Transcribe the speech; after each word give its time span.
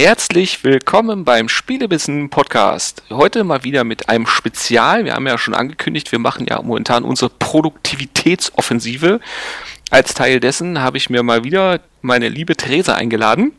Herzlich 0.00 0.62
willkommen 0.62 1.24
beim 1.24 1.48
Spielebissen 1.48 2.30
Podcast. 2.30 3.02
Heute 3.10 3.42
mal 3.42 3.64
wieder 3.64 3.82
mit 3.82 4.08
einem 4.08 4.28
Spezial. 4.28 5.04
Wir 5.04 5.14
haben 5.14 5.26
ja 5.26 5.36
schon 5.38 5.54
angekündigt, 5.54 6.12
wir 6.12 6.20
machen 6.20 6.46
ja 6.48 6.62
momentan 6.62 7.02
unsere 7.02 7.30
Produktivitätsoffensive. 7.30 9.18
Als 9.90 10.14
Teil 10.14 10.38
dessen 10.38 10.80
habe 10.80 10.98
ich 10.98 11.10
mir 11.10 11.24
mal 11.24 11.42
wieder 11.42 11.80
meine 12.00 12.28
liebe 12.28 12.56
Theresa 12.56 12.94
eingeladen. 12.94 13.54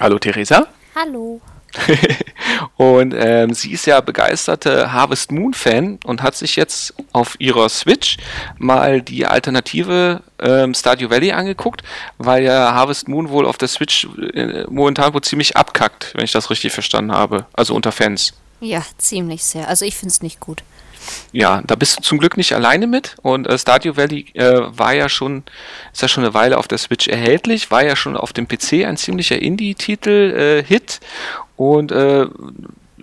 Hallo 0.00 0.18
Theresa. 0.18 0.66
Hallo. 0.96 1.40
und 2.76 3.14
ähm, 3.16 3.54
sie 3.54 3.72
ist 3.72 3.86
ja 3.86 4.00
begeisterte 4.00 4.92
Harvest 4.92 5.32
Moon 5.32 5.54
Fan 5.54 5.98
und 6.04 6.22
hat 6.22 6.36
sich 6.36 6.56
jetzt 6.56 6.94
auf 7.12 7.36
ihrer 7.38 7.68
Switch 7.68 8.16
mal 8.58 9.02
die 9.02 9.26
Alternative 9.26 10.22
ähm, 10.38 10.74
Stardew 10.74 11.10
Valley 11.10 11.32
angeguckt, 11.32 11.82
weil 12.18 12.44
ja 12.44 12.72
Harvest 12.74 13.08
Moon 13.08 13.30
wohl 13.30 13.46
auf 13.46 13.58
der 13.58 13.68
Switch 13.68 14.08
äh, 14.34 14.64
momentan 14.68 15.14
wohl 15.14 15.22
ziemlich 15.22 15.56
abkackt, 15.56 16.12
wenn 16.14 16.24
ich 16.24 16.32
das 16.32 16.50
richtig 16.50 16.72
verstanden 16.72 17.12
habe. 17.12 17.46
Also 17.52 17.74
unter 17.74 17.92
Fans. 17.92 18.32
Ja, 18.60 18.82
ziemlich 18.98 19.44
sehr. 19.44 19.68
Also 19.68 19.84
ich 19.84 19.96
finde 19.96 20.12
es 20.12 20.22
nicht 20.22 20.40
gut. 20.40 20.62
Ja, 21.32 21.62
da 21.66 21.74
bist 21.74 21.98
du 21.98 22.02
zum 22.02 22.18
Glück 22.18 22.36
nicht 22.36 22.54
alleine 22.54 22.86
mit. 22.86 23.16
Und 23.22 23.46
äh, 23.46 23.58
Stardew 23.58 23.96
Valley 23.96 24.26
äh, 24.34 24.60
war 24.66 24.92
ja 24.92 25.08
schon, 25.08 25.44
ist 25.92 26.02
ja 26.02 26.08
schon 26.08 26.24
eine 26.24 26.34
Weile 26.34 26.58
auf 26.58 26.68
der 26.68 26.78
Switch 26.78 27.08
erhältlich, 27.08 27.70
war 27.70 27.84
ja 27.84 27.96
schon 27.96 28.16
auf 28.16 28.32
dem 28.32 28.48
PC 28.48 28.84
ein 28.84 28.96
ziemlicher 28.96 29.40
Indie-Titel-Hit. 29.40 31.00
Äh, 31.02 31.06
und 31.58 31.90
äh, 31.92 32.26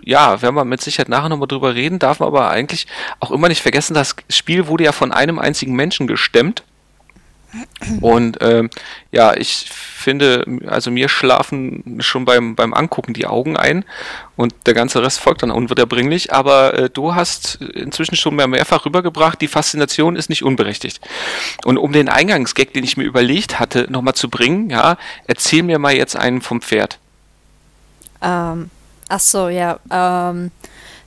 ja, 0.02 0.40
werden 0.40 0.54
wir 0.54 0.64
mit 0.64 0.80
Sicherheit 0.80 1.08
nachher 1.08 1.28
nochmal 1.28 1.46
drüber 1.46 1.74
reden, 1.74 1.98
darf 1.98 2.20
man 2.20 2.28
aber 2.28 2.48
eigentlich 2.48 2.86
auch 3.20 3.30
immer 3.30 3.48
nicht 3.48 3.60
vergessen, 3.60 3.92
das 3.92 4.16
Spiel 4.30 4.66
wurde 4.66 4.84
ja 4.84 4.92
von 4.92 5.12
einem 5.12 5.38
einzigen 5.38 5.74
Menschen 5.74 6.06
gestemmt. 6.06 6.64
Und 8.00 8.38
ähm, 8.40 8.70
ja, 9.12 9.34
ich 9.34 9.70
finde, 9.70 10.44
also 10.66 10.90
mir 10.90 11.08
schlafen 11.08 11.98
schon 12.00 12.24
beim, 12.24 12.54
beim 12.54 12.74
Angucken 12.74 13.14
die 13.14 13.26
Augen 13.26 13.56
ein 13.56 13.84
und 14.36 14.54
der 14.66 14.74
ganze 14.74 15.02
Rest 15.02 15.20
folgt 15.20 15.42
dann 15.42 15.50
unwiederbringlich. 15.50 16.32
Aber 16.32 16.74
äh, 16.74 16.90
du 16.90 17.14
hast 17.14 17.56
inzwischen 17.62 18.16
schon 18.16 18.36
mehr 18.36 18.46
mehrfach 18.46 18.84
rübergebracht, 18.84 19.40
die 19.40 19.48
Faszination 19.48 20.16
ist 20.16 20.28
nicht 20.28 20.42
unberechtigt. 20.42 21.00
Und 21.64 21.78
um 21.78 21.92
den 21.92 22.08
Eingangsgag, 22.08 22.74
den 22.74 22.84
ich 22.84 22.96
mir 22.96 23.04
überlegt 23.04 23.58
hatte, 23.58 23.86
nochmal 23.90 24.14
zu 24.14 24.28
bringen, 24.28 24.68
ja, 24.68 24.98
erzähl 25.26 25.62
mir 25.62 25.78
mal 25.78 25.94
jetzt 25.94 26.16
einen 26.16 26.42
vom 26.42 26.60
Pferd. 26.60 26.98
Ähm, 28.22 28.70
ach 29.08 29.20
so, 29.20 29.48
ja. 29.48 29.78
Ähm, 29.90 30.50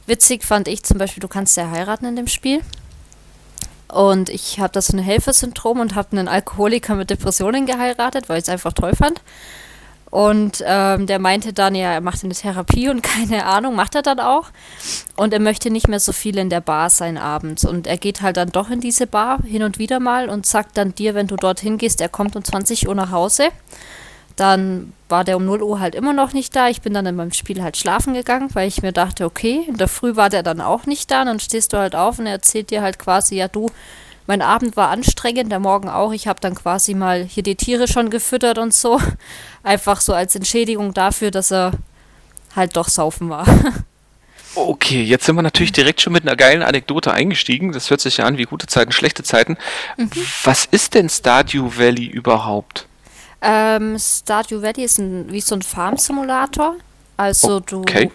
witzig 0.06 0.44
fand 0.44 0.68
ich 0.68 0.84
zum 0.84 0.98
Beispiel, 0.98 1.22
du 1.22 1.28
kannst 1.28 1.58
ja 1.58 1.70
heiraten 1.70 2.06
in 2.06 2.16
dem 2.16 2.28
Spiel. 2.28 2.62
Und 3.92 4.30
ich 4.30 4.60
habe 4.60 4.72
das 4.72 4.88
so 4.88 4.98
ein 4.98 5.04
Helfersyndrom 5.04 5.80
und 5.80 5.96
habe 5.96 6.12
einen 6.12 6.28
Alkoholiker 6.28 6.96
mit 6.96 7.10
Depressionen 7.10 7.66
geheiratet, 7.66 8.30
weil 8.30 8.38
ich 8.38 8.44
es 8.44 8.50
einfach 8.50 8.74
toll 8.74 8.96
fand. 8.96 9.22
Und 10.12 10.64
ähm, 10.66 11.06
der 11.06 11.20
meinte 11.20 11.54
dann, 11.54 11.76
ja, 11.76 11.94
er 11.94 12.02
macht 12.02 12.24
eine 12.24 12.34
Therapie 12.34 12.90
und 12.90 13.02
keine 13.04 13.46
Ahnung, 13.46 13.76
macht 13.76 13.96
er 13.96 14.02
dann 14.02 14.20
auch. 14.20 14.50
Und 15.16 15.34
er 15.34 15.40
möchte 15.40 15.70
nicht 15.70 15.88
mehr 15.88 16.00
so 16.00 16.12
viel 16.12 16.38
in 16.38 16.50
der 16.50 16.62
Bar 16.62 16.90
sein 16.90 17.18
abends. 17.18 17.66
Und 17.66 17.88
er 17.88 17.98
geht 17.98 18.22
halt 18.22 18.38
dann 18.38 18.52
doch 18.52 18.70
in 18.70 18.80
diese 18.80 19.08
Bar 19.08 19.40
hin 19.44 19.64
und 19.64 19.80
wieder 19.80 20.00
mal 20.00 20.30
und 20.30 20.46
sagt 20.46 20.78
dann 20.78 20.96
dir, 20.96 21.16
wenn 21.16 21.28
du 21.28 21.36
dorthin 21.36 21.78
gehst, 21.78 22.02
er 22.02 22.10
kommt 22.10 22.36
um 22.36 22.44
20 22.44 22.88
Uhr 22.88 22.96
nach 22.96 23.12
Hause. 23.12 23.50
Dann 24.40 24.94
war 25.10 25.26
der 25.26 25.36
um 25.36 25.46
0 25.46 25.62
Uhr 25.62 25.80
halt 25.82 25.96
immer 25.96 26.14
noch 26.14 26.32
nicht 26.32 26.56
da. 26.56 26.70
Ich 26.70 26.82
bin 26.82 26.94
dann 26.94 27.06
in 27.06 27.16
meinem 27.16 27.34
Spiel 27.34 27.62
halt 27.62 27.76
schlafen 27.76 28.14
gegangen, 28.14 28.50
weil 28.54 28.68
ich 28.68 28.82
mir 28.82 28.94
dachte, 28.94 29.26
okay, 29.26 29.66
in 29.68 29.76
der 29.76 29.90
Früh 29.90 30.16
war 30.16 30.30
der 30.30 30.44
dann 30.44 30.62
auch 30.62 30.86
nicht 30.86 31.12
da. 31.12 31.26
dann 31.26 31.40
stehst 31.40 31.74
du 31.74 31.78
halt 31.78 31.96
auf 31.96 32.20
und 32.20 32.26
er 32.26 32.34
erzählt 32.34 32.70
dir 32.70 32.82
halt 32.82 33.00
quasi, 33.00 33.36
ja 33.36 33.50
du, 33.50 33.70
mein 34.28 34.42
Abend 34.42 34.78
war 34.78 34.90
anstrengend, 34.90 35.52
der 35.52 35.60
Morgen 35.60 35.90
auch. 35.90 36.14
Ich 36.14 36.28
habe 36.28 36.40
dann 36.40 36.56
quasi 36.56 36.94
mal 36.94 37.24
hier 37.24 37.44
die 37.44 37.56
Tiere 37.56 37.88
schon 37.88 38.10
gefüttert 38.10 38.60
und 38.60 38.74
so. 38.74 39.02
Einfach 39.64 40.00
so 40.00 40.14
als 40.14 40.36
Entschädigung 40.36 40.94
dafür, 40.94 41.32
dass 41.32 41.52
er 41.52 41.72
halt 42.56 42.78
doch 42.78 42.88
saufen 42.88 43.30
war. 43.30 43.46
Okay, 44.56 45.04
jetzt 45.04 45.26
sind 45.26 45.36
wir 45.36 45.44
natürlich 45.44 45.72
direkt 45.72 46.02
schon 46.02 46.12
mit 46.12 46.24
einer 46.24 46.36
geilen 46.36 46.64
Anekdote 46.64 47.14
eingestiegen. 47.14 47.72
Das 47.72 47.92
hört 47.92 48.02
sich 48.02 48.18
ja 48.18 48.26
an 48.26 48.40
wie 48.40 48.46
gute 48.46 48.66
Zeiten, 48.66 48.92
schlechte 48.92 49.22
Zeiten. 49.22 49.58
Mhm. 49.96 50.10
Was 50.44 50.66
ist 50.66 50.96
denn 50.96 51.08
Stardew 51.08 51.78
Valley 51.78 52.08
überhaupt? 52.08 52.89
Ähm, 53.42 53.98
Stardew 53.98 54.62
Valley 54.62 54.84
ist 54.84 54.98
ein, 54.98 55.32
wie 55.32 55.42
so 55.42 55.56
ein 55.56 55.62
Farm-Simulator. 55.62 56.76
Also 57.18 57.58
okay. 57.58 58.06
du 58.06 58.12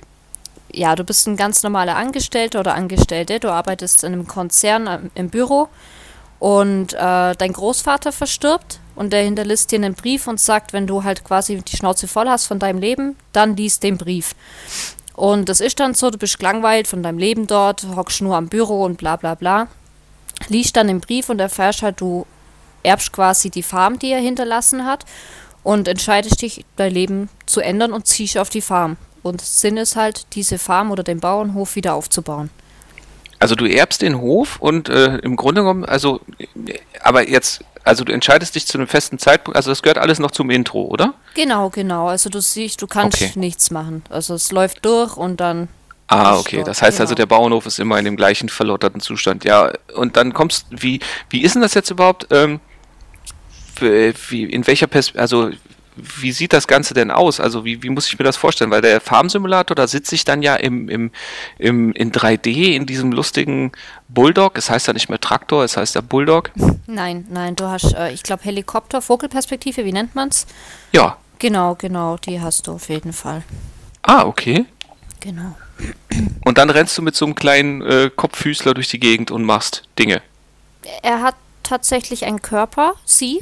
ja, 0.76 0.96
du 0.96 1.04
bist 1.04 1.26
ein 1.26 1.36
ganz 1.36 1.62
normaler 1.62 1.96
Angestellter 1.96 2.60
oder 2.60 2.74
Angestellte. 2.74 3.38
Du 3.38 3.50
arbeitest 3.50 4.04
in 4.04 4.12
einem 4.12 4.26
Konzern 4.26 4.86
ähm, 4.88 5.10
im 5.14 5.30
Büro 5.30 5.68
und 6.40 6.94
äh, 6.94 7.34
dein 7.36 7.52
Großvater 7.52 8.12
verstirbt 8.12 8.80
und 8.96 9.12
der 9.12 9.22
hinterlässt 9.22 9.70
dir 9.70 9.76
einen 9.76 9.94
Brief 9.94 10.26
und 10.26 10.40
sagt, 10.40 10.72
wenn 10.72 10.86
du 10.86 11.04
halt 11.04 11.24
quasi 11.24 11.60
die 11.62 11.76
Schnauze 11.76 12.08
voll 12.08 12.28
hast 12.28 12.46
von 12.46 12.58
deinem 12.58 12.78
Leben, 12.78 13.16
dann 13.32 13.56
liest 13.56 13.82
den 13.82 13.98
Brief. 13.98 14.34
Und 15.14 15.48
das 15.48 15.60
ist 15.60 15.78
dann 15.78 15.94
so, 15.94 16.10
du 16.10 16.18
bist 16.18 16.38
gelangweilt 16.38 16.88
von 16.88 17.02
deinem 17.02 17.18
Leben 17.18 17.46
dort, 17.46 17.86
hockst 17.94 18.20
nur 18.20 18.36
am 18.36 18.48
Büro 18.48 18.84
und 18.84 18.98
bla 18.98 19.16
bla 19.16 19.34
bla. 19.34 19.68
Liest 20.48 20.76
dann 20.76 20.88
den 20.88 21.00
Brief 21.00 21.28
und 21.28 21.40
erfährst 21.40 21.82
halt, 21.82 22.00
du 22.00 22.26
erbst 22.84 23.12
quasi 23.12 23.50
die 23.50 23.62
Farm, 23.62 23.98
die 23.98 24.12
er 24.12 24.20
hinterlassen 24.20 24.86
hat 24.86 25.04
und 25.62 25.88
entscheidest 25.88 26.42
dich, 26.42 26.64
dein 26.76 26.92
Leben 26.92 27.28
zu 27.46 27.60
ändern 27.60 27.92
und 27.92 28.06
ziehst 28.06 28.38
auf 28.38 28.50
die 28.50 28.60
Farm. 28.60 28.96
Und 29.22 29.40
Sinn 29.40 29.78
ist 29.78 29.96
halt, 29.96 30.26
diese 30.34 30.58
Farm 30.58 30.90
oder 30.90 31.02
den 31.02 31.18
Bauernhof 31.18 31.76
wieder 31.76 31.94
aufzubauen. 31.94 32.50
Also 33.38 33.54
du 33.54 33.66
erbst 33.66 34.02
den 34.02 34.20
Hof 34.20 34.58
und 34.60 34.88
äh, 34.88 35.16
im 35.18 35.36
Grunde 35.36 35.62
genommen, 35.62 35.84
also, 35.84 36.20
aber 37.02 37.28
jetzt, 37.28 37.64
also 37.82 38.04
du 38.04 38.12
entscheidest 38.12 38.54
dich 38.54 38.66
zu 38.66 38.78
einem 38.78 38.86
festen 38.86 39.18
Zeitpunkt, 39.18 39.56
also 39.56 39.70
das 39.70 39.82
gehört 39.82 39.98
alles 39.98 40.18
noch 40.18 40.30
zum 40.30 40.50
Intro, 40.50 40.82
oder? 40.82 41.14
Genau, 41.34 41.70
genau. 41.70 42.08
Also 42.08 42.30
du 42.30 42.40
siehst, 42.40 42.80
du 42.80 42.86
kannst 42.86 43.20
okay. 43.20 43.32
nichts 43.34 43.70
machen. 43.70 44.04
Also 44.08 44.34
es 44.34 44.52
läuft 44.52 44.84
durch 44.84 45.16
und 45.16 45.40
dann 45.40 45.68
Ah, 46.06 46.36
okay. 46.36 46.62
Das 46.64 46.82
heißt 46.82 46.82
also, 46.82 46.92
genau. 46.92 47.02
also, 47.02 47.14
der 47.14 47.26
Bauernhof 47.26 47.66
ist 47.66 47.78
immer 47.78 47.98
in 47.98 48.04
dem 48.04 48.16
gleichen 48.16 48.50
verlotterten 48.50 49.00
Zustand. 49.00 49.44
Ja, 49.44 49.72
und 49.94 50.16
dann 50.16 50.34
kommst, 50.34 50.66
wie, 50.70 51.00
wie 51.30 51.42
ist 51.42 51.54
denn 51.54 51.62
das 51.62 51.74
jetzt 51.74 51.90
überhaupt? 51.90 52.26
Ähm, 52.30 52.60
wie, 53.80 54.44
in 54.44 54.66
welcher 54.66 54.86
Perspektive, 54.86 55.22
also 55.22 55.50
wie 55.96 56.32
sieht 56.32 56.52
das 56.52 56.66
Ganze 56.66 56.94
denn 56.94 57.10
aus? 57.10 57.40
Also 57.40 57.64
wie, 57.64 57.82
wie 57.82 57.90
muss 57.90 58.08
ich 58.08 58.18
mir 58.18 58.24
das 58.24 58.36
vorstellen? 58.36 58.70
Weil 58.70 58.82
der 58.82 59.00
Farmsimulator, 59.00 59.74
da 59.74 59.86
sitze 59.86 60.14
ich 60.14 60.24
dann 60.24 60.42
ja 60.42 60.56
im, 60.56 60.88
im, 60.88 61.10
im, 61.58 61.92
in 61.92 62.10
3D 62.10 62.74
in 62.74 62.86
diesem 62.86 63.12
lustigen 63.12 63.72
Bulldog. 64.08 64.58
Es 64.58 64.70
heißt 64.70 64.88
ja 64.88 64.92
nicht 64.92 65.08
mehr 65.08 65.20
Traktor, 65.20 65.62
es 65.64 65.76
heißt 65.76 65.94
ja 65.94 66.00
Bulldog. 66.00 66.50
Nein, 66.86 67.26
nein, 67.30 67.56
du 67.56 67.64
hast, 67.64 67.94
äh, 67.94 68.12
ich 68.12 68.22
glaube, 68.22 68.44
Helikopter, 68.44 69.00
Vogelperspektive, 69.00 69.84
wie 69.84 69.92
nennt 69.92 70.14
man's? 70.14 70.46
Ja. 70.92 71.16
Genau, 71.38 71.74
genau, 71.74 72.18
die 72.18 72.40
hast 72.40 72.66
du 72.66 72.72
auf 72.72 72.88
jeden 72.88 73.12
Fall. 73.12 73.42
Ah, 74.02 74.24
okay. 74.24 74.66
Genau. 75.20 75.56
Und 76.44 76.58
dann 76.58 76.70
rennst 76.70 76.96
du 76.98 77.02
mit 77.02 77.16
so 77.16 77.24
einem 77.24 77.34
kleinen 77.34 77.82
äh, 77.82 78.10
Kopffüßler 78.14 78.74
durch 78.74 78.88
die 78.88 79.00
Gegend 79.00 79.30
und 79.30 79.44
machst 79.44 79.84
Dinge. 79.98 80.22
Er 81.02 81.22
hat 81.22 81.34
tatsächlich 81.64 82.24
einen 82.24 82.42
Körper, 82.42 82.94
sie. 83.04 83.40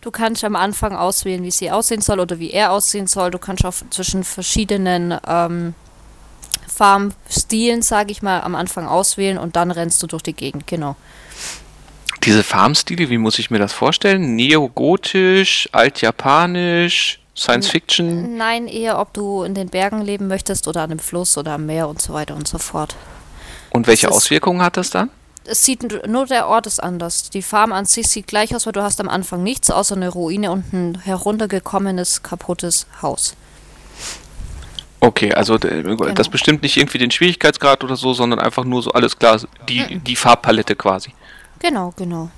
Du 0.00 0.10
kannst 0.10 0.42
am 0.44 0.56
Anfang 0.56 0.96
auswählen, 0.96 1.42
wie 1.44 1.50
sie 1.50 1.70
aussehen 1.70 2.00
soll 2.00 2.18
oder 2.18 2.38
wie 2.38 2.50
er 2.50 2.72
aussehen 2.72 3.06
soll. 3.06 3.30
Du 3.30 3.38
kannst 3.38 3.64
auch 3.64 3.74
zwischen 3.90 4.24
verschiedenen 4.24 5.16
ähm, 5.26 5.74
Farmstilen, 6.66 7.82
sage 7.82 8.10
ich 8.10 8.22
mal, 8.22 8.40
am 8.40 8.54
Anfang 8.54 8.88
auswählen 8.88 9.38
und 9.38 9.56
dann 9.56 9.70
rennst 9.70 10.02
du 10.02 10.06
durch 10.06 10.22
die 10.22 10.32
Gegend, 10.32 10.66
genau. 10.66 10.96
Diese 12.24 12.42
Farmstile, 12.42 13.08
wie 13.08 13.18
muss 13.18 13.38
ich 13.38 13.50
mir 13.50 13.58
das 13.58 13.72
vorstellen? 13.72 14.34
Neogotisch, 14.36 15.68
altjapanisch, 15.72 17.20
Science 17.36 17.68
Fiction? 17.68 18.36
Nein, 18.36 18.66
eher 18.66 18.98
ob 18.98 19.14
du 19.14 19.42
in 19.42 19.54
den 19.54 19.68
Bergen 19.68 20.02
leben 20.02 20.26
möchtest 20.26 20.68
oder 20.68 20.82
an 20.82 20.90
einem 20.90 20.98
Fluss 20.98 21.38
oder 21.38 21.52
am 21.52 21.66
Meer 21.66 21.88
und 21.88 22.02
so 22.02 22.12
weiter 22.12 22.34
und 22.34 22.46
so 22.46 22.58
fort. 22.58 22.96
Und 23.70 23.86
welche 23.86 24.10
Auswirkungen 24.10 24.62
hat 24.62 24.76
das 24.76 24.90
dann? 24.90 25.10
Es 25.44 25.64
sieht 25.64 26.06
nur 26.06 26.26
der 26.26 26.48
Ort 26.48 26.66
ist 26.66 26.82
anders. 26.82 27.30
Die 27.30 27.42
Farm 27.42 27.72
an 27.72 27.84
sich 27.84 28.08
sieht 28.08 28.26
gleich 28.26 28.54
aus, 28.54 28.66
weil 28.66 28.72
du 28.72 28.82
hast 28.82 29.00
am 29.00 29.08
Anfang 29.08 29.42
nichts 29.42 29.70
außer 29.70 29.96
eine 29.96 30.08
Ruine 30.08 30.50
und 30.50 30.72
ein 30.72 31.00
heruntergekommenes, 31.02 32.22
kaputtes 32.22 32.86
Haus. 33.02 33.34
Okay, 35.00 35.32
also 35.32 35.58
genau. 35.58 36.10
das 36.10 36.28
bestimmt 36.28 36.62
nicht 36.62 36.76
irgendwie 36.76 36.98
den 36.98 37.10
Schwierigkeitsgrad 37.10 37.82
oder 37.82 37.96
so, 37.96 38.12
sondern 38.12 38.38
einfach 38.38 38.64
nur 38.64 38.82
so 38.82 38.92
alles 38.92 39.18
klar, 39.18 39.40
die, 39.66 39.98
die 39.98 40.14
Farbpalette 40.14 40.76
quasi. 40.76 41.14
Genau, 41.58 41.94
genau. 41.96 42.30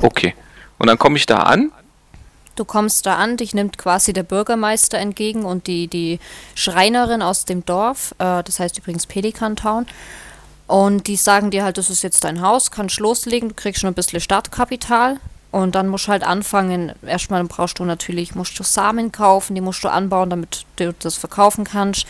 Okay. 0.00 0.34
Und 0.78 0.86
dann 0.86 0.98
komme 0.98 1.16
ich 1.16 1.26
da 1.26 1.40
an. 1.40 1.72
Du 2.54 2.64
kommst 2.64 3.04
da 3.04 3.16
an, 3.16 3.36
dich 3.36 3.52
nimmt 3.52 3.76
quasi 3.76 4.14
der 4.14 4.22
Bürgermeister 4.22 4.98
entgegen 4.98 5.44
und 5.44 5.66
die, 5.66 5.88
die 5.88 6.18
Schreinerin 6.54 7.20
aus 7.20 7.44
dem 7.44 7.66
Dorf, 7.66 8.14
äh, 8.18 8.42
das 8.42 8.60
heißt 8.60 8.78
übrigens 8.78 9.06
Pelican 9.06 9.56
Town. 9.56 9.86
Und 10.66 11.06
die 11.06 11.16
sagen 11.16 11.50
dir 11.50 11.64
halt, 11.64 11.78
das 11.78 11.90
ist 11.90 12.02
jetzt 12.02 12.24
dein 12.24 12.40
Haus, 12.40 12.70
kannst 12.70 12.98
loslegen, 12.98 13.50
du 13.50 13.54
kriegst 13.54 13.80
schon 13.80 13.90
ein 13.90 13.94
bisschen 13.94 14.20
Startkapital. 14.20 15.18
Und 15.52 15.74
dann 15.74 15.88
musst 15.88 16.06
du 16.06 16.12
halt 16.12 16.22
anfangen. 16.22 16.92
Erstmal 17.06 17.42
brauchst 17.44 17.78
du 17.78 17.84
natürlich, 17.84 18.34
musst 18.34 18.58
du 18.58 18.62
Samen 18.62 19.10
kaufen, 19.10 19.54
die 19.54 19.60
musst 19.60 19.82
du 19.84 19.88
anbauen, 19.88 20.28
damit 20.28 20.66
du 20.76 20.92
das 20.92 21.16
verkaufen 21.16 21.64
kannst. 21.64 22.06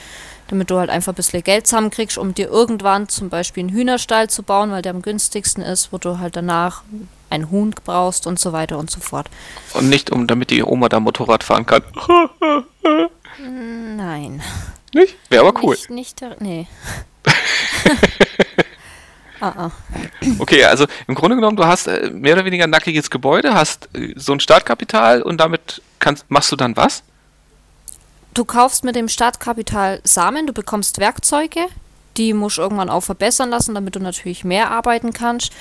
Damit 0.49 0.71
du 0.71 0.79
halt 0.79 0.91
einfach 0.91 1.13
ein 1.13 1.17
bisschen 1.17 1.43
Geld 1.43 1.67
zusammenkriegst, 1.67 2.19
um 2.19 2.35
dir 2.35 2.49
irgendwann 2.49 3.09
zum 3.09 3.29
Beispiel 3.29 3.63
einen 3.63 3.73
Hühnerstall 3.73 4.31
zu 4.31 4.43
bauen, 4.43 4.71
weil 4.71 4.83
der 4.83 4.95
am 4.95 5.03
günstigsten 5.03 5.63
ist, 5.63 5.93
wo 5.93 5.99
du 5.99 6.19
halt 6.19 6.37
danach 6.37 6.83
ein 7.31 7.51
Huhn 7.51 7.75
brauchst 7.85 8.27
und 8.27 8.39
so 8.39 8.53
weiter 8.53 8.79
und 8.79 8.91
so 8.91 9.01
fort. 9.01 9.29
Und 9.75 9.89
nicht 9.89 10.11
um, 10.11 10.27
damit 10.27 10.51
die 10.51 10.63
Oma 10.63 10.89
da 10.89 11.01
Motorrad 11.01 11.45
fahren 11.45 11.67
kann. 11.67 11.83
Nein. 13.97 14.43
Nicht? 14.95 15.17
Wäre 15.29 15.47
aber 15.47 15.63
cool. 15.63 15.77
Nicht, 15.89 16.21
nicht 16.21 16.41
nee. 16.41 16.67
Ah, 19.41 19.49
ah. 19.57 19.71
Okay, 20.39 20.65
also 20.65 20.87
im 21.07 21.15
Grunde 21.15 21.37
genommen, 21.37 21.57
du 21.57 21.65
hast 21.65 21.87
äh, 21.87 22.11
mehr 22.11 22.35
oder 22.35 22.45
weniger 22.45 22.65
ein 22.65 22.71
nackiges 22.71 23.11
Gebäude, 23.11 23.55
hast 23.55 23.89
äh, 23.95 24.15
so 24.17 24.33
ein 24.33 24.41
Startkapital 24.41 25.23
und 25.23 25.39
damit 25.39 25.83
kannst, 25.99 26.25
machst 26.31 26.53
du 26.53 26.57
dann 26.57 26.77
was? 26.77 27.03
Du 28.35 28.45
kaufst 28.45 28.85
mit 28.85 28.97
dem 28.97 29.09
Startkapital 29.09 30.01
Samen, 30.05 30.47
du 30.47 30.53
bekommst 30.53 30.99
Werkzeuge, 30.99 31.67
die 32.17 32.35
musst 32.35 32.59
du 32.59 32.63
irgendwann 32.63 32.91
auch 32.91 33.01
verbessern 33.01 33.51
lassen, 33.51 33.75
damit 33.75 33.97
du 33.97 34.01
natürlich 34.01 34.45
mehr 34.45 34.71
arbeiten 34.71 35.13
kannst. 35.13 35.53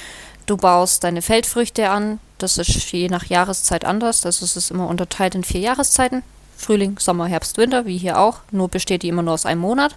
Du 0.45 0.57
baust 0.57 1.03
deine 1.03 1.21
Feldfrüchte 1.21 1.89
an, 1.89 2.19
das 2.37 2.57
ist 2.57 2.91
je 2.91 3.07
nach 3.07 3.25
Jahreszeit 3.25 3.85
anders, 3.85 4.25
also 4.25 4.45
es 4.45 4.55
ist 4.55 4.71
immer 4.71 4.87
unterteilt 4.87 5.35
in 5.35 5.43
vier 5.43 5.61
Jahreszeiten. 5.61 6.23
Frühling, 6.57 6.99
Sommer, 6.99 7.27
Herbst, 7.27 7.57
Winter, 7.57 7.85
wie 7.85 7.97
hier 7.97 8.19
auch, 8.19 8.39
nur 8.51 8.69
besteht 8.69 9.03
die 9.03 9.09
immer 9.09 9.21
nur 9.21 9.33
aus 9.33 9.45
einem 9.45 9.61
Monat. 9.61 9.95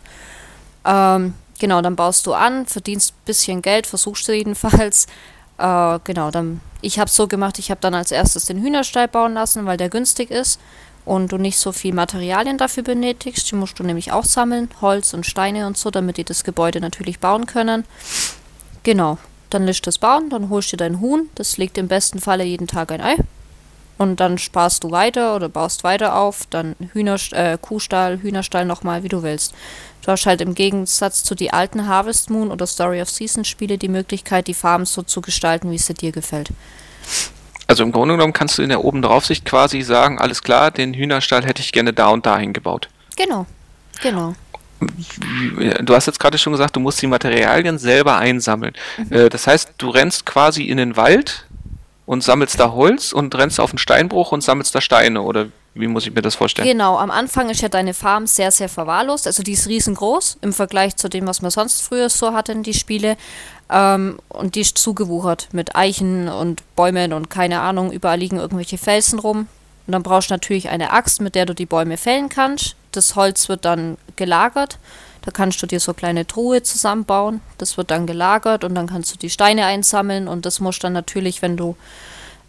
Ähm, 0.84 1.34
genau, 1.58 1.82
dann 1.82 1.96
baust 1.96 2.26
du 2.26 2.34
an, 2.34 2.66
verdienst 2.66 3.12
ein 3.12 3.24
bisschen 3.24 3.62
Geld, 3.62 3.86
versuchst 3.86 4.26
du 4.28 4.32
jedenfalls. 4.32 5.06
Äh, 5.60 5.98
genau, 6.04 6.30
dann, 6.30 6.60
ich 6.82 7.00
habe 7.00 7.08
es 7.08 7.16
so 7.16 7.26
gemacht, 7.26 7.58
ich 7.58 7.72
habe 7.72 7.80
dann 7.80 7.92
als 7.92 8.12
erstes 8.12 8.44
den 8.44 8.62
Hühnerstall 8.62 9.08
bauen 9.08 9.34
lassen, 9.34 9.66
weil 9.66 9.76
der 9.76 9.88
günstig 9.88 10.30
ist 10.30 10.60
und 11.04 11.32
du 11.32 11.36
nicht 11.36 11.58
so 11.58 11.72
viel 11.72 11.92
Materialien 11.92 12.58
dafür 12.58 12.84
benötigst. 12.84 13.50
Die 13.50 13.56
musst 13.56 13.78
du 13.78 13.82
nämlich 13.82 14.12
auch 14.12 14.24
sammeln, 14.24 14.68
Holz 14.80 15.14
und 15.14 15.26
Steine 15.26 15.66
und 15.66 15.76
so, 15.76 15.90
damit 15.90 16.16
die 16.16 16.22
das 16.22 16.44
Gebäude 16.44 16.80
natürlich 16.80 17.18
bauen 17.18 17.46
können. 17.46 17.84
Genau, 18.84 19.18
dann 19.50 19.64
lässt 19.64 19.86
du 19.86 19.90
es 19.90 19.98
bauen, 19.98 20.30
dann 20.30 20.50
holst 20.50 20.72
du 20.72 20.76
dein 20.76 21.00
Huhn, 21.00 21.28
das 21.34 21.56
legt 21.56 21.78
im 21.78 21.88
besten 21.88 22.20
Falle 22.20 22.44
jeden 22.44 22.66
Tag 22.66 22.92
ein 22.92 23.00
Ei. 23.00 23.16
Und 23.96 24.20
dann 24.20 24.38
sparst 24.38 24.84
du 24.84 24.92
weiter 24.92 25.34
oder 25.34 25.48
baust 25.48 25.82
weiter 25.82 26.14
auf, 26.14 26.46
dann 26.50 26.76
Hühner, 26.92 27.16
äh, 27.32 27.58
Kuhstall, 27.60 28.20
Hühnerstall 28.22 28.64
nochmal, 28.64 29.02
wie 29.02 29.08
du 29.08 29.24
willst. 29.24 29.54
Du 30.02 30.12
hast 30.12 30.26
halt 30.26 30.40
im 30.40 30.54
Gegensatz 30.54 31.22
zu 31.24 31.34
die 31.34 31.52
alten 31.52 31.86
Harvest 31.86 32.30
Moon 32.30 32.50
oder 32.50 32.66
Story 32.66 33.02
of 33.02 33.10
Seasons 33.10 33.48
Spiele 33.48 33.78
die 33.78 33.88
Möglichkeit, 33.88 34.46
die 34.46 34.54
Farben 34.54 34.86
so 34.86 35.02
zu 35.02 35.20
gestalten, 35.20 35.70
wie 35.70 35.76
es 35.76 35.86
dir 35.86 36.12
gefällt. 36.12 36.48
Also 37.66 37.82
im 37.82 37.92
Grunde 37.92 38.14
genommen 38.14 38.32
kannst 38.32 38.56
du 38.56 38.62
in 38.62 38.70
der 38.70 38.82
oben 38.82 39.02
Draufsicht 39.02 39.44
quasi 39.44 39.82
sagen, 39.82 40.18
alles 40.18 40.42
klar, 40.42 40.70
den 40.70 40.94
Hühnerstall 40.94 41.44
hätte 41.44 41.60
ich 41.60 41.72
gerne 41.72 41.92
da 41.92 42.08
und 42.08 42.24
dahin 42.24 42.54
gebaut. 42.54 42.88
Genau, 43.16 43.44
genau. 44.00 44.34
Du 45.82 45.94
hast 45.94 46.06
jetzt 46.06 46.20
gerade 46.20 46.38
schon 46.38 46.52
gesagt, 46.52 46.76
du 46.76 46.80
musst 46.80 47.02
die 47.02 47.08
Materialien 47.08 47.78
selber 47.78 48.16
einsammeln. 48.16 48.74
Mhm. 48.96 49.12
Äh, 49.12 49.28
das 49.28 49.46
heißt, 49.46 49.72
du 49.76 49.90
rennst 49.90 50.24
quasi 50.24 50.62
in 50.64 50.78
den 50.78 50.96
Wald 50.96 51.46
und 52.06 52.22
sammelst 52.22 52.58
da 52.58 52.72
Holz 52.72 53.12
und 53.12 53.34
rennst 53.34 53.60
auf 53.60 53.70
einen 53.70 53.78
Steinbruch 53.78 54.32
und 54.32 54.42
sammelst 54.42 54.74
da 54.74 54.80
Steine 54.80 55.20
oder 55.22 55.48
wie 55.78 55.86
muss 55.86 56.06
ich 56.06 56.14
mir 56.14 56.22
das 56.22 56.34
vorstellen? 56.34 56.66
Genau, 56.66 56.98
am 56.98 57.10
Anfang 57.10 57.50
ist 57.50 57.60
ja 57.60 57.68
deine 57.68 57.94
Farm 57.94 58.26
sehr, 58.26 58.50
sehr 58.50 58.68
verwahrlost. 58.68 59.26
Also 59.26 59.42
die 59.42 59.52
ist 59.52 59.68
riesengroß 59.68 60.38
im 60.40 60.52
Vergleich 60.52 60.96
zu 60.96 61.08
dem, 61.08 61.26
was 61.26 61.40
man 61.40 61.50
sonst 61.50 61.82
früher 61.82 62.08
so 62.08 62.32
hatte 62.32 62.52
in 62.52 62.62
die 62.62 62.74
Spiele. 62.74 63.16
Ähm, 63.70 64.18
und 64.28 64.54
die 64.54 64.60
ist 64.62 64.78
zugewuchert 64.78 65.48
mit 65.52 65.76
Eichen 65.76 66.28
und 66.28 66.62
Bäumen 66.74 67.12
und 67.12 67.30
keine 67.30 67.60
Ahnung, 67.60 67.92
überall 67.92 68.18
liegen 68.18 68.38
irgendwelche 68.38 68.78
Felsen 68.78 69.18
rum. 69.18 69.46
Und 69.86 69.92
dann 69.92 70.02
brauchst 70.02 70.30
du 70.30 70.34
natürlich 70.34 70.68
eine 70.68 70.92
Axt, 70.92 71.20
mit 71.20 71.34
der 71.34 71.46
du 71.46 71.54
die 71.54 71.66
Bäume 71.66 71.96
fällen 71.96 72.28
kannst. 72.28 72.76
Das 72.92 73.14
Holz 73.16 73.48
wird 73.48 73.64
dann 73.64 73.96
gelagert. 74.16 74.78
Da 75.22 75.30
kannst 75.30 75.62
du 75.62 75.66
dir 75.66 75.80
so 75.80 75.94
kleine 75.94 76.26
Truhe 76.26 76.62
zusammenbauen. 76.62 77.40
Das 77.58 77.76
wird 77.76 77.90
dann 77.90 78.06
gelagert 78.06 78.64
und 78.64 78.74
dann 78.74 78.86
kannst 78.86 79.12
du 79.12 79.18
die 79.18 79.30
Steine 79.30 79.66
einsammeln 79.66 80.26
und 80.26 80.44
das 80.46 80.60
musst 80.60 80.82
du 80.82 80.86
dann 80.86 80.92
natürlich, 80.92 81.42
wenn 81.42 81.56
du 81.56 81.76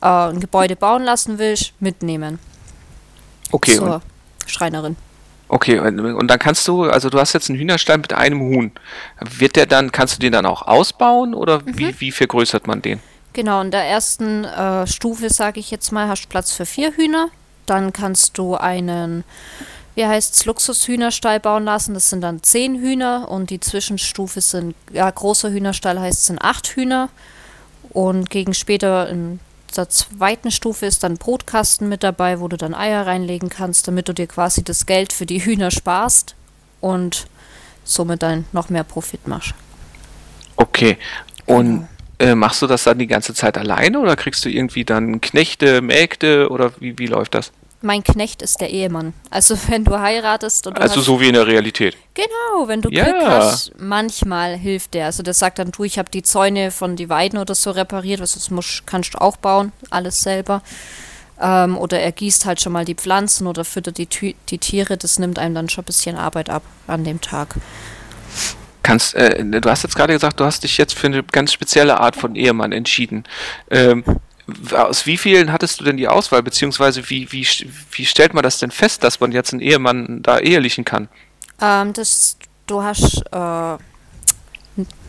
äh, 0.02 0.08
ein 0.08 0.40
Gebäude 0.40 0.76
bauen 0.76 1.04
lassen 1.04 1.40
willst, 1.40 1.74
mitnehmen. 1.80 2.40
Okay. 3.52 3.76
Zur 3.76 4.02
Schreinerin. 4.46 4.96
Okay, 5.52 5.80
und 5.80 6.28
dann 6.28 6.38
kannst 6.38 6.68
du, 6.68 6.84
also 6.84 7.10
du 7.10 7.20
hast 7.20 7.34
jetzt 7.34 7.50
einen 7.50 7.58
Hühnerstall 7.58 7.98
mit 7.98 8.14
einem 8.14 8.40
Huhn. 8.40 8.72
Wird 9.20 9.56
der 9.56 9.66
dann, 9.66 9.92
kannst 9.92 10.16
du 10.16 10.20
den 10.20 10.32
dann 10.32 10.46
auch 10.46 10.62
ausbauen 10.62 11.34
oder 11.34 11.60
mhm. 11.60 11.78
wie, 11.78 12.00
wie 12.00 12.12
vergrößert 12.12 12.68
man 12.68 12.84
den? 12.84 13.00
Genau, 13.34 13.62
in 13.62 13.72
der 13.72 13.84
ersten 13.84 14.44
äh, 14.44 14.86
Stufe, 14.86 15.32
sage 15.32 15.60
ich 15.60 15.72
jetzt 15.72 15.92
mal, 15.92 16.08
hast 16.08 16.26
du 16.26 16.30
Platz 16.30 16.52
für 16.52 16.68
vier 16.68 16.92
Hühner. 16.96 17.30
Dann 17.66 17.94
kannst 17.94 18.38
du 18.38 18.56
einen, 18.56 19.24
wie 19.96 20.06
heißt 20.06 20.36
es, 20.36 20.46
Luxushühnerstall 20.46 21.40
bauen 21.40 21.66
lassen. 21.66 21.96
Das 21.96 22.12
sind 22.12 22.22
dann 22.22 22.44
zehn 22.44 22.80
Hühner 22.80 23.28
und 23.30 23.50
die 23.50 23.60
Zwischenstufe 23.60 24.42
sind, 24.42 24.76
ja, 24.94 25.10
großer 25.10 25.50
Hühnerstall 25.50 26.00
heißt, 26.00 26.20
es 26.20 26.26
sind 26.28 26.42
acht 26.42 26.68
Hühner. 26.68 27.10
Und 27.92 28.30
gegen 28.30 28.54
später 28.54 29.10
in 29.10 29.40
der 29.78 29.90
zweiten 29.90 30.52
Stufe 30.52 30.86
ist 30.86 31.04
dann 31.04 31.18
Brotkasten 31.18 31.90
mit 31.90 32.04
dabei, 32.04 32.40
wo 32.40 32.48
du 32.48 32.58
dann 32.58 32.74
Eier 32.74 33.06
reinlegen 33.06 33.50
kannst, 33.50 33.88
damit 33.88 34.08
du 34.08 34.14
dir 34.14 34.28
quasi 34.28 34.64
das 34.64 34.86
Geld 34.86 35.14
für 35.14 35.26
die 35.26 35.44
Hühner 35.44 35.72
sparst 35.72 36.36
und 36.82 37.28
somit 37.84 38.24
dann 38.24 38.46
noch 38.52 38.70
mehr 38.70 38.84
Profit 38.84 39.28
machst. 39.28 39.54
Okay. 40.56 40.98
Und 41.46 41.88
genau. 42.20 42.32
äh, 42.32 42.36
machst 42.36 42.62
du 42.62 42.68
das 42.68 42.84
dann 42.84 43.00
die 43.00 43.08
ganze 43.08 43.34
Zeit 43.34 43.58
alleine 43.58 44.00
oder 44.00 44.16
kriegst 44.16 44.46
du 44.46 44.50
irgendwie 44.50 44.86
dann 44.86 45.22
Knechte, 45.22 45.82
Mägde 45.82 46.50
oder 46.50 46.72
wie, 46.80 46.98
wie 47.00 47.08
läuft 47.08 47.34
das? 47.34 47.52
Mein 47.82 48.04
Knecht 48.04 48.42
ist 48.42 48.62
der 48.62 48.70
Ehemann. 48.70 49.14
Also 49.30 49.58
wenn 49.68 49.84
du 49.84 50.00
heiratest 50.00 50.68
und 50.68 50.78
du 50.78 50.82
Also 50.82 51.02
so 51.02 51.20
wie 51.20 51.28
in 51.28 51.34
der 51.34 51.48
Realität. 51.48 51.96
Genau, 52.14 52.68
wenn 52.68 52.82
du 52.82 52.90
ja. 52.90 53.06
Glück 53.06 53.26
hast, 53.26 53.72
manchmal 53.78 54.58
hilft 54.58 54.94
der. 54.94 55.06
Also 55.06 55.24
der 55.24 55.34
sagt 55.34 55.60
dann, 55.60 55.72
du, 55.72 55.84
ich 55.84 55.98
habe 55.98 56.10
die 56.10 56.24
Zäune 56.24 56.72
von 56.72 56.96
die 56.96 57.10
Weiden 57.10 57.40
oder 57.40 57.56
so 57.56 57.72
repariert, 57.72 58.20
was 58.20 58.34
das 58.34 58.50
musst, 58.52 58.86
kannst 58.86 59.14
du 59.14 59.22
auch 59.22 59.38
bauen, 59.38 59.72
alles 59.90 60.22
selber. 60.22 60.62
Ähm, 61.42 61.78
oder 61.78 62.00
er 62.00 62.12
gießt 62.12 62.46
halt 62.46 62.62
schon 62.62 62.74
mal 62.74 62.86
die 62.86 62.96
Pflanzen 62.96 63.48
oder 63.48 63.64
füttert 63.64 63.98
die, 63.98 64.36
die 64.50 64.58
Tiere, 64.58 64.98
das 64.98 65.20
nimmt 65.20 65.40
einem 65.40 65.56
dann 65.56 65.70
schon 65.70 65.84
ein 65.84 65.86
bisschen 65.86 66.18
Arbeit 66.18 66.50
ab 66.50 66.64
an 66.88 67.04
dem 67.04 67.22
Tag. 67.22 67.56
Kannst, 68.84 69.14
äh, 69.16 69.44
du 69.44 69.70
hast 69.70 69.84
jetzt 69.84 69.96
gerade 69.96 70.14
gesagt, 70.14 70.40
du 70.40 70.46
hast 70.46 70.64
dich 70.64 70.78
jetzt 70.78 70.94
für 70.94 71.08
eine 71.08 71.24
ganz 71.24 71.54
spezielle 71.54 72.00
Art 72.00 72.16
von 72.16 72.36
Ehemann 72.36 72.72
entschieden. 72.72 73.24
Ähm, 73.70 74.04
aus 74.74 75.06
wie 75.06 75.18
vielen 75.18 75.52
hattest 75.52 75.80
du 75.80 75.84
denn 75.84 75.98
die 75.98 76.08
Auswahl, 76.08 76.44
beziehungsweise 76.44 77.10
wie, 77.10 77.32
wie, 77.32 77.48
wie 77.92 78.06
stellt 78.06 78.34
man 78.34 78.44
das 78.44 78.60
denn 78.60 78.72
fest, 78.72 79.04
dass 79.04 79.20
man 79.20 79.32
jetzt 79.32 79.54
einen 79.54 79.62
Ehemann 79.62 80.22
da 80.22 80.40
ehelichen 80.40 80.86
kann? 80.86 81.10
Ähm, 81.62 81.94
das, 81.94 82.38
du 82.68 82.84
hast, 82.84 83.24
äh, 83.32 83.78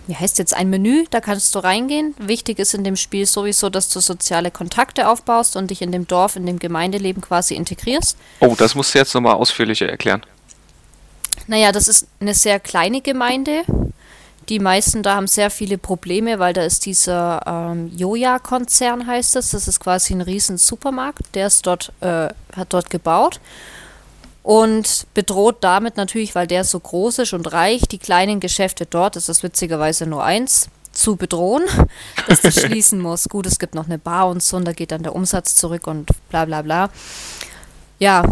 wie 0.07 0.17
heißt 0.17 0.39
jetzt 0.39 0.55
ein 0.55 0.71
Menü, 0.71 1.05
da 1.11 1.21
kannst 1.21 1.55
du 1.55 1.61
reingehen. 1.61 2.15
Wichtig 2.19 2.59
ist 2.59 2.75
in 2.75 2.85
dem 2.85 2.97
Spiel 2.97 3.27
sowieso, 3.27 3.71
dass 3.71 3.89
du 3.89 4.01
soziale 4.01 4.51
Kontakte 4.51 5.09
aufbaust 5.09 5.57
und 5.57 5.71
dich 5.71 5.83
in 5.83 5.93
dem 5.93 6.07
Dorf, 6.07 6.37
in 6.37 6.47
dem 6.47 6.59
Gemeindeleben 6.59 7.23
quasi 7.23 7.55
integrierst. 7.55 8.17
Oh, 8.41 8.55
das 8.59 8.75
musst 8.75 8.95
du 8.95 8.99
jetzt 8.99 9.15
nochmal 9.15 9.35
ausführlicher 9.35 9.89
erklären. 9.89 10.23
Naja, 11.47 11.73
das 11.73 11.89
ist 11.89 12.07
eine 12.21 12.35
sehr 12.35 12.61
kleine 12.61 13.01
Gemeinde 13.01 13.65
die 14.49 14.59
meisten 14.59 15.03
da 15.03 15.17
haben 15.17 15.27
sehr 15.27 15.51
viele 15.51 15.79
Probleme, 15.79 16.39
weil 16.39 16.53
da 16.53 16.63
ist 16.63 16.87
dieser 16.87 17.41
ähm, 17.47 17.91
Joja-Konzern, 17.97 19.07
heißt. 19.07 19.37
Das. 19.37 19.51
das 19.51 19.69
ist 19.69 19.81
quasi 19.81 20.15
ein 20.15 20.21
riesen 20.21 20.59
Supermarkt, 20.59 21.35
der 21.35 21.47
ist 21.47 21.67
dort, 21.67 21.93
äh, 22.01 22.29
hat 22.57 22.73
dort 22.73 22.91
gebaut 22.91 23.41
und 24.43 25.07
bedroht 25.15 25.59
damit 25.61 25.97
natürlich, 25.97 26.35
weil 26.35 26.47
der 26.47 26.65
so 26.65 26.81
groß 26.81 27.21
ist 27.21 27.33
und 27.33 27.53
reich, 27.53 27.83
die 27.83 27.99
kleinen 27.99 28.41
Geschäfte 28.41 28.87
dort, 28.87 29.17
das 29.17 29.29
ist 29.29 29.43
witzigerweise 29.43 30.07
nur 30.07 30.25
eins, 30.25 30.69
zu 30.93 31.17
bedrohen, 31.17 31.63
dass 32.27 32.41
das 32.41 32.55
schließen 32.61 33.01
muss. 33.01 33.29
Gut, 33.29 33.47
es 33.47 33.59
gibt 33.59 33.75
noch 33.75 33.87
eine 33.87 33.99
Bar 33.99 34.29
und 34.29 34.43
so, 34.43 34.57
und 34.57 34.65
da 34.65 34.73
geht 34.73 34.93
dann 34.93 35.03
der 35.03 35.15
Umsatz 35.15 35.55
zurück 35.55 35.87
und 35.87 36.09
bla 36.31 36.45
bla 36.45 36.63
bla. 36.63 36.91
Ja, 37.99 38.25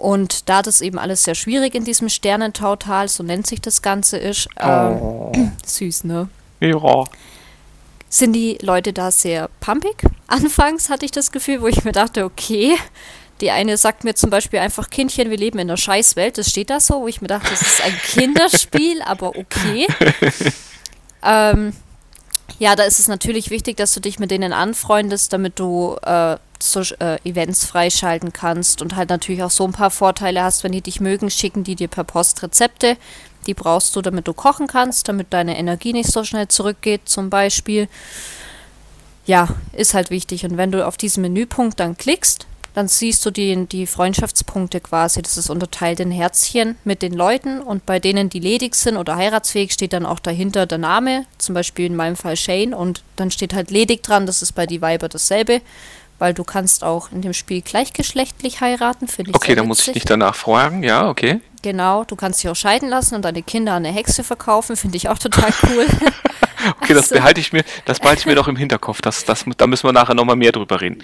und 0.00 0.48
da 0.48 0.62
das 0.62 0.80
eben 0.80 0.98
alles 0.98 1.24
sehr 1.24 1.34
schwierig 1.34 1.74
in 1.74 1.84
diesem 1.84 2.08
Sternentautal, 2.08 3.08
so 3.08 3.22
nennt 3.22 3.46
sich 3.46 3.60
das 3.60 3.82
Ganze, 3.82 4.16
ist, 4.16 4.48
ähm, 4.58 4.96
oh. 5.00 5.32
süß, 5.64 6.04
ne? 6.04 6.28
Ja. 6.60 7.04
Sind 8.08 8.32
die 8.32 8.58
Leute 8.60 8.92
da 8.92 9.10
sehr 9.10 9.48
pumpig? 9.60 10.02
Anfangs 10.26 10.88
hatte 10.88 11.04
ich 11.04 11.10
das 11.12 11.30
Gefühl, 11.30 11.60
wo 11.60 11.66
ich 11.66 11.84
mir 11.84 11.92
dachte, 11.92 12.24
okay, 12.24 12.74
die 13.40 13.50
eine 13.50 13.76
sagt 13.76 14.04
mir 14.04 14.14
zum 14.14 14.30
Beispiel 14.30 14.58
einfach, 14.58 14.90
Kindchen, 14.90 15.30
wir 15.30 15.36
leben 15.36 15.58
in 15.58 15.68
einer 15.68 15.76
Scheißwelt, 15.76 16.38
das 16.38 16.50
steht 16.50 16.70
da 16.70 16.80
so, 16.80 17.02
wo 17.02 17.08
ich 17.08 17.20
mir 17.20 17.28
dachte, 17.28 17.50
das 17.50 17.62
ist 17.62 17.82
ein 17.82 17.94
Kinderspiel, 18.04 19.02
aber 19.02 19.36
okay. 19.36 19.86
ähm, 21.22 21.72
ja, 22.58 22.76
da 22.76 22.84
ist 22.84 23.00
es 23.00 23.08
natürlich 23.08 23.50
wichtig, 23.50 23.76
dass 23.76 23.94
du 23.94 24.00
dich 24.00 24.18
mit 24.18 24.30
denen 24.30 24.52
anfreundest, 24.52 25.32
damit 25.32 25.58
du 25.58 25.96
äh, 26.02 26.36
so, 26.62 26.80
äh, 26.98 27.18
Events 27.24 27.64
freischalten 27.64 28.32
kannst 28.32 28.82
und 28.82 28.96
halt 28.96 29.08
natürlich 29.08 29.42
auch 29.42 29.50
so 29.50 29.64
ein 29.64 29.72
paar 29.72 29.90
Vorteile 29.90 30.42
hast, 30.42 30.64
wenn 30.64 30.72
die 30.72 30.82
dich 30.82 31.00
mögen, 31.00 31.30
schicken 31.30 31.64
die 31.64 31.76
dir 31.76 31.88
per 31.88 32.04
Post 32.04 32.42
Rezepte. 32.42 32.96
Die 33.46 33.54
brauchst 33.54 33.96
du, 33.96 34.02
damit 34.02 34.28
du 34.28 34.34
kochen 34.34 34.66
kannst, 34.66 35.08
damit 35.08 35.28
deine 35.30 35.58
Energie 35.58 35.92
nicht 35.92 36.12
so 36.12 36.24
schnell 36.24 36.48
zurückgeht, 36.48 37.02
zum 37.06 37.30
Beispiel. 37.30 37.88
Ja, 39.24 39.48
ist 39.72 39.94
halt 39.94 40.10
wichtig. 40.10 40.44
Und 40.44 40.56
wenn 40.56 40.72
du 40.72 40.86
auf 40.86 40.96
diesen 40.96 41.22
Menüpunkt 41.22 41.80
dann 41.80 41.96
klickst, 41.96 42.46
dann 42.74 42.88
siehst 42.88 43.24
du 43.26 43.30
die, 43.30 43.66
die 43.66 43.86
Freundschaftspunkte 43.86 44.80
quasi. 44.80 45.22
Das 45.22 45.36
ist 45.36 45.50
unterteilt 45.50 46.00
in 46.00 46.10
Herzchen 46.10 46.76
mit 46.84 47.02
den 47.02 47.12
Leuten 47.12 47.60
und 47.60 47.86
bei 47.86 47.98
denen, 47.98 48.28
die 48.28 48.40
ledig 48.40 48.74
sind 48.74 48.96
oder 48.96 49.16
heiratsfähig, 49.16 49.72
steht 49.72 49.92
dann 49.92 50.06
auch 50.06 50.20
dahinter 50.20 50.66
der 50.66 50.78
Name, 50.78 51.26
zum 51.38 51.54
Beispiel 51.54 51.86
in 51.86 51.96
meinem 51.96 52.16
Fall 52.16 52.36
Shane 52.36 52.74
und 52.74 53.02
dann 53.16 53.30
steht 53.30 53.54
halt 53.54 53.70
ledig 53.70 54.02
dran, 54.02 54.26
das 54.26 54.42
ist 54.42 54.52
bei 54.52 54.66
die 54.66 54.82
Weiber 54.82 55.08
dasselbe 55.08 55.60
weil 56.20 56.34
du 56.34 56.44
kannst 56.44 56.84
auch 56.84 57.10
in 57.10 57.22
dem 57.22 57.32
Spiel 57.32 57.62
gleichgeschlechtlich 57.62 58.60
heiraten, 58.60 59.08
finde 59.08 59.30
ich 59.30 59.34
Okay, 59.34 59.54
dann 59.54 59.66
muss 59.66 59.88
ich 59.88 59.94
dich 59.94 60.04
danach 60.04 60.34
fragen, 60.34 60.82
ja, 60.82 61.08
okay. 61.08 61.40
Genau, 61.62 62.04
du 62.04 62.14
kannst 62.14 62.42
dich 62.42 62.50
auch 62.50 62.56
scheiden 62.56 62.88
lassen 62.88 63.14
und 63.14 63.24
deine 63.24 63.42
Kinder 63.42 63.72
an 63.72 63.84
eine 63.84 63.94
Hexe 63.94 64.22
verkaufen, 64.22 64.76
finde 64.76 64.98
ich 64.98 65.08
auch 65.08 65.18
total 65.18 65.50
cool. 65.62 65.86
okay, 66.80 66.94
das 66.94 67.08
behalte 67.08 67.40
ich 67.40 67.52
mir, 67.52 67.64
das 67.86 68.00
behalte 68.00 68.20
ich 68.20 68.26
mir 68.26 68.34
doch 68.34 68.48
im 68.48 68.56
Hinterkopf. 68.56 69.00
Das, 69.00 69.24
das, 69.24 69.44
da 69.56 69.66
müssen 69.66 69.88
wir 69.88 69.92
nachher 69.92 70.14
nochmal 70.14 70.36
mehr 70.36 70.52
drüber 70.52 70.80
reden. 70.80 71.02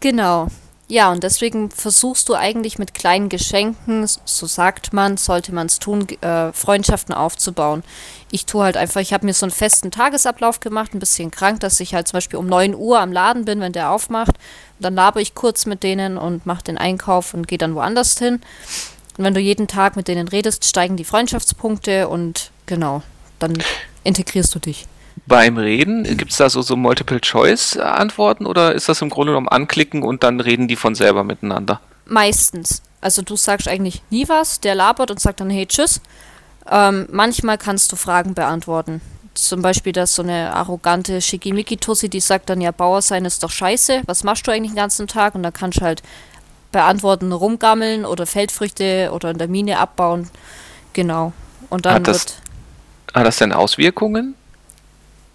Genau. 0.00 0.48
Ja, 0.86 1.10
und 1.10 1.22
deswegen 1.22 1.70
versuchst 1.70 2.28
du 2.28 2.34
eigentlich 2.34 2.78
mit 2.78 2.92
kleinen 2.92 3.30
Geschenken, 3.30 4.06
so 4.06 4.46
sagt 4.46 4.92
man, 4.92 5.16
sollte 5.16 5.54
man 5.54 5.66
es 5.66 5.78
tun, 5.78 6.06
äh, 6.20 6.52
Freundschaften 6.52 7.14
aufzubauen. 7.14 7.82
Ich 8.30 8.44
tue 8.44 8.64
halt 8.64 8.76
einfach, 8.76 9.00
ich 9.00 9.14
habe 9.14 9.24
mir 9.24 9.32
so 9.32 9.46
einen 9.46 9.50
festen 9.50 9.90
Tagesablauf 9.90 10.60
gemacht, 10.60 10.92
ein 10.92 10.98
bisschen 10.98 11.30
krank, 11.30 11.60
dass 11.60 11.80
ich 11.80 11.94
halt 11.94 12.06
zum 12.08 12.18
Beispiel 12.18 12.38
um 12.38 12.46
9 12.46 12.74
Uhr 12.74 13.00
am 13.00 13.12
Laden 13.12 13.46
bin, 13.46 13.60
wenn 13.60 13.72
der 13.72 13.90
aufmacht. 13.92 14.36
Und 14.36 14.84
dann 14.84 14.94
labe 14.94 15.22
ich 15.22 15.34
kurz 15.34 15.64
mit 15.64 15.82
denen 15.82 16.18
und 16.18 16.44
mache 16.44 16.64
den 16.64 16.76
Einkauf 16.76 17.32
und 17.32 17.48
gehe 17.48 17.58
dann 17.58 17.74
woanders 17.74 18.18
hin. 18.18 18.42
Und 19.16 19.24
wenn 19.24 19.34
du 19.34 19.40
jeden 19.40 19.68
Tag 19.68 19.96
mit 19.96 20.06
denen 20.06 20.28
redest, 20.28 20.66
steigen 20.66 20.96
die 20.96 21.04
Freundschaftspunkte 21.04 22.08
und 22.08 22.50
genau, 22.66 23.02
dann 23.38 23.54
integrierst 24.02 24.54
du 24.54 24.58
dich 24.58 24.86
beim 25.26 25.56
Reden? 25.56 26.04
Gibt 26.16 26.32
es 26.32 26.36
da 26.36 26.50
so, 26.50 26.62
so 26.62 26.76
Multiple-Choice-Antworten 26.76 28.46
oder 28.46 28.74
ist 28.74 28.88
das 28.88 29.00
im 29.02 29.10
Grunde 29.10 29.32
genommen 29.32 29.48
anklicken 29.48 30.02
und 30.02 30.22
dann 30.22 30.40
reden 30.40 30.68
die 30.68 30.76
von 30.76 30.94
selber 30.94 31.24
miteinander? 31.24 31.80
Meistens. 32.06 32.82
Also 33.00 33.22
du 33.22 33.36
sagst 33.36 33.68
eigentlich 33.68 34.02
nie 34.10 34.28
was, 34.28 34.60
der 34.60 34.74
labert 34.74 35.10
und 35.10 35.20
sagt 35.20 35.40
dann 35.40 35.50
hey, 35.50 35.66
tschüss. 35.66 36.00
Ähm, 36.70 37.06
manchmal 37.10 37.58
kannst 37.58 37.92
du 37.92 37.96
Fragen 37.96 38.34
beantworten. 38.34 39.00
Zum 39.34 39.62
Beispiel, 39.62 39.92
dass 39.92 40.14
so 40.14 40.22
eine 40.22 40.54
arrogante 40.54 41.20
Schickimicki-Tussi, 41.20 42.08
die 42.08 42.20
sagt 42.20 42.48
dann, 42.50 42.60
ja, 42.60 42.70
Bauer 42.70 43.02
sein 43.02 43.24
ist 43.24 43.42
doch 43.42 43.50
scheiße, 43.50 44.02
was 44.06 44.24
machst 44.24 44.46
du 44.46 44.52
eigentlich 44.52 44.72
den 44.72 44.76
ganzen 44.76 45.08
Tag? 45.08 45.34
Und 45.34 45.42
da 45.42 45.50
kannst 45.50 45.80
du 45.80 45.84
halt 45.84 46.02
beantworten, 46.72 47.32
rumgammeln 47.32 48.04
oder 48.04 48.26
Feldfrüchte 48.26 49.10
oder 49.12 49.30
in 49.30 49.38
der 49.38 49.48
Mine 49.48 49.78
abbauen. 49.78 50.28
Genau. 50.92 51.32
Und 51.68 51.86
dann 51.86 51.94
hat 51.94 52.08
das, 52.08 52.24
wird. 52.24 52.34
Hat 53.14 53.26
das 53.26 53.36
denn 53.38 53.52
Auswirkungen? 53.52 54.34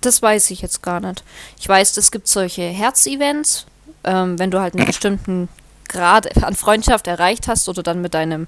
Das 0.01 0.22
weiß 0.22 0.51
ich 0.51 0.62
jetzt 0.62 0.82
gar 0.82 1.00
nicht. 1.00 1.24
Ich 1.60 1.68
weiß, 1.68 1.98
es 1.98 2.12
gibt 2.12 2.27
solche 2.27 2.63
Herzevents, 2.63 3.65
ähm, 4.03 4.39
wenn 4.39 4.51
du 4.51 4.60
halt 4.60 4.75
einen 4.75 4.86
bestimmten 4.86 5.50
Grad 5.88 6.44
an 6.44 6.56
Freundschaft 6.56 7.08
erreicht 7.08 7.48
hast 7.48 7.68
oder 7.68 7.84
dann 7.84 8.01
mit 8.01 8.13
deinem 8.13 8.48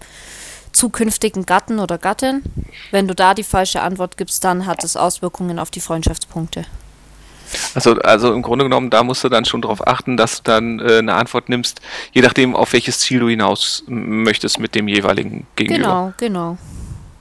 zukünftigen 0.72 1.46
Gatten 1.46 1.80
oder 1.80 1.98
Gattin. 1.98 2.44
Wenn 2.92 3.08
du 3.08 3.16
da 3.16 3.34
die 3.34 3.44
falsche 3.44 3.82
Antwort 3.82 4.16
gibst, 4.18 4.44
dann 4.44 4.66
hat 4.66 4.84
es 4.84 4.96
Auswirkungen 4.96 5.60
auf 5.60 5.72
die 5.72 5.82
Freundschaftspunkte. 5.82 6.66
Also, 7.76 7.96
also 7.96 8.34
im 8.34 8.42
Grunde 8.42 8.64
genommen, 8.64 8.90
da 8.90 9.04
musst 9.04 9.26
du 9.26 9.30
dann 9.30 9.44
schon 9.44 9.62
darauf 9.62 9.86
achten, 9.86 10.16
dass 10.16 10.38
du 10.38 10.44
dann 10.44 10.80
äh, 10.80 11.00
eine 11.00 11.16
Antwort 11.16 11.50
nimmst, 11.50 11.82
je 12.14 12.22
nachdem, 12.22 12.56
auf 12.56 12.72
welches 12.72 13.00
Ziel 13.00 13.20
du 13.20 13.28
hinaus 13.28 13.84
möchtest 13.88 14.60
mit 14.60 14.74
dem 14.74 14.88
jeweiligen 14.88 15.46
Gegenüber. 15.58 15.84
Genau, 15.84 16.14
genau. 16.18 16.58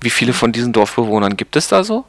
Wie 0.00 0.10
viele 0.10 0.32
von 0.32 0.52
diesen 0.52 0.72
Dorfbewohnern 0.72 1.36
gibt 1.36 1.56
es 1.56 1.66
da 1.66 1.82
so? 1.82 2.04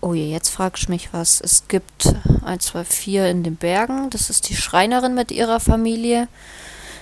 Oh 0.00 0.14
je, 0.14 0.30
jetzt 0.30 0.50
fragst 0.50 0.86
du 0.86 0.92
mich 0.92 1.12
was. 1.12 1.40
Es 1.40 1.66
gibt 1.66 2.14
1, 2.44 2.66
2, 2.66 2.84
4 2.84 3.28
in 3.28 3.42
den 3.42 3.56
Bergen. 3.56 4.10
Das 4.10 4.30
ist 4.30 4.48
die 4.48 4.56
Schreinerin 4.56 5.14
mit 5.14 5.32
ihrer 5.32 5.58
Familie. 5.58 6.28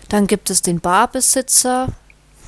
Dann 0.08 0.26
gibt 0.26 0.48
es 0.48 0.62
den 0.62 0.80
Barbesitzer, 0.80 1.88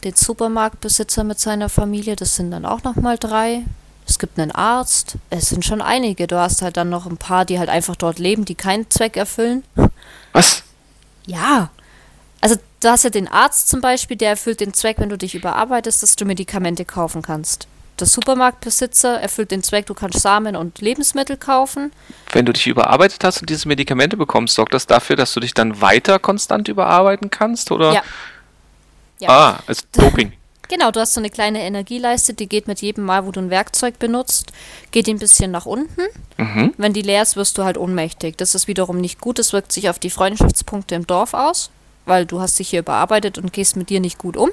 den 0.04 0.14
Supermarktbesitzer 0.14 1.22
mit 1.24 1.38
seiner 1.38 1.68
Familie. 1.68 2.16
Das 2.16 2.36
sind 2.36 2.50
dann 2.50 2.64
auch 2.64 2.82
nochmal 2.82 3.18
drei. 3.18 3.64
Es 4.06 4.18
gibt 4.18 4.38
einen 4.38 4.52
Arzt. 4.52 5.16
Es 5.28 5.50
sind 5.50 5.66
schon 5.66 5.82
einige. 5.82 6.26
Du 6.26 6.38
hast 6.38 6.62
halt 6.62 6.78
dann 6.78 6.88
noch 6.88 7.04
ein 7.04 7.18
paar, 7.18 7.44
die 7.44 7.58
halt 7.58 7.68
einfach 7.68 7.96
dort 7.96 8.18
leben, 8.18 8.46
die 8.46 8.54
keinen 8.54 8.88
Zweck 8.90 9.18
erfüllen. 9.18 9.64
Was? 10.32 10.62
Ja. 11.26 11.68
Also 12.40 12.56
du 12.80 12.88
hast 12.88 13.04
ja 13.04 13.10
den 13.10 13.28
Arzt 13.28 13.68
zum 13.68 13.82
Beispiel, 13.82 14.16
der 14.16 14.30
erfüllt 14.30 14.60
den 14.60 14.72
Zweck, 14.72 14.98
wenn 14.98 15.10
du 15.10 15.18
dich 15.18 15.34
überarbeitest, 15.34 16.02
dass 16.02 16.16
du 16.16 16.24
Medikamente 16.24 16.86
kaufen 16.86 17.20
kannst 17.20 17.68
der 18.00 18.06
Supermarktbesitzer 18.06 19.20
erfüllt 19.20 19.50
den 19.50 19.62
Zweck, 19.62 19.86
du 19.86 19.94
kannst 19.94 20.20
Samen 20.20 20.56
und 20.56 20.80
Lebensmittel 20.80 21.36
kaufen. 21.36 21.92
Wenn 22.32 22.46
du 22.46 22.52
dich 22.52 22.66
überarbeitet 22.66 23.22
hast 23.24 23.40
und 23.40 23.50
diese 23.50 23.68
Medikamente 23.68 24.16
bekommst, 24.16 24.54
sorgt 24.54 24.74
das 24.74 24.86
dafür, 24.86 25.16
dass 25.16 25.32
du 25.34 25.40
dich 25.40 25.54
dann 25.54 25.80
weiter 25.80 26.18
konstant 26.18 26.68
überarbeiten 26.68 27.30
kannst? 27.30 27.70
Oder? 27.70 27.92
Ja. 27.92 28.02
ja. 29.20 29.28
Ah, 29.28 29.58
als 29.66 29.88
Doping. 29.92 30.32
Genau, 30.68 30.90
du 30.90 31.00
hast 31.00 31.14
so 31.14 31.20
eine 31.20 31.30
kleine 31.30 31.62
Energieleiste, 31.62 32.34
die 32.34 32.46
geht 32.46 32.68
mit 32.68 32.82
jedem 32.82 33.04
Mal, 33.04 33.24
wo 33.24 33.32
du 33.32 33.40
ein 33.40 33.48
Werkzeug 33.48 33.98
benutzt, 33.98 34.52
geht 34.90 35.08
ein 35.08 35.18
bisschen 35.18 35.50
nach 35.50 35.64
unten. 35.64 36.02
Mhm. 36.36 36.74
Wenn 36.76 36.92
die 36.92 37.00
leer 37.00 37.22
ist, 37.22 37.36
wirst 37.36 37.56
du 37.56 37.64
halt 37.64 37.78
ohnmächtig. 37.78 38.36
Das 38.36 38.54
ist 38.54 38.68
wiederum 38.68 39.00
nicht 39.00 39.18
gut, 39.18 39.38
das 39.38 39.54
wirkt 39.54 39.72
sich 39.72 39.88
auf 39.88 39.98
die 39.98 40.10
Freundschaftspunkte 40.10 40.94
im 40.94 41.06
Dorf 41.06 41.32
aus, 41.32 41.70
weil 42.04 42.26
du 42.26 42.40
hast 42.40 42.58
dich 42.58 42.68
hier 42.68 42.80
überarbeitet 42.80 43.38
und 43.38 43.54
gehst 43.54 43.76
mit 43.76 43.88
dir 43.88 44.00
nicht 44.00 44.18
gut 44.18 44.36
um. 44.36 44.50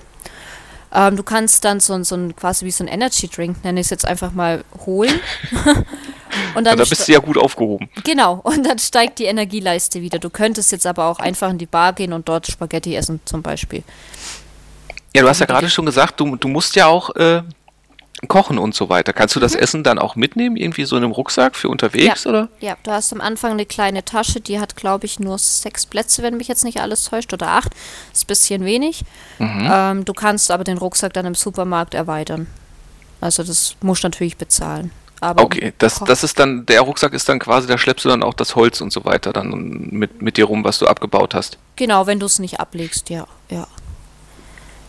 Ähm, 0.96 1.18
du 1.18 1.24
kannst 1.24 1.66
dann 1.66 1.82
so, 1.82 2.02
so 2.04 2.16
ein 2.16 2.36
quasi 2.36 2.66
wie 2.66 2.72
so 2.72 2.84
ein 2.84 2.88
Energy 2.88 3.28
Drink, 3.28 3.64
nenne 3.66 3.82
ich 3.82 3.88
es 3.88 3.90
jetzt 3.90 4.06
einfach 4.06 4.32
mal, 4.32 4.64
holen. 4.86 5.20
und 6.56 6.64
dann 6.64 6.66
ja, 6.66 6.76
da 6.76 6.86
bist 6.86 7.08
du 7.08 7.12
ja 7.12 7.20
gut 7.20 7.38
aufgehoben. 7.38 7.90
Genau, 8.06 8.40
und 8.44 8.66
dann 8.66 8.80
steigt 8.80 9.20
die 9.20 9.26
Energieleiste 9.26 10.02
wieder. 10.02 10.20
Du 10.20 10.30
könntest 10.30 10.72
jetzt 10.72 10.88
aber 10.88 11.06
auch 11.06 11.20
einfach 11.20 11.50
in 11.50 11.58
die 11.58 11.66
Bar 11.66 11.92
gehen 11.92 12.14
und 12.14 12.30
dort 12.30 12.48
Spaghetti 12.48 12.96
essen, 12.96 13.20
zum 13.26 13.42
Beispiel. 13.42 13.84
Ja, 15.14 15.22
du 15.22 15.28
hast 15.28 15.40
ja 15.40 15.46
gerade 15.46 15.70
schon 15.70 15.86
gesagt, 15.86 16.20
du, 16.20 16.38
du 16.38 16.48
musst 16.48 16.76
ja 16.76 16.88
auch 16.88 17.14
äh, 17.18 17.42
Kochen 18.28 18.58
und 18.58 18.74
so 18.74 18.90
weiter. 18.90 19.14
Kannst 19.14 19.36
du 19.36 19.40
das 19.40 19.54
mhm. 19.54 19.60
Essen 19.60 19.84
dann 19.84 20.00
auch 20.00 20.16
mitnehmen, 20.16 20.56
irgendwie 20.56 20.86
so 20.86 20.96
in 20.96 21.04
einem 21.04 21.12
Rucksack 21.12 21.56
für 21.56 21.70
unterwegs, 21.70 22.24
ja. 22.24 22.30
oder? 22.30 22.50
Ja, 22.60 22.78
du 22.84 22.92
hast 22.92 23.12
am 23.14 23.22
Anfang 23.22 23.52
eine 23.52 23.66
kleine 23.66 24.06
Tasche, 24.06 24.40
die 24.40 24.60
hat, 24.60 24.76
glaube 24.76 25.06
ich, 25.06 25.20
nur 25.20 25.38
sechs 25.38 25.86
Plätze, 25.86 26.24
wenn 26.24 26.38
mich 26.38 26.48
jetzt 26.48 26.64
nicht 26.64 26.80
alles 26.80 27.04
täuscht, 27.04 27.34
oder 27.34 27.50
acht. 27.50 27.74
Ist 28.14 28.24
ein 28.24 28.28
bisschen 28.28 28.66
wenig. 28.66 29.04
Mhm. 29.40 29.70
Ähm, 29.72 30.06
du 30.06 30.14
kannst 30.14 30.50
aber 30.50 30.64
den 30.64 30.78
Rucksack 30.78 31.14
dann 31.14 31.26
im 31.26 31.36
Supermarkt 31.36 31.94
erweitern. 31.94 32.48
Also 33.22 33.44
das 33.44 33.76
musst 33.82 34.04
du 34.04 34.08
natürlich 34.08 34.38
bezahlen. 34.38 34.92
Aber 35.22 35.44
okay, 35.44 35.74
das, 35.78 36.00
das 36.00 36.24
ist 36.24 36.38
dann, 36.40 36.66
der 36.66 36.82
Rucksack 36.82 37.14
ist 37.14 37.28
dann 37.30 37.40
quasi, 37.40 37.68
da 37.68 37.78
schleppst 37.78 38.06
du 38.06 38.10
dann 38.10 38.22
auch 38.22 38.34
das 38.34 38.56
Holz 38.56 38.82
und 38.82 38.92
so 38.92 39.06
weiter 39.06 39.34
dann 39.34 39.50
mit, 39.92 40.22
mit 40.22 40.38
dir 40.38 40.46
rum, 40.46 40.64
was 40.64 40.80
du 40.80 40.88
abgebaut 40.88 41.34
hast. 41.34 41.58
Genau, 41.78 42.06
wenn 42.06 42.20
du 42.20 42.26
es 42.26 42.40
nicht 42.40 42.60
ablegst, 42.60 43.10
ja, 43.10 43.26
ja. 43.50 43.68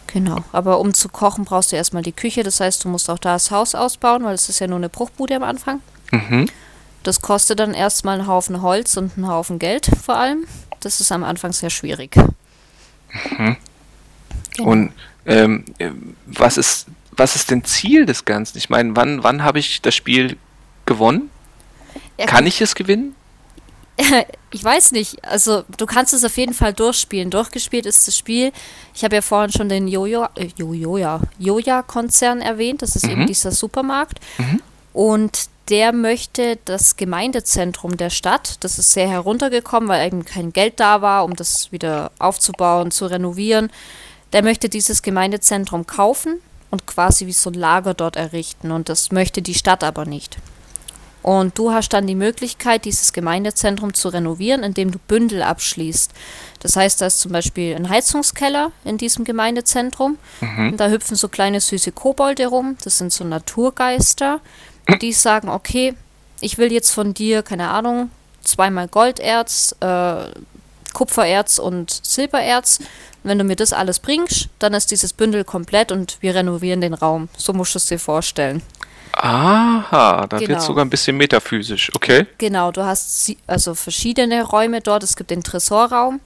Genau, 0.07 0.45
aber 0.53 0.79
um 0.79 0.95
zu 0.95 1.09
kochen 1.09 1.45
brauchst 1.45 1.73
du 1.73 1.77
erstmal 1.77 2.03
die 2.03 2.13
Küche, 2.13 2.43
das 2.43 2.61
heißt, 2.61 2.85
du 2.85 2.89
musst 2.89 3.11
auch 3.11 3.19
da 3.19 3.33
das 3.35 3.51
Haus 3.51 3.75
ausbauen, 3.75 4.25
weil 4.25 4.35
es 4.35 4.49
ist 4.49 4.61
ja 4.61 4.67
nur 4.67 4.79
eine 4.79 4.89
Bruchbude 4.89 5.37
am 5.37 5.43
Anfang. 5.43 5.81
Mhm. 6.13 6.49
Das 7.03 7.21
kostet 7.21 7.59
dann 7.61 7.75
erstmal 7.75 8.19
einen 8.19 8.29
Haufen 8.29 8.63
Holz 8.63 8.97
und 8.97 9.17
einen 9.17 9.29
Haufen 9.29 9.59
Geld 9.59 9.91
vor 10.03 10.17
allem. 10.17 10.47
Das 10.81 11.01
ist 11.01 11.13
am 11.13 11.25
Anfang 11.25 11.53
sehr 11.53 11.71
schwierig. 11.71 12.17
Mhm. 12.17 13.57
Genau. 14.57 14.71
Und 14.71 14.93
ähm, 15.27 15.65
was 16.27 16.57
ist 16.57 16.87
was 17.13 17.35
ist 17.35 17.51
denn 17.51 17.65
Ziel 17.65 18.07
des 18.07 18.25
Ganzen? 18.25 18.59
Ich 18.59 18.71
meine, 18.71 18.95
wann 18.95 19.23
wann 19.23 19.43
habe 19.43 19.59
ich 19.59 19.81
das 19.83 19.95
Spiel 19.95 20.37
gewonnen? 20.85 21.31
Ja, 22.19 22.27
Kann 22.27 22.47
ich 22.47 22.61
es 22.61 22.75
gewinnen? 22.75 23.15
ich 24.51 24.63
weiß 24.63 24.93
nicht. 24.93 25.25
Also 25.25 25.65
du 25.77 25.87
kannst 25.87 26.13
es 26.13 26.25
auf 26.25 26.37
jeden 26.37 26.55
Fall 26.55 26.73
durchspielen. 26.73 27.31
Durchgespielt 27.31 27.87
ist 27.87 28.07
das 28.07 28.17
Spiel. 28.17 28.53
Ich 28.95 29.05
habe 29.05 29.15
ja 29.15 29.23
vorhin 29.23 29.53
schon 29.53 29.69
den 29.69 29.89
Jojo, 29.89 30.27
äh, 30.35 30.49
Jojo, 30.57 30.99
ja, 30.99 31.21
Joja-Konzern 31.39 32.41
erwähnt. 32.41 32.83
Das 32.83 32.97
ist 32.97 33.05
mhm. 33.05 33.13
eben 33.13 33.27
dieser 33.27 33.53
Supermarkt. 33.53 34.21
Mhm. 34.39 34.63
Und 34.93 35.49
der 35.69 35.93
möchte 35.93 36.59
das 36.65 36.97
Gemeindezentrum 36.97 37.97
der 37.97 38.11
Stadt, 38.11 38.57
das 38.61 38.79
ist 38.79 38.93
sehr 38.93 39.09
heruntergekommen, 39.09 39.89
weil 39.89 40.07
eben 40.07 40.25
kein 40.25 40.53
Geld 40.53 40.79
da 40.79 41.03
war, 41.03 41.25
um 41.25 41.35
das 41.35 41.73
wieder 41.73 42.13
aufzubauen, 42.21 42.93
zu 42.93 43.07
renovieren. 43.07 43.71
Der 44.33 44.43
möchte 44.43 44.69
dieses 44.69 45.03
Gemeindezentrum 45.03 45.87
kaufen 45.87 46.41
und 46.71 46.87
quasi 46.87 47.27
wie 47.27 47.33
so 47.33 47.51
ein 47.51 47.55
Lager 47.55 47.95
dort 47.95 48.17
errichten. 48.17 48.71
Und 48.71 48.89
das 48.89 49.11
möchte 49.11 49.43
die 49.43 49.55
Stadt 49.55 49.83
aber 49.83 50.05
nicht. 50.05 50.37
Und 51.27 51.59
du 51.59 51.73
hast 51.73 51.89
dann 51.89 52.07
die 52.07 52.15
Möglichkeit, 52.15 52.85
dieses 52.85 53.13
Gemeindezentrum 53.13 53.95
zu 53.95 54.11
renovieren, 54.11 54.63
indem 54.63 54.93
du 54.93 55.01
Bündel 55.01 55.43
abschließt. 55.43 56.13
Das 56.61 56.77
heißt, 56.77 57.01
da 57.01 57.07
ist 57.07 57.19
zum 57.19 57.33
Beispiel 57.33 57.75
ein 57.75 57.89
Heizungskeller 57.89 58.71
in 58.85 58.97
diesem 58.97 59.25
Gemeindezentrum. 59.25 60.19
Mhm. 60.41 60.77
Da 60.77 60.89
hüpfen 60.89 61.17
so 61.17 61.27
kleine 61.27 61.61
süße 61.61 61.91
Kobolde 61.91 62.47
rum. 62.47 62.77
Das 62.85 62.99
sind 62.99 63.13
so 63.13 63.25
Naturgeister. 63.25 64.41
Und 64.87 65.03
die 65.03 65.13
sagen, 65.13 65.49
okay, 65.49 65.95
ich 66.41 66.59
will 66.59 66.71
jetzt 66.71 66.93
von 66.93 67.13
dir, 67.13 67.43
keine 67.43 67.71
Ahnung, 67.71 68.13
zweimal 68.45 68.87
Golderz, 68.87 69.75
äh, 69.81 70.27
Kupfererz 70.93 71.59
und 71.59 71.91
Silbererz. 71.91 72.79
Wenn 73.25 73.39
du 73.39 73.43
mir 73.43 73.57
das 73.57 73.73
alles 73.73 73.99
bringst, 73.99 74.49
dann 74.61 74.75
ist 74.75 74.93
dieses 74.93 75.13
Bündel 75.13 75.43
komplett 75.43 75.91
und 75.91 76.19
wir 76.21 76.37
renovieren 76.37 76.81
den 76.81 76.95
Raum. 76.95 77.29
So 77.37 77.53
musst 77.53 77.75
du 77.75 77.79
es 77.79 77.87
dir 77.87 77.99
vorstellen. 77.99 78.63
Aha, 79.17 80.27
da 80.27 80.37
genau. 80.37 80.51
wird 80.51 80.63
sogar 80.63 80.85
ein 80.85 80.91
bisschen 80.91 81.17
metaphysisch, 81.17 81.91
okay. 81.95 82.27
Genau, 82.37 82.71
du 82.71 82.85
hast 82.85 83.33
also 83.47 83.75
verschiedene 83.75 84.43
Räume 84.45 84.83
dort. 84.83 85.03
Es 85.03 85.17
gibt 85.17 85.31
den 85.31 85.43
Tresorraum. 85.43 86.21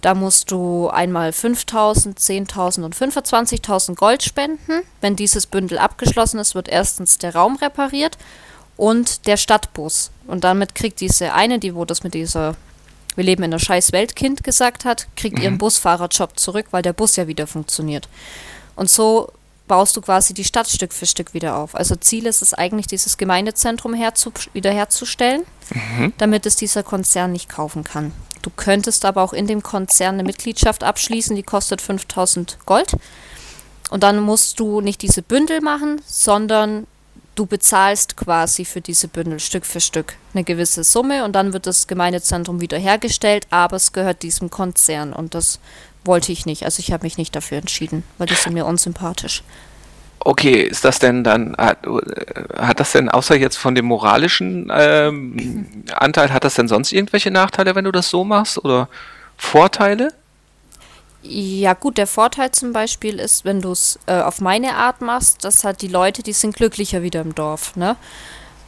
Da 0.00 0.14
musst 0.14 0.50
du 0.50 0.88
einmal 0.88 1.30
5.000, 1.30 2.16
10.000 2.16 2.84
und 2.84 2.96
25.000 2.96 3.96
Gold 3.96 4.22
spenden. 4.22 4.82
Wenn 5.00 5.16
dieses 5.16 5.46
Bündel 5.46 5.78
abgeschlossen 5.78 6.38
ist, 6.38 6.54
wird 6.54 6.68
erstens 6.68 7.18
der 7.18 7.34
Raum 7.34 7.56
repariert 7.56 8.16
und 8.76 9.26
der 9.26 9.36
Stadtbus. 9.36 10.10
Und 10.26 10.44
damit 10.44 10.74
kriegt 10.74 11.00
diese 11.00 11.34
eine, 11.34 11.58
die 11.58 11.74
wo 11.74 11.84
das 11.84 12.02
mit 12.02 12.14
dieser 12.14 12.54
Wir 13.16 13.24
leben 13.24 13.42
in 13.42 13.50
der 13.50 13.58
scheiß 13.58 13.92
Weltkind 13.92 14.44
gesagt 14.44 14.84
hat, 14.84 15.08
kriegt 15.16 15.36
mhm. 15.36 15.42
ihren 15.42 15.58
Busfahrerjob 15.58 16.38
zurück, 16.38 16.66
weil 16.70 16.82
der 16.82 16.92
Bus 16.92 17.16
ja 17.16 17.26
wieder 17.26 17.48
funktioniert. 17.48 18.08
Und 18.76 18.88
so 18.88 19.32
baust 19.70 19.96
du 19.96 20.00
quasi 20.00 20.34
die 20.34 20.42
Stadt 20.42 20.68
Stück 20.68 20.92
für 20.92 21.06
Stück 21.06 21.32
wieder 21.32 21.56
auf. 21.56 21.76
Also 21.76 21.94
Ziel 21.94 22.26
ist 22.26 22.42
es 22.42 22.54
eigentlich, 22.54 22.88
dieses 22.88 23.18
Gemeindezentrum 23.18 23.94
herzu, 23.94 24.32
wiederherzustellen, 24.52 25.42
mhm. 25.72 26.12
damit 26.18 26.44
es 26.44 26.56
dieser 26.56 26.82
Konzern 26.82 27.30
nicht 27.30 27.48
kaufen 27.48 27.84
kann. 27.84 28.10
Du 28.42 28.50
könntest 28.50 29.04
aber 29.04 29.22
auch 29.22 29.32
in 29.32 29.46
dem 29.46 29.62
Konzern 29.62 30.14
eine 30.14 30.24
Mitgliedschaft 30.24 30.82
abschließen, 30.82 31.36
die 31.36 31.44
kostet 31.44 31.80
5000 31.80 32.58
Gold. 32.66 32.96
Und 33.90 34.02
dann 34.02 34.18
musst 34.18 34.58
du 34.58 34.80
nicht 34.80 35.02
diese 35.02 35.22
Bündel 35.22 35.60
machen, 35.60 36.00
sondern 36.04 36.88
du 37.36 37.46
bezahlst 37.46 38.16
quasi 38.16 38.64
für 38.64 38.80
diese 38.80 39.06
Bündel 39.06 39.38
Stück 39.38 39.64
für 39.64 39.80
Stück 39.80 40.14
eine 40.34 40.42
gewisse 40.42 40.82
Summe 40.82 41.24
und 41.24 41.32
dann 41.32 41.52
wird 41.52 41.68
das 41.68 41.86
Gemeindezentrum 41.86 42.60
wiederhergestellt, 42.60 43.46
aber 43.50 43.76
es 43.76 43.92
gehört 43.92 44.24
diesem 44.24 44.50
Konzern 44.50 45.12
und 45.12 45.34
das 45.34 45.60
wollte 46.04 46.32
ich 46.32 46.46
nicht. 46.46 46.64
Also 46.64 46.80
ich 46.80 46.92
habe 46.92 47.04
mich 47.04 47.18
nicht 47.18 47.34
dafür 47.34 47.58
entschieden, 47.58 48.02
weil 48.18 48.26
die 48.26 48.34
sind 48.34 48.54
mir 48.54 48.66
unsympathisch. 48.66 49.42
Okay, 50.22 50.62
ist 50.62 50.84
das 50.84 50.98
denn 50.98 51.24
dann, 51.24 51.56
hat, 51.56 51.78
hat 52.58 52.78
das 52.78 52.92
denn 52.92 53.08
außer 53.08 53.36
jetzt 53.36 53.56
von 53.56 53.74
dem 53.74 53.86
moralischen 53.86 54.70
ähm, 54.70 55.82
Anteil, 55.94 56.30
hat 56.30 56.44
das 56.44 56.54
denn 56.54 56.68
sonst 56.68 56.92
irgendwelche 56.92 57.30
Nachteile, 57.30 57.74
wenn 57.74 57.86
du 57.86 57.92
das 57.92 58.10
so 58.10 58.22
machst 58.22 58.62
oder 58.62 58.88
Vorteile? 59.38 60.12
Ja 61.22 61.72
gut, 61.72 61.96
der 61.96 62.06
Vorteil 62.06 62.50
zum 62.52 62.72
Beispiel 62.72 63.18
ist, 63.18 63.46
wenn 63.46 63.62
du 63.62 63.72
es 63.72 63.98
äh, 64.06 64.20
auf 64.20 64.40
meine 64.40 64.74
Art 64.74 65.00
machst, 65.00 65.44
dass 65.44 65.64
halt 65.64 65.80
die 65.80 65.88
Leute, 65.88 66.22
die 66.22 66.32
sind 66.32 66.54
glücklicher 66.54 67.02
wieder 67.02 67.22
im 67.22 67.34
Dorf, 67.34 67.76
ne? 67.76 67.96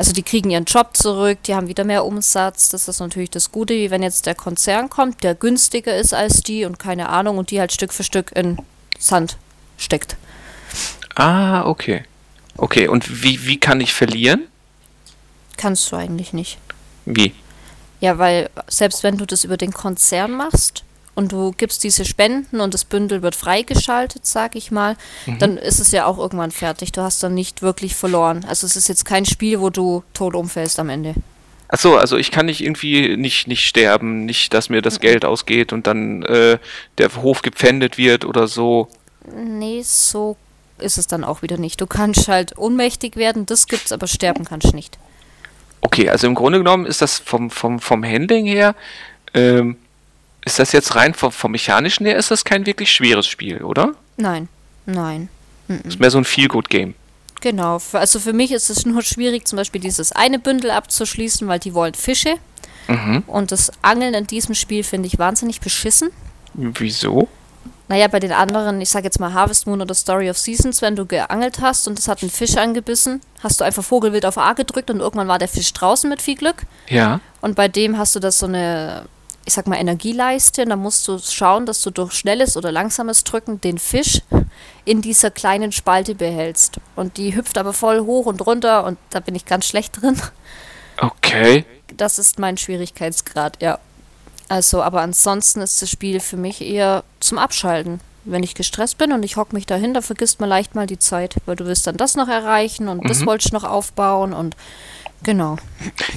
Also 0.02 0.14
die 0.14 0.24
kriegen 0.24 0.50
ihren 0.50 0.64
Job 0.64 0.96
zurück, 0.96 1.44
die 1.44 1.54
haben 1.54 1.68
wieder 1.68 1.84
mehr 1.84 2.04
Umsatz. 2.04 2.70
Das 2.70 2.88
ist 2.88 2.98
natürlich 2.98 3.30
das 3.30 3.52
Gute, 3.52 3.74
wie 3.74 3.92
wenn 3.92 4.02
jetzt 4.02 4.26
der 4.26 4.34
Konzern 4.34 4.90
kommt, 4.90 5.22
der 5.22 5.36
günstiger 5.36 5.96
ist 5.96 6.12
als 6.12 6.42
die 6.42 6.64
und 6.64 6.80
keine 6.80 7.08
Ahnung 7.08 7.38
und 7.38 7.52
die 7.52 7.60
halt 7.60 7.70
Stück 7.70 7.92
für 7.92 8.02
Stück 8.02 8.32
in 8.34 8.58
Sand 8.98 9.36
steckt. 9.78 10.16
Ah, 11.14 11.64
okay. 11.66 12.02
Okay, 12.56 12.88
und 12.88 13.22
wie, 13.22 13.46
wie 13.46 13.60
kann 13.60 13.80
ich 13.80 13.94
verlieren? 13.94 14.48
Kannst 15.56 15.92
du 15.92 15.94
eigentlich 15.94 16.32
nicht. 16.32 16.58
Wie? 17.04 17.32
Ja, 18.00 18.18
weil 18.18 18.50
selbst 18.66 19.04
wenn 19.04 19.18
du 19.18 19.24
das 19.24 19.44
über 19.44 19.56
den 19.56 19.72
Konzern 19.72 20.32
machst, 20.32 20.82
und 21.14 21.32
du 21.32 21.52
gibst 21.52 21.84
diese 21.84 22.04
Spenden 22.04 22.60
und 22.60 22.74
das 22.74 22.84
Bündel 22.84 23.22
wird 23.22 23.36
freigeschaltet, 23.36 24.24
sag 24.24 24.56
ich 24.56 24.70
mal, 24.70 24.96
mhm. 25.26 25.38
dann 25.38 25.56
ist 25.58 25.78
es 25.78 25.92
ja 25.92 26.06
auch 26.06 26.18
irgendwann 26.18 26.50
fertig. 26.50 26.92
Du 26.92 27.02
hast 27.02 27.22
dann 27.22 27.34
nicht 27.34 27.62
wirklich 27.62 27.94
verloren. 27.94 28.44
Also 28.48 28.66
es 28.66 28.76
ist 28.76 28.88
jetzt 28.88 29.04
kein 29.04 29.24
Spiel, 29.26 29.60
wo 29.60 29.70
du 29.70 30.02
tot 30.14 30.34
umfällst 30.34 30.78
am 30.78 30.88
Ende. 30.88 31.14
Achso, 31.68 31.96
also 31.96 32.16
ich 32.16 32.30
kann 32.30 32.46
nicht 32.46 32.62
irgendwie 32.62 33.16
nicht, 33.16 33.48
nicht 33.48 33.66
sterben, 33.66 34.26
nicht, 34.26 34.52
dass 34.52 34.68
mir 34.68 34.82
das 34.82 34.98
mhm. 34.98 35.02
Geld 35.02 35.24
ausgeht 35.24 35.72
und 35.72 35.86
dann 35.86 36.22
äh, 36.22 36.58
der 36.98 37.14
Hof 37.16 37.42
gepfändet 37.42 37.98
wird 37.98 38.24
oder 38.24 38.46
so. 38.46 38.88
Nee, 39.34 39.82
so 39.82 40.36
ist 40.78 40.98
es 40.98 41.06
dann 41.06 41.24
auch 41.24 41.42
wieder 41.42 41.58
nicht. 41.58 41.80
Du 41.80 41.86
kannst 41.86 42.28
halt 42.28 42.58
ohnmächtig 42.58 43.16
werden, 43.16 43.46
das 43.46 43.66
gibt's, 43.66 43.92
aber 43.92 44.06
sterben 44.06 44.44
kannst 44.44 44.72
du 44.72 44.76
nicht. 44.76 44.98
Okay, 45.80 46.08
also 46.08 46.26
im 46.26 46.34
Grunde 46.34 46.58
genommen 46.58 46.86
ist 46.86 47.02
das 47.02 47.18
vom, 47.18 47.50
vom, 47.50 47.80
vom 47.80 48.04
Handling 48.04 48.46
her 48.46 48.74
ähm, 49.34 49.76
ist 50.44 50.58
das 50.58 50.72
jetzt 50.72 50.94
rein 50.94 51.14
vom, 51.14 51.32
vom 51.32 51.52
Mechanischen 51.52 52.06
her, 52.06 52.16
ist 52.16 52.30
das 52.30 52.44
kein 52.44 52.66
wirklich 52.66 52.92
schweres 52.92 53.26
Spiel, 53.26 53.62
oder? 53.62 53.94
Nein, 54.16 54.48
nein. 54.86 55.28
Ist 55.84 56.00
mehr 56.00 56.10
so 56.10 56.18
ein 56.18 56.24
Feel-Good-Game. 56.24 56.94
Genau, 57.40 57.80
also 57.92 58.20
für 58.20 58.32
mich 58.32 58.52
ist 58.52 58.70
es 58.70 58.86
nur 58.86 59.02
schwierig, 59.02 59.48
zum 59.48 59.56
Beispiel 59.56 59.80
dieses 59.80 60.12
eine 60.12 60.38
Bündel 60.38 60.70
abzuschließen, 60.70 61.48
weil 61.48 61.58
die 61.58 61.74
wollen 61.74 61.94
Fische. 61.94 62.36
Mhm. 62.88 63.24
Und 63.26 63.52
das 63.52 63.72
Angeln 63.82 64.14
in 64.14 64.26
diesem 64.26 64.54
Spiel 64.54 64.84
finde 64.84 65.08
ich 65.08 65.18
wahnsinnig 65.18 65.60
beschissen. 65.60 66.10
Wieso? 66.54 67.28
Naja, 67.88 68.08
bei 68.08 68.20
den 68.20 68.32
anderen, 68.32 68.80
ich 68.80 68.90
sag 68.90 69.04
jetzt 69.04 69.18
mal 69.18 69.32
Harvest 69.32 69.66
Moon 69.66 69.80
oder 69.80 69.94
Story 69.94 70.30
of 70.30 70.38
Seasons, 70.38 70.82
wenn 70.82 70.96
du 70.96 71.04
geangelt 71.04 71.60
hast 71.60 71.88
und 71.88 71.98
es 71.98 72.08
hat 72.08 72.22
einen 72.22 72.30
Fisch 72.30 72.56
angebissen, 72.56 73.20
hast 73.42 73.60
du 73.60 73.64
einfach 73.64 73.82
Vogelwild 73.82 74.24
auf 74.24 74.38
A 74.38 74.52
gedrückt 74.52 74.90
und 74.90 75.00
irgendwann 75.00 75.28
war 75.28 75.38
der 75.38 75.48
Fisch 75.48 75.72
draußen 75.72 76.08
mit 76.08 76.22
viel 76.22 76.36
Glück. 76.36 76.62
Ja. 76.88 77.20
Und 77.40 77.56
bei 77.56 77.68
dem 77.68 77.98
hast 77.98 78.14
du 78.14 78.20
das 78.20 78.38
so 78.38 78.46
eine 78.46 79.04
ich 79.44 79.54
sag 79.54 79.66
mal, 79.66 79.76
Energieleiste. 79.76 80.62
Und 80.62 80.70
dann 80.70 80.78
musst 80.78 81.06
du 81.08 81.18
schauen, 81.18 81.66
dass 81.66 81.82
du 81.82 81.90
durch 81.90 82.12
schnelles 82.12 82.56
oder 82.56 82.72
langsames 82.72 83.24
Drücken 83.24 83.60
den 83.60 83.78
Fisch 83.78 84.22
in 84.84 85.02
dieser 85.02 85.30
kleinen 85.30 85.72
Spalte 85.72 86.14
behältst. 86.14 86.76
Und 86.96 87.16
die 87.16 87.34
hüpft 87.34 87.58
aber 87.58 87.72
voll 87.72 88.00
hoch 88.00 88.26
und 88.26 88.44
runter 88.46 88.84
und 88.84 88.98
da 89.10 89.20
bin 89.20 89.34
ich 89.34 89.44
ganz 89.44 89.66
schlecht 89.66 90.00
drin. 90.00 90.20
Okay. 90.98 91.64
Das 91.96 92.18
ist 92.18 92.38
mein 92.38 92.56
Schwierigkeitsgrad, 92.56 93.60
ja. 93.62 93.78
Also, 94.48 94.82
aber 94.82 95.00
ansonsten 95.00 95.60
ist 95.60 95.80
das 95.80 95.90
Spiel 95.90 96.20
für 96.20 96.36
mich 96.36 96.60
eher 96.60 97.04
zum 97.20 97.38
Abschalten. 97.38 98.00
Wenn 98.24 98.42
ich 98.42 98.54
gestresst 98.54 98.98
bin 98.98 99.12
und 99.12 99.24
ich 99.24 99.36
hocke 99.36 99.54
mich 99.54 99.66
dahin, 99.66 99.94
da 99.94 100.00
vergisst 100.00 100.40
man 100.40 100.48
leicht 100.48 100.74
mal 100.74 100.86
die 100.86 100.98
Zeit, 100.98 101.36
weil 101.46 101.56
du 101.56 101.64
willst 101.64 101.86
dann 101.86 101.96
das 101.96 102.14
noch 102.14 102.28
erreichen 102.28 102.88
und 102.88 103.02
mhm. 103.02 103.08
das 103.08 103.26
wolltest 103.26 103.52
du 103.52 103.56
noch 103.56 103.64
aufbauen 103.64 104.32
und 104.32 104.54
Genau. 105.24 105.56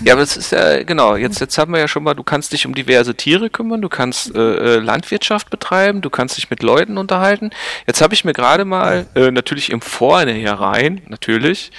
Ja, 0.03 0.13
aber 0.13 0.21
das 0.21 0.35
ist 0.35 0.51
ja, 0.51 0.83
genau, 0.83 1.15
jetzt, 1.15 1.39
jetzt 1.39 1.57
haben 1.57 1.73
wir 1.73 1.79
ja 1.79 1.87
schon 1.87 2.03
mal, 2.03 2.13
du 2.13 2.23
kannst 2.23 2.53
dich 2.53 2.65
um 2.65 2.73
diverse 2.73 3.15
Tiere 3.15 3.49
kümmern, 3.49 3.81
du 3.81 3.89
kannst 3.89 4.33
äh, 4.35 4.39
äh 4.39 4.79
Landwirtschaft 4.79 5.49
betreiben, 5.49 6.01
du 6.01 6.09
kannst 6.09 6.37
dich 6.37 6.49
mit 6.49 6.63
Leuten 6.63 6.97
unterhalten. 6.97 7.51
Jetzt 7.85 8.01
habe 8.01 8.13
ich 8.13 8.25
mir 8.25 8.33
gerade 8.33 8.65
mal, 8.65 9.05
äh, 9.15 9.31
natürlich 9.31 9.69
im 9.69 9.81
Vorhinein, 9.81 11.01
natürlich, 11.07 11.71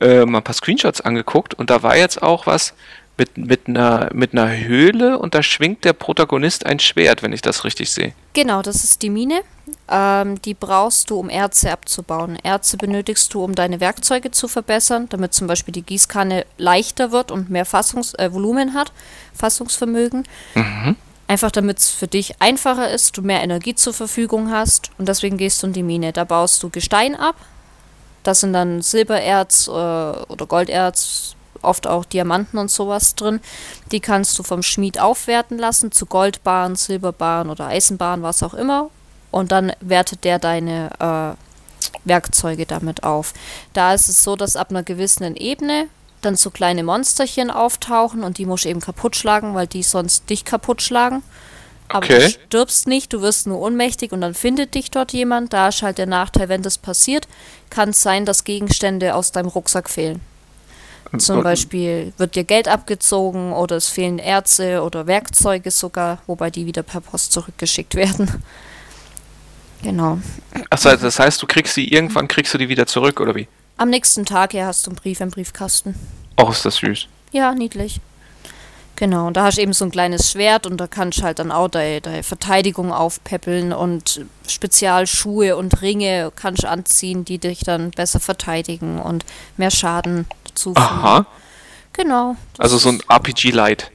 äh, 0.00 0.24
mal 0.26 0.38
ein 0.38 0.44
paar 0.44 0.54
Screenshots 0.54 1.00
angeguckt 1.00 1.54
und 1.54 1.70
da 1.70 1.82
war 1.82 1.96
jetzt 1.96 2.22
auch 2.22 2.46
was, 2.46 2.74
mit, 3.16 3.38
mit, 3.38 3.68
einer, 3.68 4.10
mit 4.12 4.32
einer 4.32 4.56
Höhle 4.56 5.18
und 5.18 5.34
da 5.34 5.42
schwingt 5.42 5.84
der 5.84 5.92
Protagonist 5.92 6.66
ein 6.66 6.80
Schwert, 6.80 7.22
wenn 7.22 7.32
ich 7.32 7.42
das 7.42 7.64
richtig 7.64 7.90
sehe. 7.90 8.12
Genau, 8.32 8.62
das 8.62 8.82
ist 8.82 9.02
die 9.02 9.10
Mine. 9.10 9.42
Ähm, 9.88 10.40
die 10.42 10.54
brauchst 10.54 11.10
du, 11.10 11.18
um 11.18 11.28
Erze 11.28 11.70
abzubauen. 11.70 12.38
Erze 12.42 12.76
benötigst 12.76 13.32
du, 13.34 13.44
um 13.44 13.54
deine 13.54 13.80
Werkzeuge 13.80 14.30
zu 14.30 14.48
verbessern, 14.48 15.06
damit 15.10 15.34
zum 15.34 15.46
Beispiel 15.46 15.72
die 15.72 15.82
Gießkanne 15.82 16.46
leichter 16.56 17.12
wird 17.12 17.30
und 17.30 17.50
mehr 17.50 17.66
Fassungs 17.66 18.14
äh, 18.14 18.32
Volumen 18.32 18.74
hat, 18.74 18.92
Fassungsvermögen. 19.34 20.24
Mhm. 20.54 20.96
Einfach 21.26 21.50
damit 21.50 21.78
es 21.78 21.90
für 21.90 22.06
dich 22.06 22.40
einfacher 22.40 22.90
ist, 22.90 23.16
du 23.16 23.22
mehr 23.22 23.42
Energie 23.42 23.74
zur 23.74 23.94
Verfügung 23.94 24.50
hast 24.50 24.90
und 24.98 25.08
deswegen 25.08 25.36
gehst 25.36 25.62
du 25.62 25.66
in 25.66 25.72
die 25.72 25.82
Mine. 25.82 26.12
Da 26.12 26.24
baust 26.24 26.62
du 26.62 26.70
Gestein 26.70 27.14
ab. 27.14 27.36
Das 28.22 28.40
sind 28.40 28.52
dann 28.52 28.82
Silbererz 28.82 29.68
äh, 29.68 29.70
oder 29.70 30.46
Golderz, 30.46 31.36
oft 31.62 31.86
auch 31.86 32.04
Diamanten 32.04 32.58
und 32.58 32.70
sowas 32.70 33.14
drin. 33.14 33.40
Die 33.90 34.00
kannst 34.00 34.38
du 34.38 34.42
vom 34.42 34.62
Schmied 34.62 34.98
aufwerten 34.98 35.58
lassen 35.58 35.92
zu 35.92 36.06
Goldbahn, 36.06 36.76
Silberbahn 36.76 37.50
oder 37.50 37.66
Eisenbahn, 37.66 38.22
was 38.22 38.42
auch 38.42 38.54
immer. 38.54 38.90
Und 39.34 39.50
dann 39.50 39.72
wertet 39.80 40.22
der 40.22 40.38
deine 40.38 40.90
äh, 41.00 42.08
Werkzeuge 42.08 42.66
damit 42.66 43.02
auf. 43.02 43.34
Da 43.72 43.92
ist 43.92 44.08
es 44.08 44.22
so, 44.22 44.36
dass 44.36 44.54
ab 44.54 44.70
einer 44.70 44.84
gewissen 44.84 45.34
Ebene 45.34 45.88
dann 46.22 46.36
so 46.36 46.50
kleine 46.50 46.84
Monsterchen 46.84 47.50
auftauchen 47.50 48.22
und 48.22 48.38
die 48.38 48.46
musst 48.46 48.64
du 48.64 48.68
eben 48.68 48.80
kaputt 48.80 49.16
schlagen, 49.16 49.56
weil 49.56 49.66
die 49.66 49.82
sonst 49.82 50.30
dich 50.30 50.44
kaputt 50.44 50.82
schlagen. 50.82 51.24
Aber 51.88 52.06
okay. 52.06 52.20
du 52.20 52.30
stirbst 52.30 52.86
nicht, 52.86 53.12
du 53.12 53.22
wirst 53.22 53.48
nur 53.48 53.58
ohnmächtig 53.58 54.12
und 54.12 54.20
dann 54.20 54.34
findet 54.34 54.76
dich 54.76 54.92
dort 54.92 55.12
jemand. 55.12 55.52
Da 55.52 55.66
ist 55.66 55.82
halt 55.82 55.98
der 55.98 56.06
Nachteil, 56.06 56.48
wenn 56.48 56.62
das 56.62 56.78
passiert, 56.78 57.26
kann 57.70 57.88
es 57.88 58.02
sein, 58.02 58.24
dass 58.24 58.44
Gegenstände 58.44 59.16
aus 59.16 59.32
deinem 59.32 59.48
Rucksack 59.48 59.90
fehlen. 59.90 60.20
Zum 61.18 61.42
Beispiel 61.42 62.12
wird 62.18 62.36
dir 62.36 62.44
Geld 62.44 62.68
abgezogen 62.68 63.52
oder 63.52 63.74
es 63.74 63.88
fehlen 63.88 64.20
Erze 64.20 64.80
oder 64.82 65.08
Werkzeuge 65.08 65.72
sogar, 65.72 66.18
wobei 66.28 66.50
die 66.50 66.66
wieder 66.66 66.84
per 66.84 67.00
Post 67.00 67.32
zurückgeschickt 67.32 67.94
werden. 67.96 68.30
Genau. 69.84 70.18
Achso, 70.70 70.88
also 70.88 71.04
das 71.04 71.18
heißt, 71.18 71.40
du 71.42 71.46
kriegst 71.46 71.74
sie 71.74 71.86
irgendwann, 71.86 72.26
kriegst 72.26 72.54
du 72.54 72.58
die 72.58 72.70
wieder 72.70 72.86
zurück, 72.86 73.20
oder 73.20 73.34
wie? 73.34 73.46
Am 73.76 73.90
nächsten 73.90 74.24
Tag, 74.24 74.54
ja, 74.54 74.66
hast 74.66 74.86
du 74.86 74.90
einen 74.90 74.96
Brief 74.96 75.20
im 75.20 75.30
Briefkasten. 75.30 75.94
Och, 76.40 76.50
ist 76.50 76.64
das 76.64 76.76
süß. 76.76 77.06
Ja, 77.32 77.52
niedlich. 77.52 78.00
Genau, 78.96 79.26
und 79.26 79.36
da 79.36 79.44
hast 79.44 79.58
du 79.58 79.62
eben 79.62 79.74
so 79.74 79.84
ein 79.84 79.90
kleines 79.90 80.30
Schwert 80.30 80.66
und 80.66 80.78
da 80.78 80.86
kannst 80.86 81.18
du 81.18 81.24
halt 81.24 81.38
dann 81.38 81.52
auch 81.52 81.68
deine, 81.68 82.00
deine 82.00 82.22
Verteidigung 82.22 82.92
aufpäppeln 82.92 83.74
und 83.74 84.24
Spezialschuhe 84.48 85.56
und 85.56 85.82
Ringe 85.82 86.32
kannst 86.34 86.62
du 86.62 86.68
anziehen, 86.68 87.26
die 87.26 87.38
dich 87.38 87.60
dann 87.60 87.90
besser 87.90 88.20
verteidigen 88.20 88.98
und 88.98 89.26
mehr 89.58 89.70
Schaden 89.72 90.26
zufügen. 90.54 90.82
Aha. 90.82 91.26
Genau. 91.92 92.36
Also 92.56 92.78
so 92.78 92.88
ein 92.88 93.02
RPG-Light. 93.08 93.90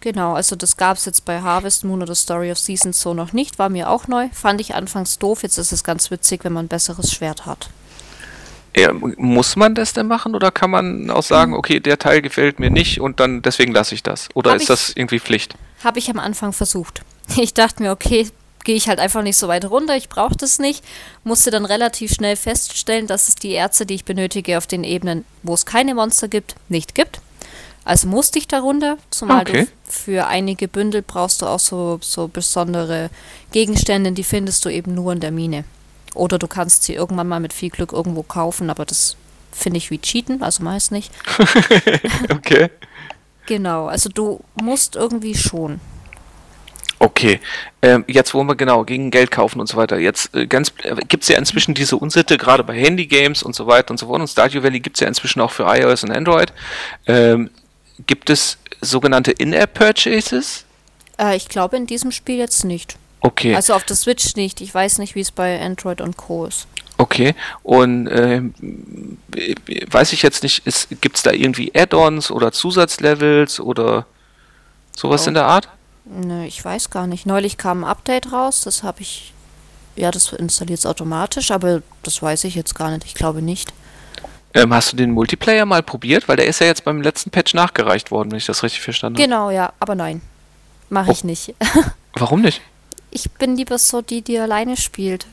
Genau, 0.00 0.32
also 0.32 0.56
das 0.56 0.78
gab 0.78 0.96
es 0.96 1.04
jetzt 1.04 1.26
bei 1.26 1.42
Harvest 1.42 1.84
Moon 1.84 2.02
oder 2.02 2.14
Story 2.14 2.50
of 2.50 2.58
Seasons 2.58 3.00
so 3.00 3.12
noch 3.12 3.34
nicht, 3.34 3.58
war 3.58 3.68
mir 3.68 3.90
auch 3.90 4.08
neu. 4.08 4.28
Fand 4.32 4.60
ich 4.60 4.74
anfangs 4.74 5.18
doof, 5.18 5.42
jetzt 5.42 5.58
ist 5.58 5.72
es 5.72 5.84
ganz 5.84 6.10
witzig, 6.10 6.42
wenn 6.42 6.54
man 6.54 6.64
ein 6.64 6.68
besseres 6.68 7.12
Schwert 7.12 7.44
hat. 7.44 7.68
Ja, 8.74 8.92
muss 8.92 9.56
man 9.56 9.74
das 9.74 9.92
denn 9.92 10.06
machen 10.06 10.34
oder 10.34 10.50
kann 10.50 10.70
man 10.70 11.10
auch 11.10 11.24
sagen, 11.24 11.54
okay, 11.54 11.80
der 11.80 11.98
Teil 11.98 12.22
gefällt 12.22 12.60
mir 12.60 12.70
nicht 12.70 13.00
und 13.00 13.20
dann 13.20 13.42
deswegen 13.42 13.72
lasse 13.72 13.94
ich 13.94 14.02
das? 14.02 14.28
Oder 14.34 14.52
Hab 14.52 14.60
ist 14.60 14.70
das 14.70 14.92
irgendwie 14.94 15.18
Pflicht? 15.18 15.54
Habe 15.84 15.98
ich 15.98 16.08
am 16.08 16.18
Anfang 16.18 16.52
versucht. 16.52 17.02
Ich 17.36 17.54
dachte 17.54 17.80
mir, 17.80 17.92
okay, 17.92 18.26
gehe 18.64 18.74
ich 18.74 18.88
halt 18.88 18.98
einfach 18.98 19.22
nicht 19.22 19.36
so 19.36 19.46
weit 19.46 19.64
runter, 19.64 19.96
ich 19.96 20.08
brauche 20.08 20.34
das 20.34 20.58
nicht. 20.58 20.84
Musste 21.22 21.52
dann 21.52 21.64
relativ 21.64 22.12
schnell 22.12 22.34
feststellen, 22.34 23.06
dass 23.06 23.28
es 23.28 23.36
die 23.36 23.52
Ärzte, 23.52 23.86
die 23.86 23.94
ich 23.94 24.04
benötige, 24.04 24.58
auf 24.58 24.66
den 24.66 24.82
Ebenen, 24.82 25.24
wo 25.44 25.54
es 25.54 25.66
keine 25.66 25.94
Monster 25.94 26.26
gibt, 26.26 26.56
nicht 26.68 26.96
gibt. 26.96 27.20
Also 27.84 28.08
musste 28.08 28.38
ich 28.38 28.46
darunter, 28.46 28.98
zumal 29.10 29.42
okay. 29.42 29.64
du 29.64 29.68
für 29.90 30.26
einige 30.26 30.68
Bündel 30.68 31.02
brauchst 31.02 31.42
du 31.42 31.46
auch 31.46 31.58
so, 31.58 31.98
so 32.02 32.28
besondere 32.28 33.10
Gegenstände, 33.52 34.12
die 34.12 34.24
findest 34.24 34.64
du 34.64 34.68
eben 34.68 34.94
nur 34.94 35.12
in 35.12 35.20
der 35.20 35.30
Mine. 35.30 35.64
Oder 36.14 36.38
du 36.38 36.46
kannst 36.46 36.82
sie 36.82 36.94
irgendwann 36.94 37.28
mal 37.28 37.40
mit 37.40 37.52
viel 37.52 37.70
Glück 37.70 37.92
irgendwo 37.92 38.22
kaufen, 38.22 38.68
aber 38.70 38.84
das 38.84 39.16
finde 39.52 39.78
ich 39.78 39.90
wie 39.90 39.98
Cheaten, 39.98 40.42
also 40.42 40.62
meist 40.62 40.92
nicht. 40.92 41.12
okay. 42.30 42.70
Genau, 43.46 43.86
also 43.86 44.08
du 44.08 44.40
musst 44.60 44.96
irgendwie 44.96 45.34
schon. 45.34 45.80
Okay, 47.02 47.40
ähm, 47.80 48.04
jetzt 48.06 48.34
wollen 48.34 48.46
wir 48.46 48.56
genau 48.56 48.84
gegen 48.84 49.10
Geld 49.10 49.30
kaufen 49.30 49.58
und 49.58 49.66
so 49.66 49.78
weiter. 49.78 49.98
Jetzt 49.98 50.34
äh, 50.34 50.46
ganz 50.46 50.72
äh, 50.82 50.94
gibt 51.08 51.22
es 51.22 51.30
ja 51.30 51.38
inzwischen 51.38 51.72
diese 51.72 51.96
Unsitte, 51.96 52.36
gerade 52.36 52.62
bei 52.62 52.78
Handy-Games 52.78 53.42
und 53.42 53.54
so 53.56 53.66
weiter 53.66 53.92
und 53.92 53.98
so 53.98 54.06
fort. 54.06 54.20
Und 54.20 54.28
Stardew 54.28 54.62
Valley 54.62 54.80
gibt 54.80 54.96
es 54.96 55.00
ja 55.00 55.08
inzwischen 55.08 55.40
auch 55.40 55.50
für 55.50 55.62
iOS 55.62 56.04
und 56.04 56.10
Android. 56.10 56.52
Ähm, 57.06 57.48
gibt 58.06 58.30
es 58.30 58.58
sogenannte 58.80 59.30
In-App-Purchases? 59.32 60.64
Äh, 61.18 61.36
ich 61.36 61.48
glaube 61.48 61.76
in 61.76 61.86
diesem 61.86 62.12
Spiel 62.12 62.36
jetzt 62.38 62.64
nicht. 62.64 62.96
Okay. 63.20 63.54
Also 63.54 63.74
auf 63.74 63.84
der 63.84 63.96
Switch 63.96 64.34
nicht. 64.36 64.60
Ich 64.60 64.74
weiß 64.74 64.98
nicht, 64.98 65.14
wie 65.14 65.20
es 65.20 65.30
bei 65.30 65.60
Android 65.60 66.00
und 66.00 66.16
Co. 66.16 66.46
ist. 66.46 66.66
Okay, 66.96 67.34
und 67.62 68.08
ähm, 68.08 68.52
weiß 69.90 70.12
ich 70.12 70.22
jetzt 70.22 70.42
nicht, 70.42 70.62
gibt 71.00 71.16
es 71.16 71.22
da 71.22 71.30
irgendwie 71.30 71.72
Add-ons 71.74 72.30
oder 72.30 72.52
Zusatzlevels 72.52 73.58
oder 73.58 74.04
sowas 74.94 75.24
Oh. 75.24 75.28
in 75.28 75.34
der 75.34 75.46
Art? 75.46 75.68
Nö, 76.04 76.44
ich 76.44 76.62
weiß 76.62 76.90
gar 76.90 77.06
nicht. 77.06 77.24
Neulich 77.24 77.56
kam 77.56 77.84
ein 77.84 77.90
Update 77.90 78.32
raus, 78.32 78.62
das 78.64 78.82
habe 78.82 79.00
ich. 79.00 79.32
Ja, 79.96 80.10
das 80.10 80.32
installiert 80.32 80.78
es 80.80 80.86
automatisch, 80.86 81.50
aber 81.50 81.82
das 82.02 82.22
weiß 82.22 82.44
ich 82.44 82.54
jetzt 82.54 82.74
gar 82.74 82.90
nicht. 82.90 83.04
Ich 83.06 83.14
glaube 83.14 83.42
nicht. 83.42 83.72
Ähm, 84.54 84.74
hast 84.74 84.92
du 84.92 84.96
den 84.96 85.12
Multiplayer 85.12 85.64
mal 85.64 85.82
probiert? 85.82 86.28
Weil 86.28 86.36
der 86.36 86.46
ist 86.46 86.60
ja 86.60 86.66
jetzt 86.66 86.84
beim 86.84 87.02
letzten 87.02 87.30
Patch 87.30 87.54
nachgereicht 87.54 88.10
worden, 88.10 88.30
wenn 88.30 88.38
ich 88.38 88.46
das 88.46 88.62
richtig 88.62 88.80
verstanden 88.80 89.18
habe. 89.18 89.28
Genau, 89.28 89.50
ja, 89.50 89.72
aber 89.78 89.94
nein. 89.94 90.20
Mache 90.88 91.12
ich 91.12 91.24
nicht. 91.24 91.54
Warum 92.14 92.40
nicht? 92.40 92.60
Ich 93.12 93.30
bin 93.32 93.56
lieber 93.56 93.76
so 93.78 94.02
die, 94.02 94.22
die 94.22 94.38
alleine 94.38 94.76
spielt. 94.76 95.26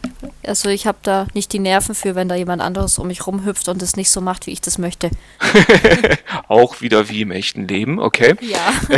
Also 0.43 0.69
ich 0.69 0.87
habe 0.87 0.97
da 1.03 1.27
nicht 1.33 1.53
die 1.53 1.59
Nerven 1.59 1.93
für, 1.93 2.15
wenn 2.15 2.27
da 2.27 2.35
jemand 2.35 2.61
anderes 2.61 2.97
um 2.97 3.07
mich 3.07 3.27
rumhüpft 3.27 3.67
und 3.67 3.81
es 3.83 3.95
nicht 3.95 4.09
so 4.09 4.19
macht, 4.19 4.47
wie 4.47 4.51
ich 4.51 4.61
das 4.61 4.79
möchte. 4.79 5.11
Auch 6.47 6.81
wieder 6.81 7.09
wie 7.09 7.21
im 7.21 7.31
echten 7.31 7.67
Leben, 7.67 7.99
okay. 7.99 8.35
Ja. 8.41 8.73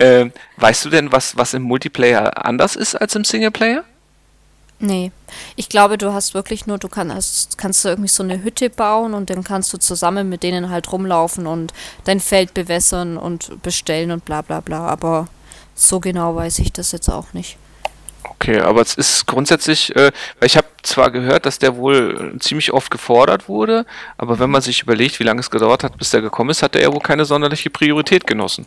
Ähm, 0.00 0.32
weißt 0.58 0.84
du 0.84 0.90
denn, 0.90 1.10
was, 1.10 1.36
was 1.36 1.54
im 1.54 1.62
Multiplayer 1.62 2.46
anders 2.46 2.76
ist 2.76 2.94
als 2.94 3.16
im 3.16 3.24
Singleplayer? 3.24 3.82
Nee. 4.80 5.10
Ich 5.56 5.68
glaube, 5.68 5.98
du 5.98 6.12
hast 6.12 6.34
wirklich 6.34 6.66
nur, 6.66 6.78
du 6.78 6.88
kannst, 6.88 7.58
kannst 7.58 7.84
du 7.84 7.88
irgendwie 7.88 8.08
so 8.08 8.22
eine 8.22 8.42
Hütte 8.42 8.70
bauen 8.70 9.14
und 9.14 9.28
dann 9.28 9.42
kannst 9.42 9.72
du 9.72 9.78
zusammen 9.78 10.28
mit 10.28 10.42
denen 10.42 10.70
halt 10.70 10.92
rumlaufen 10.92 11.46
und 11.46 11.72
dein 12.04 12.20
Feld 12.20 12.54
bewässern 12.54 13.16
und 13.16 13.62
bestellen 13.62 14.12
und 14.12 14.24
bla 14.24 14.42
bla 14.42 14.60
bla. 14.60 14.86
Aber 14.86 15.28
so 15.74 15.98
genau 15.98 16.36
weiß 16.36 16.60
ich 16.60 16.72
das 16.72 16.92
jetzt 16.92 17.08
auch 17.08 17.32
nicht. 17.32 17.56
Okay, 18.24 18.60
aber 18.60 18.82
es 18.82 18.94
ist 18.94 19.26
grundsätzlich, 19.26 19.94
äh, 19.96 20.12
weil 20.38 20.46
ich 20.46 20.56
habe 20.56 20.66
zwar 20.82 21.10
gehört, 21.10 21.44
dass 21.44 21.58
der 21.58 21.76
wohl 21.76 22.36
ziemlich 22.38 22.72
oft 22.72 22.90
gefordert 22.90 23.48
wurde, 23.48 23.84
aber 24.16 24.38
wenn 24.38 24.50
man 24.50 24.62
sich 24.62 24.82
überlegt, 24.82 25.18
wie 25.18 25.24
lange 25.24 25.40
es 25.40 25.50
gedauert 25.50 25.82
hat, 25.82 25.96
bis 25.98 26.10
der 26.10 26.20
gekommen 26.20 26.50
ist, 26.50 26.62
hat 26.62 26.76
er 26.76 26.82
ja 26.82 26.92
wohl 26.92 27.00
keine 27.00 27.24
sonderliche 27.24 27.70
Priorität 27.70 28.26
genossen. 28.26 28.66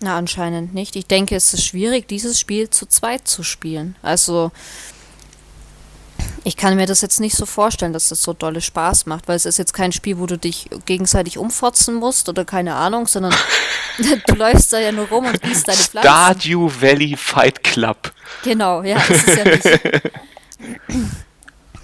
Na, 0.00 0.16
anscheinend 0.16 0.74
nicht. 0.74 0.96
Ich 0.96 1.06
denke, 1.06 1.36
es 1.36 1.54
ist 1.54 1.64
schwierig, 1.64 2.08
dieses 2.08 2.40
Spiel 2.40 2.68
zu 2.70 2.86
zweit 2.86 3.28
zu 3.28 3.44
spielen. 3.44 3.94
Also, 4.02 4.50
ich 6.44 6.56
kann 6.56 6.76
mir 6.76 6.86
das 6.86 7.00
jetzt 7.02 7.20
nicht 7.20 7.36
so 7.36 7.46
vorstellen, 7.46 7.92
dass 7.92 8.08
das 8.08 8.22
so 8.22 8.32
dolle 8.32 8.60
Spaß 8.60 9.06
macht, 9.06 9.28
weil 9.28 9.36
es 9.36 9.46
ist 9.46 9.58
jetzt 9.58 9.74
kein 9.74 9.92
Spiel, 9.92 10.18
wo 10.18 10.26
du 10.26 10.36
dich 10.36 10.68
gegenseitig 10.86 11.38
umfotzen 11.38 11.94
musst 11.94 12.28
oder 12.28 12.44
keine 12.44 12.74
Ahnung, 12.74 13.06
sondern 13.06 13.32
du 14.26 14.34
läufst 14.34 14.72
da 14.72 14.78
ja 14.78 14.90
nur 14.92 15.06
rum 15.08 15.26
und 15.26 15.40
gießt 15.42 15.68
deine 15.68 15.78
Pflanzen. 15.78 16.08
Stardew 16.08 16.70
Valley 16.80 17.16
Fight 17.16 17.62
Club. 17.62 18.12
Genau, 18.42 18.82
ja, 18.82 18.96
das 19.08 19.22
ist 19.24 19.36
ja 19.36 19.44
nicht. 19.44 19.64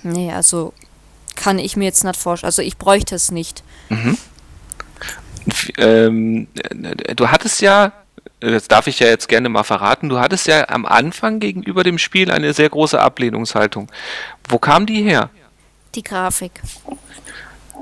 nee, 0.02 0.32
also 0.32 0.72
kann 1.36 1.58
ich 1.58 1.76
mir 1.76 1.84
jetzt 1.84 2.02
nicht 2.04 2.16
vorstellen. 2.18 2.48
Also 2.48 2.62
ich 2.62 2.78
bräuchte 2.78 3.14
es 3.14 3.30
nicht. 3.30 3.62
F- 5.46 5.70
Ähm, 5.78 6.48
äh, 6.54 7.14
du 7.14 7.28
hattest 7.28 7.60
ja, 7.60 7.92
das 8.40 8.68
darf 8.68 8.86
ich 8.86 9.00
ja 9.00 9.08
jetzt 9.08 9.28
gerne 9.28 9.48
mal 9.48 9.64
verraten, 9.64 10.08
du 10.08 10.18
hattest 10.18 10.46
ja 10.46 10.68
am 10.68 10.86
Anfang 10.86 11.40
gegenüber 11.40 11.82
dem 11.82 11.98
Spiel 11.98 12.30
eine 12.30 12.52
sehr 12.52 12.68
große 12.68 13.00
Ablehnungshaltung. 13.00 13.90
Wo 14.48 14.58
kam 14.58 14.86
die 14.86 15.02
her? 15.02 15.30
Die 15.94 16.02
Grafik. 16.02 16.52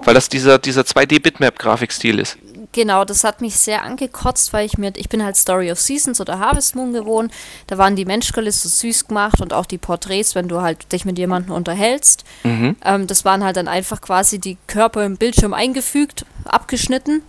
Weil 0.05 0.15
das 0.15 0.29
dieser, 0.29 0.59
dieser 0.59 0.83
2D-Bitmap-Grafikstil 0.83 2.19
ist. 2.19 2.39
Genau, 2.73 3.07
das 3.07 3.25
hat 3.25 3.41
mich 3.41 3.57
sehr 3.57 3.85
angekotzt, 3.85 4.53
weil 4.53 4.67
ich 4.67 4.77
mir, 4.77 4.93
ich 4.97 5.09
bin 5.09 5.25
halt 5.25 5.37
Story 5.37 5.73
of 5.73 5.81
Seasons 5.81 6.21
oder 6.21 6.39
Harvest 6.39 6.77
Moon 6.77 6.93
gewohnt. 6.93 7.33
Da 7.69 7.79
waren 7.79 7.97
die 7.97 8.05
Menschgölle 8.05 8.53
so 8.53 8.69
süß 8.69 9.09
gemacht 9.09 9.41
und 9.41 9.55
auch 9.55 9.65
die 9.65 9.79
Porträts, 9.79 10.35
wenn 10.35 10.47
du 10.47 10.61
halt 10.61 10.93
dich 10.93 11.07
mit 11.07 11.17
jemandem 11.17 11.53
unterhältst. 11.53 12.25
Mhm. 12.45 12.77
Ähm, 12.85 13.07
das 13.07 13.25
waren 13.25 13.43
halt 13.43 13.57
dann 13.57 13.69
einfach 13.69 14.03
quasi 14.03 14.39
die 14.39 14.59
Körper 14.67 15.07
im 15.07 15.17
Bildschirm 15.17 15.55
eingefügt, 15.55 16.27
abgeschnitten. 16.45 17.23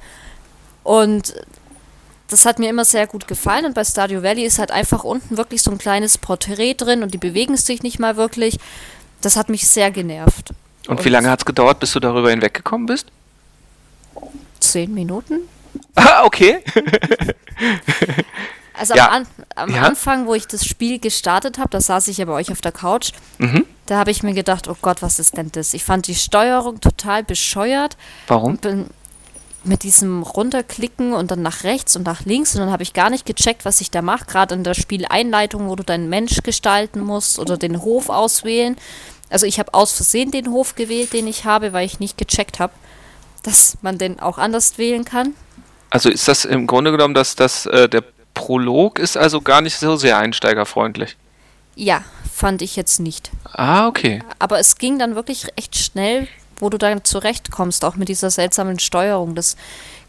Und 0.83 1.33
das 2.27 2.45
hat 2.45 2.59
mir 2.59 2.69
immer 2.69 2.85
sehr 2.85 3.07
gut 3.07 3.27
gefallen. 3.27 3.65
Und 3.65 3.73
bei 3.73 3.83
Stardew 3.83 4.21
Valley 4.23 4.43
ist 4.45 4.59
halt 4.59 4.71
einfach 4.71 5.03
unten 5.03 5.37
wirklich 5.37 5.61
so 5.61 5.71
ein 5.71 5.77
kleines 5.77 6.17
Porträt 6.17 6.75
drin 6.75 7.03
und 7.03 7.13
die 7.13 7.17
bewegen 7.17 7.55
sich 7.57 7.83
nicht 7.83 7.99
mal 7.99 8.17
wirklich. 8.17 8.57
Das 9.21 9.35
hat 9.35 9.49
mich 9.49 9.67
sehr 9.67 9.91
genervt. 9.91 10.51
Und 10.87 11.03
wie 11.03 11.09
lange 11.09 11.29
hat 11.29 11.39
es 11.39 11.45
gedauert, 11.45 11.79
bis 11.79 11.91
du 11.93 11.99
darüber 11.99 12.29
hinweggekommen 12.29 12.85
bist? 12.87 13.07
Zehn 14.59 14.93
Minuten? 14.93 15.39
Ah, 15.95 16.23
okay. 16.25 16.59
Also 18.73 18.93
Ja. 18.93 19.11
am, 19.11 19.25
am 19.55 19.73
Ja. 19.73 19.81
Anfang, 19.81 20.27
wo 20.27 20.35
ich 20.35 20.45
das 20.47 20.63
Spiel 20.65 20.99
gestartet 20.99 21.57
habe, 21.57 21.69
da 21.69 21.81
saß 21.81 22.07
ich 22.09 22.17
ja 22.19 22.25
bei 22.25 22.33
euch 22.33 22.51
auf 22.51 22.61
der 22.61 22.71
Couch, 22.71 23.11
Mhm. 23.39 23.65
da 23.87 23.97
habe 23.97 24.11
ich 24.11 24.21
mir 24.21 24.33
gedacht, 24.33 24.67
oh 24.67 24.77
Gott, 24.81 25.01
was 25.01 25.17
ist 25.17 25.35
denn 25.37 25.51
das? 25.51 25.73
Ich 25.73 25.83
fand 25.83 26.05
die 26.07 26.13
Steuerung 26.15 26.79
total 26.79 27.23
bescheuert. 27.23 27.97
Warum? 28.27 28.57
Bin 28.57 28.85
mit 29.67 29.83
diesem 29.83 30.23
runterklicken 30.23 31.13
und 31.13 31.31
dann 31.31 31.41
nach 31.41 31.63
rechts 31.63 31.95
und 31.95 32.05
nach 32.05 32.25
links 32.25 32.55
und 32.55 32.61
dann 32.61 32.71
habe 32.71 32.83
ich 32.83 32.93
gar 32.93 33.09
nicht 33.09 33.25
gecheckt, 33.25 33.65
was 33.65 33.81
ich 33.81 33.91
da 33.91 34.01
mache. 34.01 34.25
Gerade 34.25 34.55
in 34.55 34.63
der 34.63 34.73
Spieleinleitung, 34.73 35.67
wo 35.67 35.75
du 35.75 35.83
deinen 35.83 36.09
Mensch 36.09 36.41
gestalten 36.43 37.01
musst 37.01 37.39
oder 37.39 37.57
den 37.57 37.81
Hof 37.81 38.09
auswählen. 38.09 38.77
Also 39.29 39.45
ich 39.45 39.59
habe 39.59 39.73
aus 39.73 39.93
Versehen 39.93 40.31
den 40.31 40.51
Hof 40.51 40.75
gewählt, 40.75 41.13
den 41.13 41.27
ich 41.27 41.45
habe, 41.45 41.73
weil 41.73 41.85
ich 41.85 41.99
nicht 41.99 42.17
gecheckt 42.17 42.59
habe, 42.59 42.73
dass 43.43 43.77
man 43.81 43.97
den 43.97 44.19
auch 44.19 44.37
anders 44.37 44.77
wählen 44.77 45.05
kann. 45.05 45.33
Also 45.89 46.09
ist 46.09 46.27
das 46.27 46.45
im 46.45 46.67
Grunde 46.67 46.91
genommen, 46.91 47.13
dass 47.13 47.35
das 47.35 47.65
äh, 47.65 47.87
der 47.87 48.03
Prolog 48.33 48.99
ist 48.99 49.17
also 49.17 49.41
gar 49.41 49.61
nicht 49.61 49.77
so 49.77 49.95
sehr 49.95 50.17
einsteigerfreundlich. 50.17 51.17
Ja, 51.75 52.03
fand 52.31 52.61
ich 52.61 52.75
jetzt 52.75 52.99
nicht. 52.99 53.31
Ah, 53.45 53.87
okay. 53.87 54.21
Aber 54.39 54.59
es 54.59 54.77
ging 54.77 54.99
dann 54.99 55.15
wirklich 55.15 55.47
echt 55.55 55.75
schnell, 55.75 56.27
wo 56.59 56.69
du 56.69 56.77
dann 56.77 57.03
zurechtkommst, 57.03 57.85
auch 57.85 57.95
mit 57.95 58.09
dieser 58.09 58.29
seltsamen 58.29 58.79
Steuerung. 58.79 59.35
Das 59.35 59.55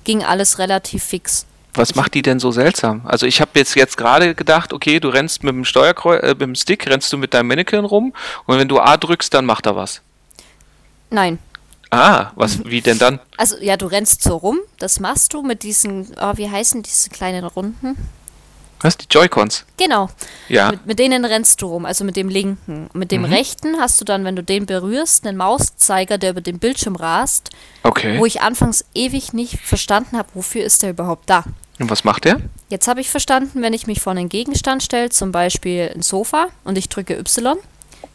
ging 0.04 0.24
alles 0.24 0.58
relativ 0.58 1.04
fix. 1.04 1.46
Was 1.74 1.94
macht 1.94 2.14
die 2.14 2.22
denn 2.22 2.40
so 2.40 2.50
seltsam? 2.50 3.02
Also 3.04 3.26
ich 3.26 3.40
habe 3.40 3.50
jetzt 3.54 3.74
jetzt 3.74 3.96
gerade 3.96 4.34
gedacht, 4.34 4.72
okay, 4.72 5.00
du 5.00 5.08
rennst 5.10 5.44
mit 5.44 5.54
dem 5.54 5.64
Steuerkreuz, 5.64 6.22
äh, 6.22 6.28
mit 6.28 6.40
dem 6.40 6.54
Stick 6.54 6.88
rennst 6.88 7.12
du 7.12 7.18
mit 7.18 7.34
deinem 7.34 7.48
Mannequin 7.48 7.84
rum 7.84 8.14
und 8.46 8.58
wenn 8.58 8.68
du 8.68 8.80
A 8.80 8.96
drückst, 8.96 9.32
dann 9.32 9.44
macht 9.44 9.66
er 9.66 9.76
was. 9.76 10.00
Nein. 11.10 11.38
Ah, 11.90 12.32
was, 12.34 12.64
wie 12.64 12.80
denn 12.80 12.98
dann? 12.98 13.20
Also 13.36 13.56
ja, 13.60 13.76
du 13.76 13.86
rennst 13.86 14.22
so 14.22 14.36
rum, 14.36 14.58
das 14.78 15.00
machst 15.00 15.32
du 15.32 15.42
mit 15.42 15.62
diesen, 15.62 16.14
oh, 16.20 16.32
wie 16.36 16.50
heißen 16.50 16.82
diese 16.82 17.10
kleinen 17.10 17.44
Runden? 17.44 17.96
Was, 18.80 18.96
die 18.96 19.06
Joy-Cons? 19.10 19.64
Genau, 19.76 20.08
Ja. 20.48 20.70
mit, 20.70 20.86
mit 20.86 20.98
denen 21.00 21.24
rennst 21.24 21.60
du 21.62 21.66
rum, 21.66 21.84
also 21.84 22.04
mit 22.04 22.14
dem 22.16 22.28
linken. 22.28 22.88
Mit 22.92 23.10
dem 23.10 23.24
rechten 23.24 23.80
hast 23.80 24.00
du 24.00 24.04
dann, 24.04 24.24
wenn 24.24 24.36
du 24.36 24.42
den 24.42 24.66
berührst, 24.66 25.26
einen 25.26 25.36
Mauszeiger, 25.36 26.16
der 26.18 26.30
über 26.30 26.40
den 26.40 26.58
Bildschirm 26.60 26.94
rast, 26.96 27.50
Okay. 27.82 28.18
wo 28.18 28.26
ich 28.26 28.40
anfangs 28.40 28.84
ewig 28.94 29.32
nicht 29.32 29.58
verstanden 29.60 30.16
habe, 30.16 30.28
wofür 30.34 30.64
ist 30.64 30.82
der 30.82 30.90
überhaupt 30.90 31.28
da. 31.28 31.44
Und 31.80 31.90
was 31.90 32.04
macht 32.04 32.24
der? 32.24 32.40
Jetzt 32.68 32.86
habe 32.88 33.00
ich 33.00 33.10
verstanden, 33.10 33.62
wenn 33.62 33.72
ich 33.72 33.86
mich 33.86 34.00
vor 34.00 34.12
einen 34.12 34.28
Gegenstand 34.28 34.82
stelle, 34.82 35.10
zum 35.10 35.32
Beispiel 35.32 35.90
ein 35.94 36.02
Sofa, 36.02 36.48
und 36.64 36.78
ich 36.78 36.88
drücke 36.88 37.16
Y, 37.18 37.56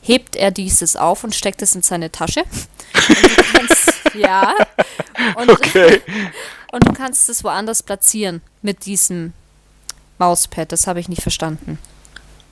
hebt 0.02 0.36
er 0.36 0.52
dieses 0.52 0.96
auf 0.96 1.24
und 1.24 1.34
steckt 1.36 1.62
es 1.62 1.76
in 1.76 1.82
seine 1.82 2.12
Tasche. 2.12 2.44
Und 3.10 3.22
du 3.22 3.44
kannst, 3.58 3.94
ja. 4.14 4.54
Und, 5.36 5.50
Okay. 5.50 6.02
und 6.72 6.88
du 6.88 6.94
kannst 6.94 7.28
es 7.30 7.44
woanders 7.44 7.84
platzieren 7.84 8.42
mit 8.62 8.86
diesem 8.86 9.34
Mauspad. 10.20 10.72
Das 10.72 10.88
habe 10.88 11.00
ich 11.00 11.10
nicht 11.10 11.22
verstanden. 11.22 11.80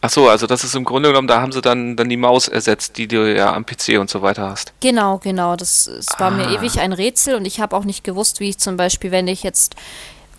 Ach 0.03 0.09
so, 0.09 0.27
also 0.27 0.47
das 0.47 0.63
ist 0.63 0.75
im 0.75 0.83
Grunde 0.83 1.09
genommen, 1.09 1.27
da 1.27 1.41
haben 1.41 1.51
sie 1.51 1.61
dann, 1.61 1.95
dann 1.95 2.09
die 2.09 2.17
Maus 2.17 2.47
ersetzt, 2.47 2.97
die 2.97 3.07
du 3.07 3.35
ja 3.35 3.53
am 3.53 3.65
PC 3.67 3.99
und 3.99 4.09
so 4.09 4.23
weiter 4.23 4.49
hast. 4.49 4.73
Genau, 4.79 5.19
genau. 5.19 5.55
Das 5.55 5.85
es 5.85 6.07
war 6.17 6.31
mir 6.31 6.47
Ah. 6.47 6.53
ewig 6.55 6.79
ein 6.79 6.91
Rätsel 6.91 7.35
und 7.35 7.45
ich 7.45 7.59
habe 7.59 7.75
auch 7.75 7.83
nicht 7.83 8.03
gewusst, 8.03 8.39
wie 8.39 8.49
ich 8.49 8.57
zum 8.57 8.77
Beispiel, 8.77 9.11
wenn 9.11 9.27
ich 9.27 9.43
jetzt 9.43 9.75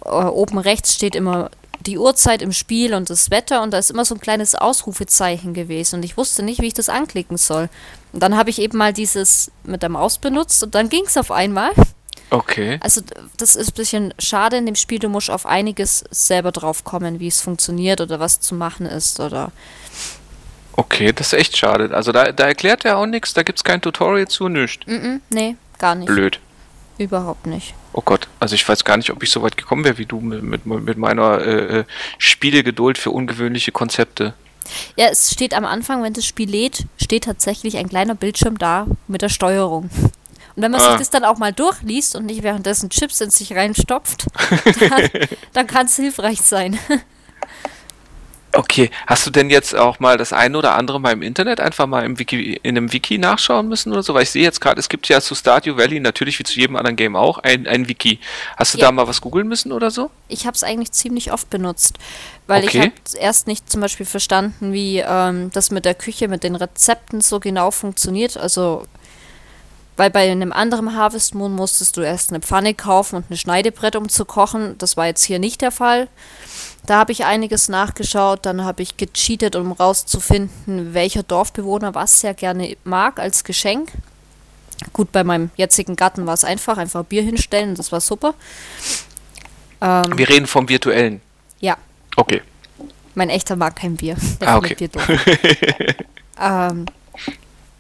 äh, 0.05 0.09
oben 0.09 0.59
rechts 0.59 0.95
steht 0.95 1.15
immer 1.15 1.49
die 1.87 1.99
Uhrzeit 1.99 2.43
im 2.43 2.53
Spiel 2.53 2.95
und 2.95 3.09
das 3.11 3.31
Wetter 3.31 3.63
und 3.63 3.73
da 3.73 3.79
ist 3.79 3.91
immer 3.91 4.05
so 4.05 4.15
ein 4.15 4.21
kleines 4.21 4.55
Ausrufezeichen 4.57 5.53
gewesen 5.55 5.97
und 5.97 6.05
ich 6.05 6.17
wusste 6.17 6.43
nicht, 6.45 6.61
wie 6.61 6.67
ich 6.67 6.75
das 6.75 6.89
anklicken 6.89 7.37
soll. 7.37 7.69
Und 8.13 8.23
dann 8.23 8.37
habe 8.37 8.51
ich 8.51 8.61
eben 8.61 8.79
mal 8.79 8.93
dieses 8.93 9.51
mit 9.65 9.83
der 9.83 9.89
Maus 9.89 10.19
benutzt 10.19 10.63
und 10.63 10.75
dann 10.75 10.89
ging 10.89 11.05
es 11.07 11.17
auf 11.17 11.31
einmal. 11.31 11.71
Okay. 12.33 12.79
Also 12.83 13.03
das 13.37 13.57
ist 13.57 13.73
ein 13.73 13.75
bisschen 13.75 14.15
schade 14.19 14.57
in 14.57 14.65
dem 14.65 14.75
Spiel, 14.75 14.99
du 14.99 15.11
musst 15.11 15.29
auf 15.29 15.45
einiges 15.45 16.03
selber 16.11 16.51
drauf 16.51 16.83
kommen, 16.83 17.21
wie 17.21 17.27
es 17.27 17.43
funktioniert 17.43 18.01
oder 18.01 18.21
was 18.21 18.41
zu 18.41 18.55
machen 18.55 18.87
ist 18.87 19.21
oder 19.21 19.53
Okay, 20.75 21.13
das 21.13 21.35
ist 21.35 21.39
echt 21.39 21.59
schade. 21.59 21.95
Also 21.95 22.11
da, 22.11 22.33
da 22.33 22.47
erklärt 22.47 22.87
er 22.87 22.97
auch 22.97 23.05
nichts, 23.05 23.35
da 23.35 23.43
gibt 23.43 23.59
es 23.59 23.65
kein 23.65 23.83
Tutorial 23.83 24.29
zu, 24.29 24.49
nichts. 24.49 24.87
Mm 24.87 24.93
-mm, 24.93 25.21
nee, 25.29 25.57
gar 25.79 25.95
nicht. 25.95 26.07
Blöd. 26.07 26.41
Überhaupt 26.97 27.47
nicht. 27.47 27.75
Oh 27.93 28.01
Gott, 28.03 28.29
also 28.41 28.55
ich 28.55 28.67
weiß 28.67 28.83
gar 28.85 28.97
nicht, 28.97 29.11
ob 29.11 29.23
ich 29.23 29.31
so 29.31 29.43
weit 29.43 29.59
gekommen 29.59 29.85
wäre 29.85 29.99
wie 29.99 30.07
du 30.07 30.21
mit, 30.21 30.43
mit, 30.43 30.65
mit 30.65 30.97
meiner 30.97 31.39
äh, 31.41 31.81
äh, 31.81 31.85
Spielegeduld 32.17 32.97
für 32.97 33.11
ungewöhnliche 33.11 33.73
Konzepte. 33.73 34.33
Ja, 34.97 35.09
es 35.11 35.31
steht 35.31 35.53
am 35.53 35.67
Anfang, 35.67 36.03
wenn 36.03 36.15
das 36.15 36.25
Spiel 36.25 36.49
lädt, 36.49 36.87
steht 36.97 37.25
tatsächlich 37.25 37.77
ein 37.77 37.91
kleiner 37.91 38.15
Bildschirm 38.15 38.57
da 38.57 38.87
mit 39.07 39.21
der 39.21 39.29
Steuerung. 39.29 39.91
Und 40.55 40.63
wenn 40.63 40.71
man 40.71 40.81
Ah. 40.81 40.91
sich 40.91 40.99
das 40.99 41.11
dann 41.11 41.25
auch 41.25 41.39
mal 41.39 41.53
durchliest 41.53 42.15
und 42.17 42.27
nicht 42.27 42.43
währenddessen 42.43 42.91
Chips 42.91 43.21
in 43.21 43.31
sich 43.31 43.55
reinstopft, 43.55 44.27
dann, 44.91 45.11
dann 45.53 45.67
kann 45.67 45.87
es 45.87 45.97
hilfreich 45.97 46.41
sein. 46.43 46.79
Okay, 48.55 48.91
hast 49.07 49.27
du 49.27 49.31
denn 49.31 49.49
jetzt 49.49 49.75
auch 49.75 49.99
mal 49.99 50.19
das 50.19 50.35
eine 50.35 50.59
oder 50.59 50.75
andere 50.75 51.01
mal 51.01 51.13
im 51.15 51.23
Internet 51.23 51.59
einfach 51.59 51.87
mal 51.87 52.05
im 52.05 52.19
Wiki, 52.19 52.53
in 52.63 52.77
einem 52.77 52.93
Wiki 52.93 53.17
nachschauen 53.17 53.67
müssen 53.67 53.91
oder 53.93 54.03
so? 54.03 54.13
Weil 54.13 54.25
ich 54.25 54.31
sehe 54.31 54.43
jetzt 54.43 54.61
gerade, 54.61 54.79
es 54.79 54.91
gibt 54.91 55.09
ja 55.09 55.23
zu 55.23 55.35
Stardew 55.35 55.79
Valley 55.79 56.01
natürlich 56.01 56.39
wie 56.39 56.43
zu 56.43 56.61
jedem 56.61 56.77
anderen 56.77 56.97
Game 56.97 57.17
auch 57.17 57.39
ein, 57.39 57.67
ein 57.67 57.89
Wiki. 57.89 58.21
Hast 58.59 58.75
du 58.75 58.79
Ja. 58.79 58.89
da 58.89 58.93
mal 58.93 59.09
was 59.09 59.23
googeln 59.23 59.49
müssen 59.49 59.73
oder 59.73 59.91
so? 59.91 60.11
Ich 60.29 60.45
habe 60.47 60.55
es 60.55 60.65
eigentlich 60.65 60.93
ziemlich 60.93 61.33
oft 61.33 61.49
benutzt, 61.49 61.97
weil 62.47 62.65
ich 62.65 62.77
Okay. 62.77 62.81
habe 62.81 62.93
erst 63.19 63.47
nicht 63.47 63.71
zum 63.71 63.81
Beispiel 63.81 64.05
verstanden, 64.05 64.75
wie 64.75 64.99
ähm, 64.99 65.51
das 65.55 65.71
mit 65.71 65.87
der 65.87 65.95
Küche, 65.95 66.29
mit 66.29 66.43
den 66.45 66.55
Rezepten 66.55 67.23
so 67.23 67.41
genau 67.41 67.71
funktioniert. 67.71 68.37
Also, 68.37 68.85
weil 69.97 70.11
bei 70.11 70.31
einem 70.31 70.53
anderen 70.53 70.97
Harvest 70.97 71.35
Moon 71.35 71.53
musstest 71.53 71.97
du 71.97 72.01
erst 72.01 72.31
eine 72.31 72.41
Pfanne 72.41 72.75
kaufen 72.75 73.17
und 73.17 73.31
ein 73.31 73.37
Schneidebrett, 73.37 73.97
um 73.97 74.09
zu 74.09 74.25
kochen. 74.25 74.77
Das 74.79 74.97
war 74.97 75.07
jetzt 75.07 75.23
hier 75.25 75.39
nicht 75.39 75.61
der 75.61 75.71
Fall. 75.71 76.09
Da 76.87 76.99
habe 76.99 77.13
ich 77.13 77.25
einiges 77.25 77.69
nachgeschaut, 77.69 78.45
dann 78.45 78.65
habe 78.65 78.83
ich 78.83 78.97
gecheatet, 78.97 79.55
um 79.55 79.71
rauszufinden, 79.73 80.95
welcher 80.95 81.23
Dorfbewohner 81.23 81.95
was 81.95 82.21
sehr 82.21 82.35
gerne 82.35 82.77
mag 82.85 83.21
als 83.21 83.45
Geschenk. 83.45 83.93
Gut, 84.93 85.13
bei 85.13 85.23
meinem 85.23 85.51
jetzigen 85.57 85.95
Gatten 85.95 86.27
war 86.27 86.35
es 86.35 86.43
einfach, 86.43 86.79
einfach 86.79 87.05
Bier 87.05 87.23
hinstellen, 87.23 87.77
das 87.77 87.93
war 87.93 88.01
super. 88.01 88.35
Ähm, 89.81 90.19
Wir 90.19 90.29
reden 90.29 90.47
vom 90.49 90.69
virtuellen. 90.69 91.21
ja, 91.61 91.77
Okay. 92.17 92.43
mein 93.15 93.31
echter 93.31 93.55
mag 93.55 93.77
kein 93.77 93.95
Bier. 93.97 94.17
Der 94.41 94.49
Ah, 94.49 94.61
findet 94.61 94.79
Bier 94.79 94.89
doof. 94.89 95.09
ähm, 96.41 96.87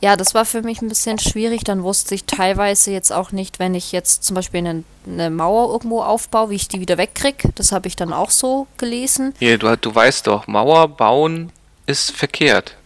ja, 0.02 0.16
das 0.16 0.34
war 0.34 0.44
für 0.44 0.62
mich 0.62 0.82
ein 0.82 0.88
bisschen 0.88 1.18
schwierig. 1.18 1.62
Dann 1.64 1.82
wusste 1.84 2.14
ich 2.14 2.24
teilweise 2.24 2.90
jetzt 2.90 3.12
auch 3.12 3.30
nicht, 3.30 3.58
wenn 3.60 3.74
ich 3.74 3.92
jetzt 3.92 4.24
zum 4.24 4.34
Beispiel 4.34 4.58
eine, 4.58 4.84
eine 5.06 5.30
Mauer 5.30 5.72
irgendwo 5.72 6.02
aufbaue, 6.02 6.50
wie 6.50 6.56
ich 6.56 6.66
die 6.68 6.80
wieder 6.80 6.98
wegkriege. 6.98 7.50
Das 7.54 7.70
habe 7.70 7.86
ich 7.86 7.94
dann 7.94 8.12
auch 8.12 8.30
so 8.30 8.66
gelesen. 8.78 9.32
Hier, 9.38 9.58
du, 9.58 9.74
du 9.76 9.94
weißt 9.94 10.26
doch, 10.26 10.46
Mauer 10.48 10.88
bauen 10.88 11.52
ist 11.86 12.10
verkehrt. 12.10 12.76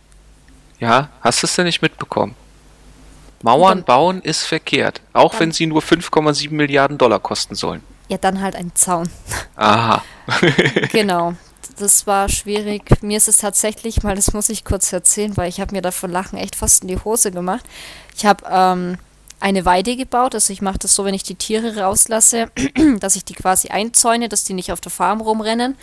Ja, 0.78 1.08
hast 1.22 1.42
du 1.42 1.46
es 1.46 1.54
denn 1.56 1.64
nicht 1.64 1.80
mitbekommen? 1.80 2.34
Mauern 3.42 3.78
Dann- 3.78 3.84
bauen 3.84 4.22
ist 4.22 4.42
verkehrt, 4.42 5.00
auch 5.14 5.32
Dann- 5.32 5.40
wenn 5.40 5.52
sie 5.52 5.66
nur 5.66 5.80
5,7 5.80 6.50
Milliarden 6.54 6.98
Dollar 6.98 7.18
kosten 7.20 7.54
sollen. 7.54 7.82
Ja, 8.08 8.18
dann 8.18 8.40
halt 8.40 8.54
ein 8.56 8.72
Zaun. 8.74 9.08
Aha. 9.56 10.02
genau. 10.92 11.34
Das 11.78 12.06
war 12.06 12.28
schwierig. 12.28 13.02
Mir 13.02 13.18
ist 13.18 13.28
es 13.28 13.36
tatsächlich 13.36 14.02
mal, 14.02 14.16
das 14.16 14.32
muss 14.32 14.48
ich 14.48 14.64
kurz 14.64 14.92
erzählen, 14.92 15.36
weil 15.36 15.48
ich 15.48 15.60
habe 15.60 15.74
mir 15.74 15.82
davon 15.82 16.10
Lachen 16.10 16.38
echt 16.38 16.56
fast 16.56 16.82
in 16.82 16.88
die 16.88 16.98
Hose 16.98 17.30
gemacht. 17.30 17.64
Ich 18.16 18.24
habe 18.24 18.44
ähm, 18.50 18.98
eine 19.40 19.64
Weide 19.66 19.94
gebaut. 19.96 20.34
Also 20.34 20.52
ich 20.52 20.62
mache 20.62 20.78
das 20.78 20.94
so, 20.94 21.04
wenn 21.04 21.12
ich 21.14 21.22
die 21.22 21.34
Tiere 21.34 21.76
rauslasse, 21.78 22.50
dass 23.00 23.16
ich 23.16 23.24
die 23.26 23.34
quasi 23.34 23.68
einzäune, 23.68 24.28
dass 24.30 24.44
die 24.44 24.54
nicht 24.54 24.72
auf 24.72 24.80
der 24.80 24.90
Farm 24.92 25.20
rumrennen, 25.20 25.76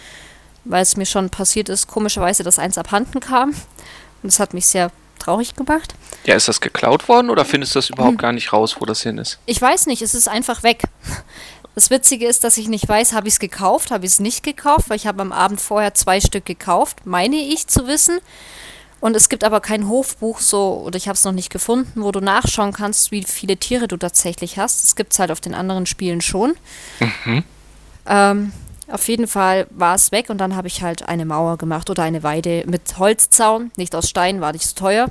weil 0.66 0.82
es 0.82 0.98
mir 0.98 1.06
schon 1.06 1.30
passiert 1.30 1.70
ist, 1.70 1.88
komischerweise, 1.88 2.42
dass 2.44 2.58
eins 2.58 2.78
abhanden 2.80 3.20
kam. 3.20 3.50
Und 3.50 3.58
das 4.24 4.40
hat 4.40 4.56
mich 4.56 4.66
sehr 4.66 4.90
traurig 5.20 5.56
gemacht. 5.56 5.94
Ja, 6.26 6.36
ist 6.36 6.48
das 6.48 6.60
geklaut 6.60 7.08
worden 7.08 7.30
oder 7.30 7.46
findest 7.46 7.76
du 7.76 7.80
das 7.80 7.90
Hm. 7.90 7.94
überhaupt 7.96 8.18
gar 8.18 8.32
nicht 8.32 8.52
raus, 8.52 8.78
wo 8.80 8.86
das 8.86 9.04
hin 9.04 9.20
ist? 9.20 9.38
Ich 9.46 9.62
weiß 9.62 9.86
nicht, 9.86 10.02
es 10.02 10.16
ist 10.16 10.28
einfach 10.28 10.64
weg. 10.64 10.84
Das 11.76 11.90
Witzige 11.90 12.28
ist, 12.28 12.44
dass 12.44 12.58
ich 12.58 12.68
nicht 12.68 12.88
weiß, 12.88 13.14
habe 13.14 13.28
ich 13.28 13.36
es 13.36 13.40
gekauft, 13.40 13.92
habe 13.92 14.06
ich 14.06 14.14
es 14.14 14.20
nicht 14.20 14.44
gekauft, 14.44 14.90
weil 14.90 14.98
ich 14.98 15.08
habe 15.08 15.22
am 15.22 15.32
Abend 15.32 15.60
vorher 15.60 15.94
zwei 15.94 16.22
Stück 16.22 16.46
gekauft, 16.46 17.06
meine 17.06 17.38
ich 17.38 17.68
zu 17.68 17.88
wissen. 17.88 18.20
Und 19.00 19.18
es 19.18 19.28
gibt 19.28 19.44
aber 19.44 19.60
kein 19.60 19.90
Hofbuch 19.90 20.40
so, 20.40 20.82
oder 20.86 20.96
ich 20.96 21.10
habe 21.10 21.16
es 21.16 21.26
noch 21.26 21.34
nicht 21.34 21.50
gefunden, 21.50 22.04
wo 22.04 22.12
du 22.12 22.22
nachschauen 22.22 22.72
kannst, 22.72 23.12
wie 23.12 23.24
viele 23.24 23.58
Tiere 23.58 23.88
du 23.88 23.98
tatsächlich 23.98 24.58
hast. 24.58 24.82
Das 24.84 24.96
gibt 24.96 25.12
es 25.12 25.20
halt 25.20 25.30
auf 25.30 25.42
den 25.42 25.54
anderen 25.54 25.86
Spielen 25.86 26.22
schon. 26.22 26.54
Ähm, 28.06 28.54
auf 28.88 29.08
jeden 29.08 29.28
Fall 29.28 29.68
war 29.72 29.96
es 29.96 30.12
weg 30.12 30.30
und 30.30 30.38
dann 30.38 30.56
habe 30.56 30.68
ich 30.68 30.84
halt 30.84 31.08
eine 31.10 31.26
Mauer 31.26 31.58
gemacht 31.58 31.90
oder 31.90 32.04
eine 32.04 32.24
Weide 32.24 32.64
mit 32.68 32.98
Holzzaun, 32.98 33.72
nicht 33.76 33.96
aus 33.96 34.10
Stein, 34.10 34.40
war 34.40 34.54
nicht 34.54 34.68
so 34.68 34.76
teuer. 34.76 35.10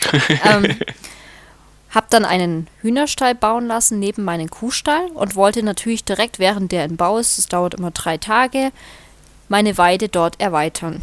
ähm, 0.44 0.76
hab 1.92 2.08
dann 2.10 2.24
einen 2.24 2.68
Hühnerstall 2.80 3.34
bauen 3.34 3.66
lassen 3.66 3.98
neben 3.98 4.24
meinen 4.24 4.50
Kuhstall 4.50 5.08
und 5.14 5.36
wollte 5.36 5.62
natürlich 5.62 6.04
direkt, 6.04 6.38
während 6.38 6.72
der 6.72 6.86
in 6.86 6.96
Bau 6.96 7.18
ist, 7.18 7.38
das 7.38 7.48
dauert 7.48 7.74
immer 7.74 7.90
drei 7.90 8.16
Tage, 8.16 8.72
meine 9.48 9.76
Weide 9.76 10.08
dort 10.08 10.40
erweitern. 10.40 11.02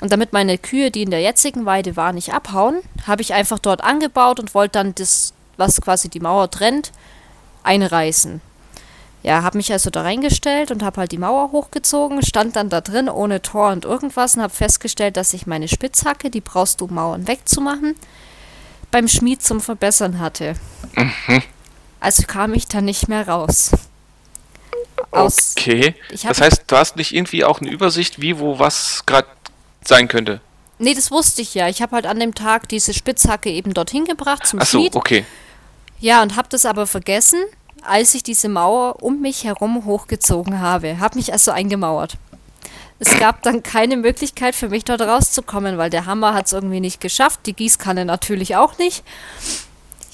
Und 0.00 0.12
damit 0.12 0.32
meine 0.32 0.58
Kühe, 0.58 0.90
die 0.90 1.02
in 1.02 1.10
der 1.10 1.20
jetzigen 1.20 1.64
Weide 1.64 1.96
waren, 1.96 2.14
nicht 2.14 2.32
abhauen, 2.32 2.82
habe 3.06 3.22
ich 3.22 3.34
einfach 3.34 3.58
dort 3.58 3.82
angebaut 3.82 4.40
und 4.40 4.54
wollte 4.54 4.72
dann 4.72 4.94
das, 4.94 5.32
was 5.56 5.80
quasi 5.80 6.08
die 6.08 6.20
Mauer 6.20 6.50
trennt, 6.50 6.92
einreißen. 7.64 8.40
Ja, 9.24 9.42
habe 9.42 9.56
mich 9.56 9.70
also 9.70 9.90
da 9.90 10.02
reingestellt 10.02 10.72
und 10.72 10.82
habe 10.82 11.00
halt 11.00 11.12
die 11.12 11.18
Mauer 11.18 11.52
hochgezogen, 11.52 12.22
stand 12.24 12.56
dann 12.56 12.68
da 12.68 12.80
drin 12.80 13.08
ohne 13.08 13.42
Tor 13.42 13.70
und 13.70 13.84
irgendwas 13.84 14.34
und 14.34 14.42
habe 14.42 14.52
festgestellt, 14.52 15.16
dass 15.16 15.32
ich 15.32 15.46
meine 15.46 15.68
Spitzhacke, 15.68 16.30
die 16.30 16.40
brauchst 16.40 16.80
du, 16.80 16.86
um 16.86 16.94
Mauern 16.94 17.28
wegzumachen, 17.28 17.94
beim 18.92 19.08
Schmied 19.08 19.42
zum 19.42 19.60
Verbessern 19.60 20.20
hatte. 20.20 20.54
Also 21.98 22.22
kam 22.28 22.54
ich 22.54 22.68
da 22.68 22.80
nicht 22.80 23.08
mehr 23.08 23.26
raus. 23.26 23.72
Aus, 25.10 25.54
Okay. 25.58 25.94
Das 26.10 26.40
heißt, 26.40 26.62
du 26.66 26.76
hast 26.76 26.96
nicht 26.96 27.12
irgendwie 27.14 27.44
auch 27.44 27.60
eine 27.60 27.70
Übersicht, 27.70 28.20
wie, 28.20 28.38
wo, 28.38 28.58
was 28.58 29.04
gerade 29.06 29.28
sein 29.84 30.08
könnte. 30.08 30.40
Nee, 30.78 30.94
das 30.94 31.10
wusste 31.10 31.42
ich 31.42 31.54
ja. 31.54 31.68
Ich 31.68 31.82
habe 31.82 31.96
halt 31.96 32.06
an 32.06 32.18
dem 32.18 32.34
Tag 32.34 32.68
diese 32.68 32.94
Spitzhacke 32.94 33.50
eben 33.50 33.74
dorthin 33.74 34.04
gebracht 34.04 34.46
zum 34.46 34.60
Ach 34.60 34.66
so, 34.66 34.78
Schmied. 34.78 34.94
okay. 34.96 35.24
Ja, 36.00 36.22
und 36.22 36.36
habe 36.36 36.48
das 36.50 36.66
aber 36.66 36.86
vergessen, 36.86 37.40
als 37.82 38.14
ich 38.14 38.22
diese 38.22 38.48
Mauer 38.48 39.02
um 39.02 39.20
mich 39.20 39.44
herum 39.44 39.84
hochgezogen 39.84 40.60
habe. 40.60 40.98
Habe 40.98 41.16
mich 41.16 41.32
also 41.32 41.50
eingemauert. 41.52 42.16
Es 42.98 43.18
gab 43.18 43.42
dann 43.42 43.62
keine 43.62 43.96
Möglichkeit 43.96 44.54
für 44.54 44.68
mich 44.68 44.84
dort 44.84 45.00
rauszukommen, 45.00 45.76
weil 45.78 45.90
der 45.90 46.06
Hammer 46.06 46.34
hat 46.34 46.46
es 46.46 46.52
irgendwie 46.52 46.80
nicht 46.80 47.00
geschafft, 47.00 47.40
die 47.46 47.52
Gießkanne 47.54 48.04
natürlich 48.04 48.54
auch 48.56 48.78
nicht. 48.78 49.02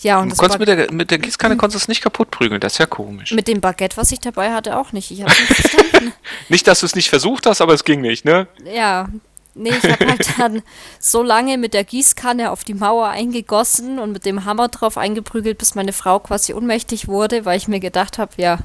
Ja, 0.02 0.20
und 0.20 0.26
Du 0.26 0.30
das 0.30 0.38
konntest 0.38 0.58
mit 0.60 0.68
der, 0.68 0.92
mit 0.92 1.10
der 1.10 1.18
Gießkanne 1.18 1.56
konntest 1.56 1.74
du 1.74 1.84
es 1.84 1.88
nicht 1.88 2.02
kaputt 2.02 2.30
prügeln, 2.30 2.60
das 2.60 2.74
ist 2.74 2.78
ja 2.78 2.86
komisch. 2.86 3.32
mit 3.32 3.48
dem 3.48 3.60
Baguette, 3.60 3.96
was 3.96 4.12
ich 4.12 4.20
dabei 4.20 4.52
hatte, 4.52 4.76
auch 4.78 4.92
nicht. 4.92 5.10
Ich 5.10 5.22
habe 5.22 5.30
nicht 5.48 5.54
verstanden. 5.54 6.12
Nicht, 6.48 6.66
dass 6.68 6.80
du 6.80 6.86
es 6.86 6.94
nicht 6.94 7.08
versucht 7.10 7.46
hast, 7.46 7.60
aber 7.60 7.74
es 7.74 7.84
ging 7.84 8.00
nicht, 8.00 8.24
ne? 8.24 8.46
Ja, 8.72 9.08
nee, 9.54 9.70
ich 9.70 9.90
habe 9.90 10.06
halt 10.06 10.26
dann 10.38 10.62
so 11.00 11.22
lange 11.22 11.58
mit 11.58 11.74
der 11.74 11.82
Gießkanne 11.84 12.52
auf 12.52 12.62
die 12.62 12.74
Mauer 12.74 13.08
eingegossen 13.08 13.98
und 13.98 14.12
mit 14.12 14.24
dem 14.24 14.44
Hammer 14.44 14.68
drauf 14.68 14.96
eingeprügelt, 14.96 15.58
bis 15.58 15.74
meine 15.74 15.92
Frau 15.92 16.20
quasi 16.20 16.54
ohnmächtig 16.54 17.08
wurde, 17.08 17.44
weil 17.44 17.58
ich 17.58 17.66
mir 17.66 17.80
gedacht 17.80 18.18
habe, 18.18 18.30
ja, 18.36 18.58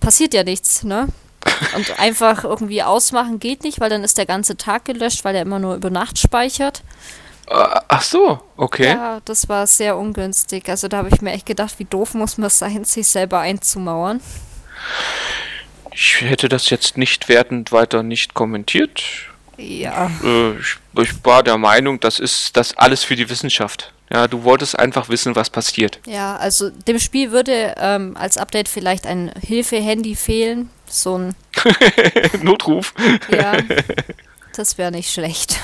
passiert 0.00 0.34
ja 0.34 0.44
nichts, 0.44 0.84
ne? 0.84 1.08
Und 1.74 1.98
einfach 1.98 2.44
irgendwie 2.44 2.82
ausmachen 2.82 3.38
geht 3.38 3.64
nicht, 3.64 3.80
weil 3.80 3.90
dann 3.90 4.04
ist 4.04 4.18
der 4.18 4.26
ganze 4.26 4.56
Tag 4.56 4.84
gelöscht, 4.84 5.24
weil 5.24 5.34
er 5.34 5.42
immer 5.42 5.58
nur 5.58 5.74
über 5.74 5.90
Nacht 5.90 6.18
speichert. 6.18 6.82
Äh, 7.48 7.80
Ach 7.88 8.02
so, 8.02 8.40
okay. 8.56 8.88
Ja, 8.88 9.20
das 9.24 9.48
war 9.48 9.66
sehr 9.66 9.96
ungünstig. 9.96 10.68
Also 10.68 10.88
da 10.88 10.98
habe 10.98 11.08
ich 11.12 11.20
mir 11.20 11.32
echt 11.32 11.46
gedacht, 11.46 11.78
wie 11.78 11.84
doof 11.84 12.14
muss 12.14 12.38
man 12.38 12.50
sein, 12.50 12.84
sich 12.84 13.06
selber 13.08 13.40
einzumauern. 13.40 14.20
Ich 15.92 16.20
hätte 16.20 16.48
das 16.48 16.70
jetzt 16.70 16.98
nicht 16.98 17.28
wertend 17.28 17.72
weiter 17.72 18.02
nicht 18.02 18.34
kommentiert. 18.34 19.02
Ja. 19.56 20.10
Äh, 20.22 20.58
ich, 20.58 20.76
ich 20.98 21.24
war 21.24 21.42
der 21.42 21.56
Meinung, 21.56 22.00
das 22.00 22.18
ist 22.18 22.56
das 22.56 22.76
alles 22.76 23.04
für 23.04 23.16
die 23.16 23.30
Wissenschaft. 23.30 23.92
Ja, 24.10 24.28
du 24.28 24.44
wolltest 24.44 24.78
einfach 24.78 25.08
wissen, 25.08 25.34
was 25.34 25.50
passiert. 25.50 25.98
Ja, 26.06 26.36
also 26.36 26.70
dem 26.70 26.98
Spiel 27.00 27.32
würde 27.32 27.74
ähm, 27.76 28.16
als 28.16 28.38
Update 28.38 28.68
vielleicht 28.68 29.06
ein 29.06 29.32
Hilfe-Handy 29.40 30.14
fehlen. 30.14 30.70
So 30.88 31.18
ein, 31.18 31.34
Notruf. 32.42 32.94
ja, 33.28 33.56
das 34.54 34.78
wäre 34.78 34.92
nicht 34.92 35.12
schlecht. 35.12 35.58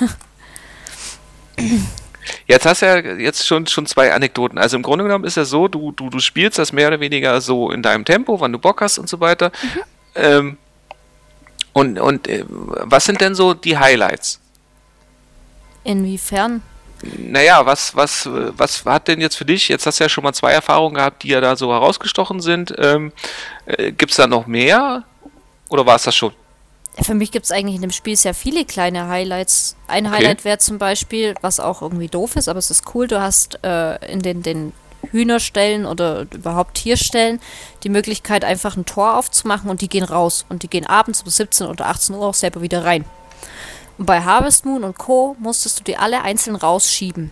Jetzt 2.46 2.66
hast 2.66 2.82
du 2.82 2.86
ja 2.86 2.96
jetzt 2.98 3.44
schon, 3.46 3.66
schon 3.66 3.84
zwei 3.86 4.12
Anekdoten. 4.12 4.56
Also 4.56 4.76
im 4.76 4.82
Grunde 4.84 5.04
genommen 5.04 5.24
ist 5.24 5.36
ja 5.36 5.44
so, 5.44 5.66
du, 5.66 5.90
du, 5.90 6.08
du 6.08 6.20
spielst 6.20 6.56
das 6.56 6.72
mehr 6.72 6.86
oder 6.88 7.00
weniger 7.00 7.40
so 7.40 7.70
in 7.72 7.82
deinem 7.82 8.04
Tempo, 8.04 8.40
wann 8.40 8.52
du 8.52 8.58
Bock 8.58 8.80
hast 8.80 8.98
und 8.98 9.08
so 9.08 9.18
weiter. 9.18 9.50
Ähm, 10.14 10.56
und 11.72 11.98
und 11.98 12.28
äh, 12.28 12.44
was 12.48 13.06
sind 13.06 13.20
denn 13.20 13.34
so 13.34 13.54
die 13.54 13.76
Highlights? 13.76 14.40
Inwiefern? 15.84 16.62
Naja, 17.02 17.66
was, 17.66 17.96
was, 17.96 18.28
was 18.30 18.84
hat 18.84 19.08
denn 19.08 19.20
jetzt 19.20 19.36
für 19.36 19.44
dich? 19.44 19.68
Jetzt 19.68 19.86
hast 19.86 19.98
du 19.98 20.04
ja 20.04 20.08
schon 20.08 20.24
mal 20.24 20.32
zwei 20.32 20.52
Erfahrungen 20.52 20.94
gehabt, 20.94 21.22
die 21.22 21.28
ja 21.28 21.40
da 21.40 21.56
so 21.56 21.72
herausgestochen 21.72 22.40
sind. 22.40 22.74
Ähm, 22.78 23.12
äh, 23.66 23.92
Gibt 23.92 24.12
es 24.12 24.16
da 24.16 24.26
noch 24.26 24.46
mehr? 24.46 25.04
Oder 25.68 25.84
war 25.86 25.96
es 25.96 26.04
das 26.04 26.14
schon? 26.14 26.32
für 27.00 27.14
mich 27.14 27.30
gibt 27.30 27.46
es 27.46 27.52
eigentlich 27.52 27.76
in 27.76 27.80
dem 27.80 27.90
Spiel 27.90 28.16
sehr 28.16 28.34
viele 28.34 28.64
kleine 28.66 29.08
Highlights. 29.08 29.76
Ein 29.88 30.06
Okay. 30.06 30.16
Highlight 30.16 30.44
wäre 30.44 30.58
zum 30.58 30.78
Beispiel, 30.78 31.34
was 31.40 31.58
auch 31.58 31.80
irgendwie 31.80 32.08
doof 32.08 32.36
ist, 32.36 32.48
aber 32.48 32.58
es 32.58 32.70
ist 32.70 32.94
cool, 32.94 33.06
du 33.08 33.20
hast 33.20 33.58
äh, 33.64 34.12
in 34.12 34.20
den, 34.20 34.42
den 34.42 34.72
Hühnerstellen 35.10 35.86
oder 35.86 36.26
überhaupt 36.32 36.74
Tierstellen 36.74 37.40
die 37.82 37.88
Möglichkeit, 37.88 38.44
einfach 38.44 38.76
ein 38.76 38.84
Tor 38.84 39.16
aufzumachen 39.16 39.70
und 39.70 39.80
die 39.80 39.88
gehen 39.88 40.04
raus. 40.04 40.44
Und 40.48 40.62
die 40.62 40.68
gehen 40.68 40.86
abends 40.86 41.22
um 41.22 41.30
17 41.30 41.66
oder 41.66 41.86
18 41.86 42.14
Uhr 42.14 42.26
auch 42.26 42.34
selber 42.34 42.62
wieder 42.62 42.84
rein. 42.84 43.04
Und 43.98 44.06
bei 44.06 44.22
Harvest 44.22 44.64
Moon 44.64 44.84
und 44.84 44.98
Co. 44.98 45.36
musstest 45.38 45.80
du 45.80 45.84
die 45.84 45.96
alle 45.96 46.22
einzeln 46.22 46.56
rausschieben. 46.56 47.30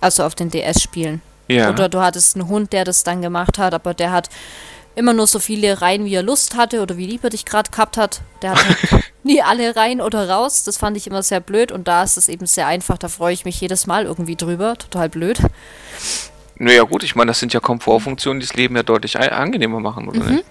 Also 0.00 0.24
auf 0.24 0.34
den 0.34 0.50
DS-Spielen. 0.50 1.22
Ja. 1.48 1.70
Oder 1.70 1.88
du 1.88 2.00
hattest 2.00 2.36
einen 2.36 2.48
Hund, 2.48 2.72
der 2.72 2.84
das 2.84 3.04
dann 3.04 3.22
gemacht 3.22 3.58
hat, 3.58 3.74
aber 3.74 3.94
der 3.94 4.10
hat 4.10 4.28
immer 4.94 5.12
nur 5.12 5.26
so 5.26 5.38
viele 5.38 5.80
rein, 5.80 6.04
wie 6.04 6.14
er 6.14 6.22
Lust 6.22 6.56
hatte 6.56 6.82
oder 6.82 6.96
wie 6.96 7.06
lieb 7.06 7.24
er 7.24 7.30
dich 7.30 7.44
gerade 7.44 7.70
gehabt 7.70 7.96
hat. 7.96 8.20
Der 8.42 8.52
hat 8.52 8.64
halt 8.64 9.04
nie 9.22 9.42
alle 9.42 9.74
rein 9.76 10.00
oder 10.00 10.28
raus. 10.28 10.64
Das 10.64 10.76
fand 10.76 10.96
ich 10.96 11.06
immer 11.06 11.22
sehr 11.22 11.40
blöd 11.40 11.72
und 11.72 11.88
da 11.88 12.02
ist 12.02 12.16
es 12.16 12.28
eben 12.28 12.46
sehr 12.46 12.66
einfach. 12.66 12.98
Da 12.98 13.08
freue 13.08 13.32
ich 13.32 13.44
mich 13.44 13.60
jedes 13.60 13.86
Mal 13.86 14.04
irgendwie 14.04 14.36
drüber. 14.36 14.76
Total 14.76 15.08
blöd. 15.08 15.40
Naja, 16.56 16.82
gut, 16.82 17.02
ich 17.02 17.14
meine, 17.14 17.30
das 17.30 17.40
sind 17.40 17.52
ja 17.52 17.60
Komfortfunktionen, 17.60 18.40
die 18.40 18.46
das 18.46 18.54
Leben 18.54 18.76
ja 18.76 18.82
deutlich 18.82 19.18
angenehmer 19.18 19.80
machen, 19.80 20.08
oder 20.08 20.24
nicht? 20.24 20.44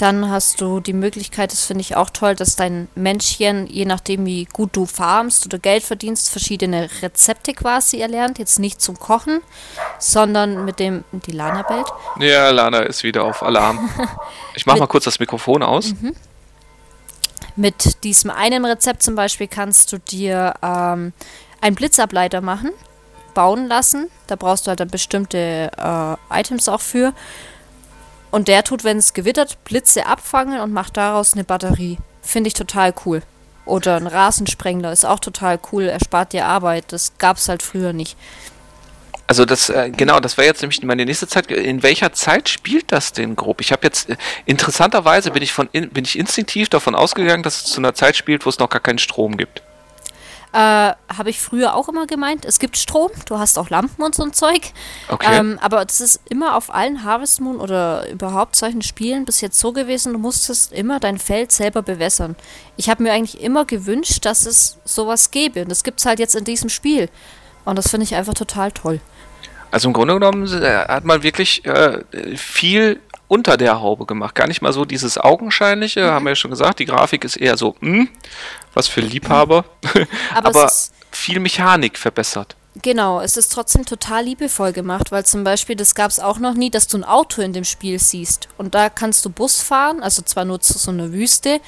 Dann 0.00 0.30
hast 0.30 0.62
du 0.62 0.80
die 0.80 0.94
Möglichkeit, 0.94 1.52
das 1.52 1.66
finde 1.66 1.82
ich 1.82 1.94
auch 1.94 2.08
toll, 2.08 2.34
dass 2.34 2.56
dein 2.56 2.88
Männchen, 2.94 3.66
je 3.66 3.84
nachdem 3.84 4.24
wie 4.24 4.46
gut 4.46 4.70
du 4.74 4.86
farmst 4.86 5.44
oder 5.44 5.58
Geld 5.58 5.82
verdienst, 5.82 6.30
verschiedene 6.30 6.88
Rezepte 7.02 7.52
quasi 7.52 8.00
erlernt. 8.00 8.38
Jetzt 8.38 8.58
nicht 8.58 8.80
zum 8.80 8.98
Kochen, 8.98 9.42
sondern 9.98 10.64
mit 10.64 10.78
dem, 10.78 11.04
die 11.12 11.32
Lana 11.32 11.60
bellt. 11.62 11.86
Ja, 12.18 12.48
Lana 12.48 12.78
ist 12.78 13.02
wieder 13.02 13.24
auf 13.24 13.42
Alarm. 13.42 13.90
Ich 14.54 14.64
mach 14.64 14.74
Mit- 14.74 14.80
mal 14.80 14.86
kurz 14.86 15.04
das 15.04 15.18
Mikrofon 15.20 15.62
aus. 15.62 15.94
Mit 17.56 18.02
diesem 18.04 18.30
einen 18.30 18.64
Rezept 18.64 19.02
zum 19.02 19.14
Beispiel 19.16 19.48
kannst 19.48 19.92
du 19.92 19.98
dir 19.98 20.54
ähm, 20.62 21.12
einen 21.60 21.76
Blitzableiter 21.76 22.40
machen, 22.40 22.70
bauen 23.34 23.66
lassen. 23.68 24.08
Da 24.28 24.36
brauchst 24.36 24.66
du 24.66 24.68
halt 24.70 24.80
dann 24.80 24.88
bestimmte 24.88 25.70
äh, 25.76 26.40
Items 26.40 26.68
auch 26.68 26.80
für. 26.80 27.12
Und 28.30 28.48
der 28.48 28.62
tut, 28.64 28.84
wenn 28.84 28.98
es 28.98 29.14
gewittert, 29.14 29.62
Blitze 29.64 30.06
abfangen 30.06 30.60
und 30.60 30.72
macht 30.72 30.96
daraus 30.96 31.34
eine 31.34 31.44
Batterie. 31.44 31.98
Finde 32.22 32.48
ich 32.48 32.54
total 32.54 32.94
cool. 33.04 33.22
Oder 33.64 33.96
ein 33.96 34.06
Rasensprengler 34.06 34.92
ist 34.92 35.04
auch 35.04 35.20
total 35.20 35.58
cool, 35.72 35.84
erspart 35.84 36.32
dir 36.32 36.46
Arbeit. 36.46 36.84
Das 36.88 37.12
gab 37.18 37.36
es 37.36 37.48
halt 37.48 37.62
früher 37.62 37.92
nicht. 37.92 38.16
Also 39.26 39.44
das, 39.44 39.70
äh, 39.70 39.90
genau, 39.90 40.18
das 40.18 40.36
wäre 40.36 40.48
jetzt 40.48 40.60
nämlich 40.60 40.82
meine 40.82 41.04
nächste 41.04 41.28
Zeit. 41.28 41.52
In 41.52 41.84
welcher 41.84 42.12
Zeit 42.12 42.48
spielt 42.48 42.90
das 42.90 43.12
denn 43.12 43.36
grob? 43.36 43.60
Ich 43.60 43.70
habe 43.70 43.82
jetzt, 43.84 44.10
äh, 44.10 44.16
interessanterweise 44.44 45.30
bin 45.30 45.40
ich 45.40 45.52
von, 45.52 45.68
in, 45.70 45.88
bin 45.90 46.04
ich 46.04 46.18
instinktiv 46.18 46.68
davon 46.68 46.96
ausgegangen, 46.96 47.44
dass 47.44 47.62
es 47.62 47.64
zu 47.70 47.80
einer 47.80 47.94
Zeit 47.94 48.16
spielt, 48.16 48.44
wo 48.44 48.50
es 48.50 48.58
noch 48.58 48.68
gar 48.68 48.80
keinen 48.80 48.98
Strom 48.98 49.36
gibt. 49.36 49.62
Äh, 50.52 50.56
Habe 50.58 51.30
ich 51.30 51.40
früher 51.40 51.74
auch 51.74 51.88
immer 51.88 52.06
gemeint, 52.06 52.44
es 52.44 52.58
gibt 52.58 52.76
Strom, 52.76 53.10
du 53.26 53.38
hast 53.38 53.56
auch 53.58 53.70
Lampen 53.70 54.02
und 54.02 54.14
so 54.16 54.24
ein 54.24 54.32
Zeug. 54.32 54.72
Okay. 55.08 55.38
Ähm, 55.38 55.58
aber 55.62 55.84
das 55.84 56.00
ist 56.00 56.20
immer 56.28 56.56
auf 56.56 56.74
allen 56.74 57.04
Harvest 57.04 57.40
Moon 57.40 57.60
oder 57.60 58.08
überhaupt 58.08 58.56
solchen 58.56 58.82
Spielen 58.82 59.24
bis 59.24 59.40
jetzt 59.40 59.60
so 59.60 59.72
gewesen, 59.72 60.12
du 60.12 60.18
musstest 60.18 60.72
immer 60.72 60.98
dein 60.98 61.18
Feld 61.18 61.52
selber 61.52 61.82
bewässern. 61.82 62.34
Ich 62.76 62.88
habe 62.88 63.02
mir 63.02 63.12
eigentlich 63.12 63.40
immer 63.40 63.64
gewünscht, 63.64 64.24
dass 64.24 64.44
es 64.44 64.78
sowas 64.84 65.30
gäbe. 65.30 65.62
Und 65.62 65.68
das 65.68 65.84
gibt 65.84 66.00
es 66.00 66.06
halt 66.06 66.18
jetzt 66.18 66.34
in 66.34 66.44
diesem 66.44 66.68
Spiel. 66.68 67.08
Und 67.64 67.76
das 67.76 67.88
finde 67.88 68.04
ich 68.04 68.16
einfach 68.16 68.34
total 68.34 68.72
toll. 68.72 69.00
Also 69.70 69.88
im 69.88 69.92
Grunde 69.92 70.14
genommen 70.14 70.46
äh, 70.62 70.84
hat 70.88 71.04
man 71.04 71.22
wirklich 71.22 71.64
äh, 71.64 72.02
viel 72.36 73.00
unter 73.30 73.56
der 73.56 73.80
Haube 73.80 74.06
gemacht. 74.06 74.34
Gar 74.34 74.48
nicht 74.48 74.60
mal 74.60 74.72
so 74.72 74.84
dieses 74.84 75.16
Augenscheinliche, 75.16 76.10
haben 76.10 76.24
wir 76.24 76.32
ja 76.32 76.36
schon 76.36 76.50
gesagt. 76.50 76.80
Die 76.80 76.84
Grafik 76.84 77.24
ist 77.24 77.36
eher 77.36 77.56
so, 77.56 77.76
hm, 77.78 78.08
was 78.74 78.88
für 78.88 79.00
Liebhaber. 79.00 79.64
Aber, 80.34 80.48
Aber 80.60 80.72
viel 81.12 81.38
Mechanik 81.38 81.96
verbessert. 81.96 82.56
genau, 82.82 83.20
es 83.20 83.36
ist 83.36 83.52
trotzdem 83.52 83.84
total 83.86 84.24
liebevoll 84.24 84.72
gemacht, 84.72 85.12
weil 85.12 85.24
zum 85.24 85.44
Beispiel, 85.44 85.76
das 85.76 85.94
gab 85.94 86.10
es 86.10 86.18
auch 86.18 86.40
noch 86.40 86.54
nie, 86.54 86.70
dass 86.70 86.88
du 86.88 86.98
ein 86.98 87.04
Auto 87.04 87.40
in 87.40 87.52
dem 87.52 87.62
Spiel 87.62 88.00
siehst. 88.00 88.48
Und 88.58 88.74
da 88.74 88.90
kannst 88.90 89.24
du 89.24 89.30
Bus 89.30 89.62
fahren, 89.62 90.02
also 90.02 90.22
zwar 90.22 90.44
nur 90.44 90.60
zu 90.60 90.76
so 90.76 90.90
einer 90.90 91.12
Wüste, 91.12 91.60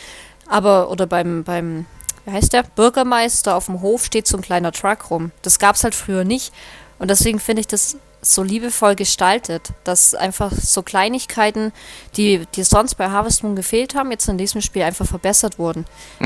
aber, 0.49 0.91
oder 0.91 1.07
beim, 1.07 1.45
beim, 1.45 1.87
wie 2.25 2.33
heißt 2.33 2.53
der, 2.53 2.65
Bürgermeister 2.65 3.55
auf 3.55 3.67
dem 3.67 3.83
Hof 3.83 4.05
steht 4.05 4.27
so 4.27 4.37
ein 4.37 4.43
kleiner 4.43 4.73
Truck 4.73 5.11
rum. 5.11 5.31
Das 5.43 5.61
gab 5.61 5.77
es 5.77 5.85
halt 5.85 5.95
früher 5.95 6.25
nicht. 6.25 6.53
Und 6.99 7.09
deswegen 7.09 7.39
finde 7.39 7.61
ich 7.61 7.69
das 7.69 7.97
so 8.25 8.45
liebevoll 8.45 8.95
gestaltet, 8.95 9.71
dass 9.83 10.15
einfach 10.15 10.53
so 10.53 10.83
Kleinigkeiten, 10.83 11.73
die 12.17 12.47
dir 12.55 12.65
sonst 12.65 12.95
bei 12.95 13.11
Harvest 13.11 13.43
Moon 13.43 13.57
gefehlt 13.57 13.97
haben, 13.97 14.13
jetzt 14.13 14.29
in 14.29 14.39
diesem 14.39 14.61
Spiel 14.61 14.83
einfach 14.83 15.07
verbessert 15.07 15.59
wurden. 15.59 15.85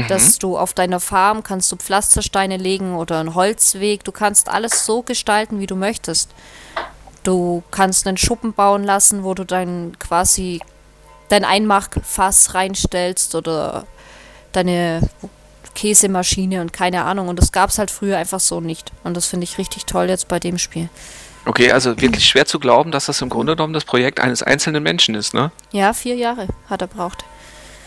Dass 0.09 0.38
du 0.38 0.59
auf 0.59 0.74
deiner 0.74 1.00
Farm 1.00 1.42
kannst 1.42 1.72
du 1.72 1.76
Pflastersteine 1.76 2.59
legen 2.59 2.96
oder 2.96 3.18
einen 3.18 3.35
Holzweg. 3.35 4.04
Du 4.04 4.12
kannst 4.12 4.50
alles 4.50 4.85
so 4.85 5.02
gestalten, 5.02 5.59
wie 5.59 5.66
du 5.66 5.74
möchtest. 5.74 6.30
Du 7.22 7.62
kannst 7.70 8.06
einen 8.06 8.18
Schuppen 8.18 8.52
bauen 8.52 8.85
lassen, 8.85 9.24
wo 9.24 9.32
du 9.32 9.44
dein 9.44 9.98
quasi 9.98 10.61
dein 11.28 11.44
Einmachfass 11.44 12.54
reinstellst 12.54 13.35
oder 13.35 13.87
deine 14.52 15.00
Käsemaschine 15.74 16.61
und 16.61 16.72
keine 16.72 17.04
Ahnung. 17.04 17.28
Und 17.28 17.38
das 17.38 17.52
gab 17.52 17.70
es 17.70 17.78
halt 17.78 17.90
früher 17.90 18.18
einfach 18.18 18.40
so 18.40 18.61
nicht. 18.61 18.92
Und 19.02 19.16
das 19.16 19.26
finde 19.26 19.44
ich 19.44 19.59
richtig 19.59 19.87
toll 19.87 20.09
jetzt 20.09 20.28
bei 20.28 20.38
dem 20.38 20.59
Spiel. 20.59 20.88
Okay, 21.46 21.70
also 21.72 22.00
wirklich 22.00 22.24
schwer 22.28 22.44
zu 22.44 22.59
glauben, 22.59 22.90
dass 22.90 23.06
das 23.06 23.22
im 23.22 23.28
Grunde 23.28 23.54
genommen 23.56 23.72
das 23.72 23.85
Projekt 23.85 24.20
eines 24.20 24.42
einzelnen 24.42 24.82
Menschen 24.82 25.14
ist, 25.14 25.32
ne? 25.32 25.52
Ja, 25.72 25.92
vier 25.92 26.16
Jahre 26.16 26.48
hat 26.68 26.82
er 26.82 26.88
braucht. 26.88 27.24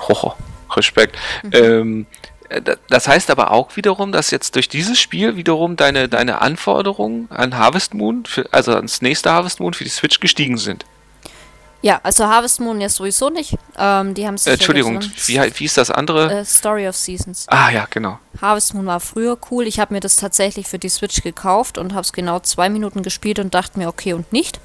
Hoho, 0.08 0.34
Respekt. 0.76 1.17
Ähm, 1.52 2.06
äh, 2.48 2.62
da- 2.62 2.76
das 2.89 3.08
heißt 3.10 3.30
aber 3.30 3.52
auch 3.52 3.76
wiederum, 3.76 4.12
dass 4.13 4.32
jetzt 4.32 4.56
durch 4.56 4.69
dieses 4.69 5.00
Spiel 5.00 5.36
wiederum 5.36 5.76
deine, 5.76 6.08
deine 6.08 6.41
Anforderungen 6.41 7.28
an 7.32 7.58
Harvest 7.58 7.93
Moon, 7.93 8.26
für, 8.26 8.48
also 8.54 8.74
ans 8.74 9.02
nächste 9.02 9.32
Harvest 9.32 9.60
Moon 9.60 9.74
für 9.74 9.84
die 9.84 9.89
Switch 9.89 10.19
gestiegen 10.22 10.58
sind. 10.58 10.86
Ja, 11.82 12.00
also 12.04 12.26
Harvest 12.26 12.60
Moon 12.60 12.82
ja 12.82 12.89
sowieso 12.89 13.30
nicht. 13.30 13.56
Ähm, 13.78 14.13
die 14.13 14.28
haben 14.28 14.38
sich 14.38 14.48
Äh, 14.50 14.54
Entschuldigung, 14.56 15.00
wie, 15.28 15.39
wie 15.39 15.63
ist 15.65 15.78
das 15.78 15.89
andere? 15.89 16.39
äh, 16.39 16.46
Story 16.46 16.88
of 16.89 16.96
Seasons. 16.98 17.46
ah 17.48 17.70
ja, 17.70 17.88
genau. 17.89 18.20
Harvest 18.42 18.74
Moon 18.74 18.86
war 18.86 19.00
früher 19.00 19.38
cool. 19.50 19.65
Ich 19.65 19.80
habe 19.80 19.94
mir 19.94 20.02
das 20.02 20.18
tatsächlich 20.18 20.68
für 20.68 20.78
die 20.80 20.89
Switch 20.89 21.22
gekauft 21.24 21.78
und 21.78 21.94
habe 21.94 22.02
es 22.02 22.12
genau 22.12 22.39
zwei 22.39 22.70
Minuten 22.70 23.02
gespielt 23.02 23.39
und 23.39 23.54
dachte 23.54 23.80
mir, 23.80 23.88
okay 23.88 24.12
und 24.13 24.32
nicht. 24.34 24.60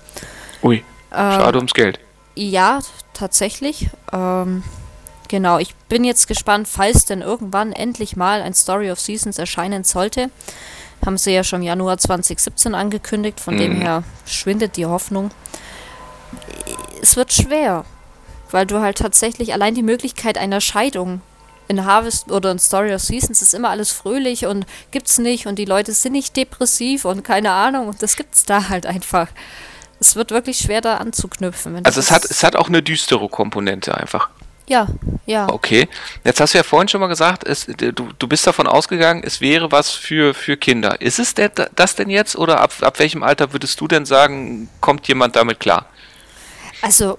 Ui, 0.63 0.79
Ähm, 0.79 0.83
schade 1.13 1.59
ums 1.59 1.75
Geld. 1.75 2.01
Ja, 2.35 2.81
tatsächlich. 3.13 3.91
Ähm, 4.13 4.65
genau, 5.29 5.59
ich 5.59 5.73
bin 5.89 6.03
jetzt 6.03 6.27
gespannt, 6.27 6.67
falls 6.67 7.05
denn 7.05 7.23
irgendwann 7.23 7.73
endlich 7.73 8.17
mal 8.17 8.43
ein 8.43 8.55
Story 8.55 8.91
of 8.91 8.99
Seasons 8.99 9.39
erscheinen 9.39 9.85
sollte. 9.85 10.31
Haben 11.07 11.17
sie 11.19 11.31
ja 11.33 11.45
schon 11.45 11.61
im 11.61 11.67
Januar 11.69 11.99
2017 11.99 12.75
angekündigt, 12.75 13.39
von 13.39 13.57
dem 13.57 13.75
Mhm. 13.77 13.83
her 13.83 14.03
schwindet 14.27 14.77
die 14.77 14.87
Hoffnung. 14.87 15.31
Es 17.05 17.17
wird 17.17 17.35
schwer, 17.35 17.85
weil 18.51 18.65
du 18.65 18.81
halt 18.81 18.97
tatsächlich 18.97 19.53
allein 19.53 19.75
die 19.75 19.83
Möglichkeit 19.83 20.39
einer 20.39 20.63
Scheidung 20.63 21.21
in 21.69 21.85
Harvest 21.85 22.33
oder 22.33 22.51
in 22.51 22.59
Story 22.59 22.95
of 22.95 23.03
Seasons 23.03 23.43
ist 23.43 23.53
immer 23.53 23.69
alles 23.69 23.93
fröhlich 23.93 24.47
und 24.47 24.65
gibt's 24.91 25.19
nicht 25.19 25.47
und 25.47 25.57
die 25.57 25.67
Leute 25.67 25.93
sind 25.93 26.13
nicht 26.13 26.35
depressiv 26.35 27.05
und 27.05 27.23
keine 27.23 27.51
Ahnung 27.51 27.89
und 27.89 28.03
das 28.03 28.17
gibt's 28.17 28.47
da 28.47 28.71
halt 28.71 28.87
einfach. 28.87 29.29
Es 30.01 30.17
wird 30.17 30.31
wirklich 30.31 30.57
schwer 30.57 30.81
da 30.81 30.97
anzuknüpfen. 30.97 31.75
wenn 31.75 31.85
Also 31.85 32.01
es 32.01 32.11
hat, 32.11 32.25
es 32.25 32.43
hat 32.43 32.57
auch 32.57 32.69
eine 32.69 32.83
düstere 32.83 33.29
Komponente 33.29 33.95
einfach. 33.95 34.31
ja, 34.67 34.87
ja. 35.27 35.47
Okay. 35.51 35.91
Jetzt 36.25 36.41
hast 36.41 36.55
du 36.55 36.59
ja 36.59 36.65
vorhin 36.65 36.89
schon 36.89 37.03
mal 37.03 37.09
gesagt, 37.09 37.47
es, 37.47 37.67
du, 37.67 37.93
du 37.93 38.27
bist 38.27 38.47
davon 38.47 38.67
ausgegangen, 38.67 39.23
es 39.27 39.43
wäre 39.43 39.71
was 39.71 39.91
für, 39.91 40.33
für 40.33 40.57
Kinder. 40.57 41.03
Ist 41.03 41.19
es 41.19 41.35
das 41.35 41.97
denn 41.97 42.09
jetzt 42.09 42.35
oder 42.35 42.63
ab, 42.63 42.73
ab 42.81 42.99
welchem 42.99 43.23
Alter 43.23 43.53
würdest 43.53 43.79
du 43.79 43.89
denn 43.89 44.07
sagen, 44.07 44.71
kommt 44.81 45.07
jemand 45.07 45.37
damit 45.37 45.61
klar? 45.61 45.91
Also, 46.85 47.19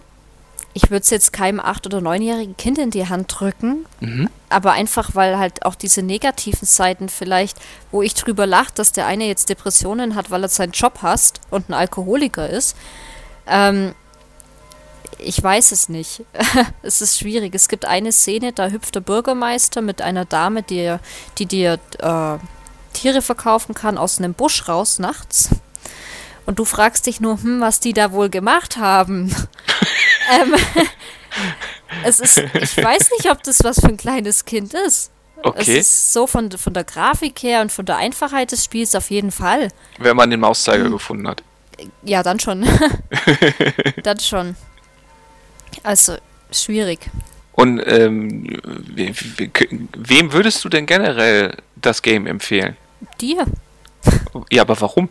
ich 0.73 0.83
würde 0.91 1.01
es 1.03 1.09
jetzt 1.09 1.33
keinem 1.33 1.59
acht- 1.59 1.85
oder 1.85 2.01
neunjährigen 2.01 2.55
Kind 2.57 2.77
in 2.77 2.91
die 2.91 3.07
Hand 3.07 3.33
drücken, 3.39 3.85
Mhm. 3.99 4.29
aber 4.49 4.73
einfach, 4.73 5.11
weil 5.15 5.37
halt 5.39 5.65
auch 5.65 5.75
diese 5.75 6.01
negativen 6.01 6.67
Seiten 6.67 7.09
vielleicht, 7.09 7.57
wo 7.91 8.01
ich 8.01 8.13
drüber 8.13 8.45
lache, 8.45 8.73
dass 8.75 8.91
der 8.91 9.07
eine 9.07 9.25
jetzt 9.25 9.49
Depressionen 9.49 10.15
hat, 10.15 10.31
weil 10.31 10.43
er 10.43 10.49
seinen 10.49 10.71
Job 10.73 10.99
hasst 11.01 11.39
und 11.49 11.69
ein 11.69 11.73
Alkoholiker 11.73 12.49
ist. 12.49 12.75
Ähm, 13.47 13.95
ich 15.17 15.41
weiß 15.41 15.71
es 15.71 15.87
nicht. 15.89 16.23
es 16.83 17.01
ist 17.01 17.17
schwierig. 17.17 17.55
Es 17.55 17.69
gibt 17.69 17.85
eine 17.85 18.11
Szene, 18.11 18.51
da 18.53 18.67
hüpft 18.67 18.95
der 18.95 18.99
Bürgermeister 18.99 19.81
mit 19.81 20.01
einer 20.01 20.25
Dame, 20.25 20.61
die, 20.61 20.95
die 21.37 21.45
dir 21.45 21.79
äh, 21.99 22.37
Tiere 22.93 23.21
verkaufen 23.21 23.73
kann, 23.73 23.97
aus 23.97 24.19
einem 24.19 24.33
Busch 24.33 24.67
raus 24.67 24.99
nachts. 24.99 25.49
Und 26.45 26.59
du 26.59 26.65
fragst 26.65 27.07
dich 27.07 27.19
nur, 27.19 27.41
hm, 27.41 27.61
was 27.61 27.79
die 27.79 27.93
da 27.93 28.11
wohl 28.11 28.29
gemacht 28.29 28.77
haben. 28.77 29.33
ähm, 30.41 30.53
es 32.03 32.19
ist, 32.19 32.37
ich 32.37 32.77
weiß 32.77 33.09
nicht, 33.17 33.31
ob 33.31 33.41
das 33.43 33.63
was 33.63 33.79
für 33.79 33.87
ein 33.87 33.97
kleines 33.97 34.45
Kind 34.45 34.73
ist. 34.73 35.11
Okay. 35.43 35.59
Es 35.61 35.67
ist 35.67 36.13
so 36.13 36.27
von, 36.27 36.51
von 36.51 36.73
der 36.73 36.83
Grafik 36.83 37.41
her 37.43 37.61
und 37.61 37.71
von 37.71 37.85
der 37.85 37.97
Einfachheit 37.97 38.51
des 38.51 38.63
Spiels 38.63 38.95
auf 38.95 39.09
jeden 39.11 39.31
Fall. 39.31 39.69
Wenn 39.99 40.15
man 40.15 40.29
den 40.29 40.39
Mhm. 40.39 40.45
Mauszeiger 40.45 40.89
gefunden 40.89 41.27
hat. 41.27 41.43
Ja, 42.03 42.23
dann 42.23 42.39
schon. 42.39 42.65
dann 44.03 44.19
schon. 44.19 44.55
Also, 45.83 46.15
schwierig. 46.51 46.99
Und 47.53 47.79
ähm, 47.85 48.59
we- 48.63 49.13
we- 49.37 49.49
wem 49.97 50.31
würdest 50.33 50.63
du 50.63 50.69
denn 50.69 50.85
generell 50.85 51.55
das 51.75 52.01
Game 52.01 52.27
empfehlen? 52.27 52.75
Dir. 53.19 53.45
Ja, 54.51 54.61
aber 54.61 54.79
warum? 54.81 55.09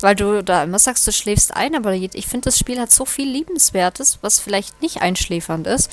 Weil 0.00 0.14
du 0.14 0.42
da 0.42 0.64
immer 0.64 0.78
sagst, 0.78 1.06
du 1.06 1.12
schläfst 1.12 1.54
ein, 1.54 1.74
aber 1.74 1.92
ich 1.92 2.26
finde, 2.26 2.44
das 2.44 2.58
Spiel 2.58 2.80
hat 2.80 2.90
so 2.90 3.04
viel 3.04 3.28
Liebenswertes, 3.28 4.18
was 4.22 4.40
vielleicht 4.40 4.82
nicht 4.82 5.02
einschläfernd 5.02 5.66
ist. 5.66 5.90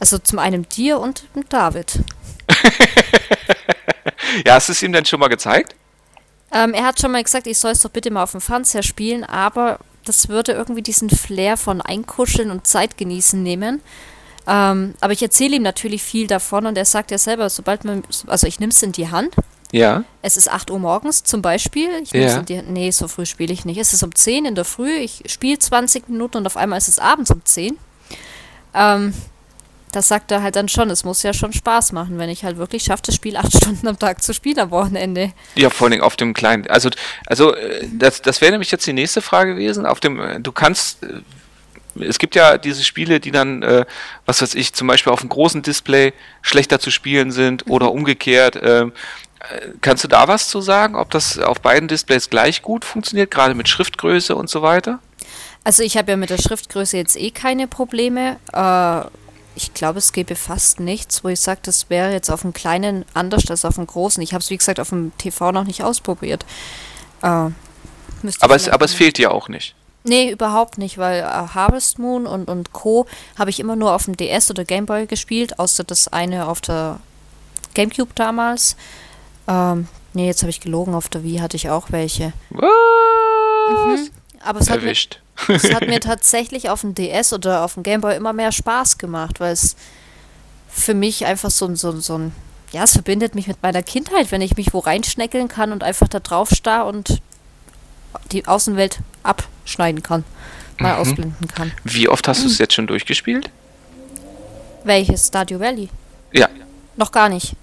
Also 0.00 0.18
zum 0.18 0.38
einen 0.38 0.68
dir 0.68 0.98
und 0.98 1.24
David. 1.48 2.00
Ja, 4.46 4.54
hast 4.54 4.68
du 4.68 4.72
es 4.72 4.82
ihm 4.82 4.92
denn 4.92 5.04
schon 5.04 5.20
mal 5.20 5.28
gezeigt? 5.28 5.74
Ähm, 6.52 6.74
er 6.74 6.84
hat 6.84 7.00
schon 7.00 7.12
mal 7.12 7.22
gesagt, 7.22 7.46
ich 7.46 7.58
soll 7.58 7.72
es 7.72 7.80
doch 7.80 7.90
bitte 7.90 8.10
mal 8.10 8.22
auf 8.22 8.32
dem 8.32 8.40
Fernseher 8.40 8.82
spielen, 8.82 9.24
aber 9.24 9.78
das 10.04 10.28
würde 10.28 10.52
irgendwie 10.52 10.82
diesen 10.82 11.10
Flair 11.10 11.56
von 11.56 11.80
Einkuscheln 11.80 12.50
und 12.50 12.66
Zeit 12.66 12.98
genießen 12.98 13.42
nehmen. 13.42 13.80
Ähm, 14.46 14.94
aber 15.00 15.12
ich 15.12 15.22
erzähle 15.22 15.56
ihm 15.56 15.62
natürlich 15.62 16.02
viel 16.02 16.26
davon 16.26 16.66
und 16.66 16.76
er 16.76 16.84
sagt 16.84 17.10
ja 17.10 17.18
selber, 17.18 17.48
sobald 17.48 17.84
man, 17.84 18.02
also 18.26 18.46
ich 18.46 18.58
nehme 18.58 18.70
es 18.70 18.82
in 18.82 18.92
die 18.92 19.10
Hand. 19.10 19.34
Ja. 19.72 20.04
Es 20.20 20.36
ist 20.36 20.48
8 20.50 20.70
Uhr 20.70 20.78
morgens 20.78 21.24
zum 21.24 21.42
Beispiel. 21.42 21.88
Ich 22.02 22.12
Ja. 22.12 22.42
die. 22.42 22.62
Nee, 22.62 22.90
so 22.92 23.08
früh 23.08 23.26
spiele 23.26 23.52
ich 23.52 23.64
nicht. 23.64 23.78
Es 23.78 23.92
ist 23.92 24.02
um 24.02 24.14
10 24.14 24.44
in 24.44 24.54
der 24.54 24.64
Früh. 24.64 24.94
Ich 24.94 25.22
spiele 25.26 25.58
20 25.58 26.08
Minuten 26.08 26.36
und 26.36 26.46
auf 26.46 26.56
einmal 26.56 26.78
ist 26.78 26.88
es 26.88 26.98
abends 26.98 27.30
um 27.30 27.44
10. 27.44 27.76
Ähm, 28.74 29.14
das 29.92 30.08
sagt 30.08 30.30
er 30.30 30.42
halt 30.42 30.56
dann 30.56 30.68
schon. 30.68 30.88
Es 30.90 31.04
muss 31.04 31.22
ja 31.22 31.32
schon 31.34 31.52
Spaß 31.52 31.92
machen, 31.92 32.18
wenn 32.18 32.30
ich 32.30 32.44
halt 32.44 32.56
wirklich 32.56 32.82
schaffe, 32.84 33.02
das 33.06 33.14
Spiel 33.14 33.36
acht 33.36 33.54
Stunden 33.56 33.86
am 33.88 33.98
Tag 33.98 34.22
zu 34.22 34.32
spielen 34.32 34.58
am 34.58 34.70
Wochenende. 34.70 35.32
Ja, 35.54 35.68
vor 35.70 35.86
allen 35.86 35.92
Dingen 35.92 36.02
auf 36.04 36.16
dem 36.16 36.32
kleinen. 36.34 36.66
Also, 36.68 36.90
also 37.26 37.54
äh, 37.54 37.86
das, 37.92 38.22
das 38.22 38.40
wäre 38.40 38.52
nämlich 38.52 38.70
jetzt 38.70 38.86
die 38.86 38.92
nächste 38.94 39.20
Frage 39.22 39.54
gewesen. 39.54 39.84
Auf 39.86 40.00
dem, 40.00 40.20
äh, 40.20 40.40
du 40.40 40.52
kannst. 40.52 41.02
äh, 41.02 41.20
Es 42.08 42.18
gibt 42.18 42.34
ja 42.34 42.56
diese 42.56 42.82
Spiele, 42.84 43.20
die 43.20 43.30
dann, 43.32 43.62
äh, 43.62 43.84
was 44.24 44.40
weiß 44.40 44.54
ich, 44.54 44.72
zum 44.72 44.86
Beispiel 44.86 45.12
auf 45.12 45.20
dem 45.20 45.28
großen 45.28 45.60
Display 45.60 46.14
schlechter 46.40 46.78
zu 46.80 46.90
spielen 46.90 47.30
sind 47.30 47.66
oder 47.68 47.92
umgekehrt. 47.92 48.58
ähm, 48.62 48.92
äh, 48.92 49.21
kannst 49.80 50.04
du 50.04 50.08
da 50.08 50.28
was 50.28 50.48
zu 50.48 50.60
sagen, 50.60 50.94
ob 50.94 51.10
das 51.10 51.38
auf 51.38 51.60
beiden 51.60 51.88
Displays 51.88 52.30
gleich 52.30 52.62
gut 52.62 52.84
funktioniert, 52.84 53.30
gerade 53.30 53.54
mit 53.54 53.68
Schriftgröße 53.68 54.36
und 54.36 54.48
so 54.48 54.62
weiter? 54.62 55.00
Also 55.64 55.82
ich 55.82 55.96
habe 55.96 56.10
ja 56.12 56.16
mit 56.16 56.30
der 56.30 56.38
Schriftgröße 56.38 56.96
jetzt 56.96 57.16
eh 57.16 57.30
keine 57.30 57.68
Probleme. 57.68 58.36
Äh, 58.52 59.06
ich 59.54 59.74
glaube, 59.74 59.98
es 59.98 60.12
gäbe 60.12 60.34
fast 60.34 60.80
nichts, 60.80 61.22
wo 61.24 61.28
ich 61.28 61.40
sage, 61.40 61.60
das 61.62 61.90
wäre 61.90 62.12
jetzt 62.12 62.30
auf 62.30 62.42
dem 62.42 62.52
kleinen 62.52 63.04
anders 63.14 63.50
als 63.50 63.64
auf 63.64 63.76
dem 63.76 63.86
großen. 63.86 64.22
Ich 64.22 64.32
habe 64.32 64.42
es, 64.42 64.50
wie 64.50 64.56
gesagt, 64.56 64.80
auf 64.80 64.88
dem 64.88 65.16
TV 65.18 65.52
noch 65.52 65.64
nicht 65.64 65.82
ausprobiert. 65.82 66.44
Äh, 67.22 67.26
Aber 67.26 68.56
es, 68.56 68.68
aber 68.68 68.84
es 68.84 68.94
fehlt 68.94 69.18
dir 69.18 69.32
auch 69.32 69.48
nicht. 69.48 69.74
Nee, 70.04 70.30
überhaupt 70.30 70.78
nicht, 70.78 70.98
weil 70.98 71.20
äh, 71.20 71.24
Harvest 71.24 71.98
Moon 71.98 72.26
und, 72.26 72.48
und 72.48 72.72
Co. 72.72 73.06
habe 73.38 73.50
ich 73.50 73.60
immer 73.60 73.76
nur 73.76 73.92
auf 73.94 74.06
dem 74.06 74.16
DS 74.16 74.50
oder 74.50 74.64
Game 74.64 74.86
Boy 74.86 75.06
gespielt, 75.06 75.58
außer 75.60 75.84
das 75.84 76.08
eine 76.08 76.48
auf 76.48 76.60
der 76.60 76.98
Gamecube 77.74 78.12
damals. 78.14 78.76
Ähm, 79.48 79.88
nee, 80.14 80.26
jetzt 80.26 80.42
habe 80.42 80.50
ich 80.50 80.60
gelogen, 80.60 80.94
auf 80.94 81.08
der 81.08 81.24
Wii 81.24 81.38
hatte 81.38 81.56
ich 81.56 81.68
auch 81.70 81.90
welche. 81.90 82.32
Was? 82.50 84.10
Aber 84.44 84.60
es 84.60 84.68
hat, 84.70 84.80
mir, 84.80 84.86
Erwischt. 84.86 85.20
es 85.48 85.72
hat 85.72 85.86
mir 85.86 86.00
tatsächlich 86.00 86.68
auf 86.70 86.80
dem 86.82 86.94
DS 86.94 87.32
oder 87.32 87.64
auf 87.64 87.74
dem 87.74 87.82
Game 87.82 88.00
Boy 88.00 88.16
immer 88.16 88.32
mehr 88.32 88.52
Spaß 88.52 88.98
gemacht, 88.98 89.40
weil 89.40 89.52
es 89.52 89.76
für 90.68 90.94
mich 90.94 91.26
einfach 91.26 91.50
so, 91.50 91.66
ein- 91.66 91.76
so, 91.76 91.90
ein- 91.90 92.00
so 92.00 92.18
ein, 92.18 92.32
ja, 92.72 92.82
es 92.84 92.92
verbindet 92.92 93.34
mich 93.34 93.46
mit 93.46 93.62
meiner 93.62 93.82
Kindheit, 93.82 94.32
wenn 94.32 94.40
ich 94.40 94.56
mich 94.56 94.72
wo 94.74 94.78
reinschneckeln 94.80 95.48
kann 95.48 95.72
und 95.72 95.82
einfach 95.84 96.08
da 96.08 96.18
drauf 96.20 96.50
starr 96.50 96.86
und 96.86 97.20
die 98.32 98.46
Außenwelt 98.46 98.98
abschneiden 99.22 100.02
kann, 100.02 100.24
mal 100.78 100.94
Mhm. 100.94 101.00
ausblenden 101.00 101.48
kann. 101.48 101.72
Wie 101.84 102.08
oft 102.08 102.26
hast 102.28 102.42
du 102.42 102.46
es 102.48 102.58
jetzt 102.58 102.74
schon 102.74 102.86
durchgespielt? 102.86 103.50
Welches? 104.84 105.28
Stardew 105.28 105.60
Valley? 105.60 105.88
Ja. 106.32 106.48
Noch 106.96 107.12
gar 107.12 107.28
nicht. 107.28 107.54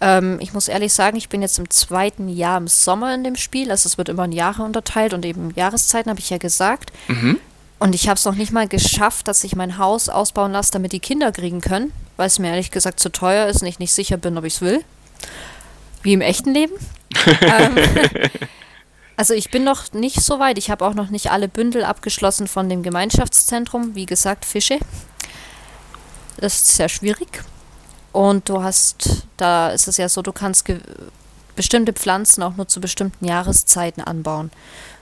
Ähm, 0.00 0.38
ich 0.40 0.52
muss 0.52 0.68
ehrlich 0.68 0.92
sagen, 0.92 1.16
ich 1.16 1.28
bin 1.28 1.42
jetzt 1.42 1.58
im 1.58 1.70
zweiten 1.70 2.28
Jahr 2.28 2.58
im 2.58 2.68
Sommer 2.68 3.14
in 3.14 3.24
dem 3.24 3.36
Spiel. 3.36 3.70
Also 3.70 3.86
es 3.86 3.98
wird 3.98 4.08
immer 4.08 4.24
in 4.24 4.32
Jahre 4.32 4.62
unterteilt 4.62 5.14
und 5.14 5.24
eben 5.24 5.52
Jahreszeiten, 5.56 6.10
habe 6.10 6.20
ich 6.20 6.30
ja 6.30 6.38
gesagt. 6.38 6.92
Mhm. 7.08 7.38
Und 7.78 7.94
ich 7.94 8.08
habe 8.08 8.16
es 8.16 8.24
noch 8.24 8.34
nicht 8.34 8.52
mal 8.52 8.68
geschafft, 8.68 9.28
dass 9.28 9.44
ich 9.44 9.54
mein 9.54 9.78
Haus 9.78 10.08
ausbauen 10.08 10.52
lasse, 10.52 10.72
damit 10.72 10.92
die 10.92 11.00
Kinder 11.00 11.30
kriegen 11.32 11.60
können, 11.60 11.92
weil 12.16 12.26
es 12.26 12.38
mir 12.38 12.48
ehrlich 12.48 12.70
gesagt 12.70 13.00
zu 13.00 13.10
teuer 13.10 13.48
ist 13.48 13.60
und 13.60 13.68
ich 13.68 13.78
nicht 13.78 13.92
sicher 13.92 14.16
bin, 14.16 14.38
ob 14.38 14.44
ich 14.44 14.54
es 14.54 14.60
will. 14.60 14.82
Wie 16.02 16.14
im 16.14 16.22
echten 16.22 16.52
Leben. 16.52 16.74
ähm, 17.42 17.76
also 19.16 19.34
ich 19.34 19.50
bin 19.50 19.64
noch 19.64 19.92
nicht 19.92 20.22
so 20.22 20.38
weit. 20.38 20.56
Ich 20.56 20.70
habe 20.70 20.86
auch 20.86 20.94
noch 20.94 21.10
nicht 21.10 21.30
alle 21.30 21.48
Bündel 21.48 21.84
abgeschlossen 21.84 22.48
von 22.48 22.68
dem 22.68 22.82
Gemeinschaftszentrum. 22.82 23.94
Wie 23.94 24.06
gesagt, 24.06 24.44
Fische. 24.46 24.78
Das 26.38 26.54
ist 26.54 26.76
sehr 26.76 26.88
schwierig. 26.88 27.42
Und 28.16 28.48
du 28.48 28.62
hast, 28.62 29.26
da 29.36 29.68
ist 29.68 29.88
es 29.88 29.98
ja 29.98 30.08
so, 30.08 30.22
du 30.22 30.32
kannst 30.32 30.64
bestimmte 31.54 31.92
Pflanzen 31.92 32.42
auch 32.42 32.56
nur 32.56 32.66
zu 32.66 32.80
bestimmten 32.80 33.26
Jahreszeiten 33.26 34.02
anbauen. 34.02 34.50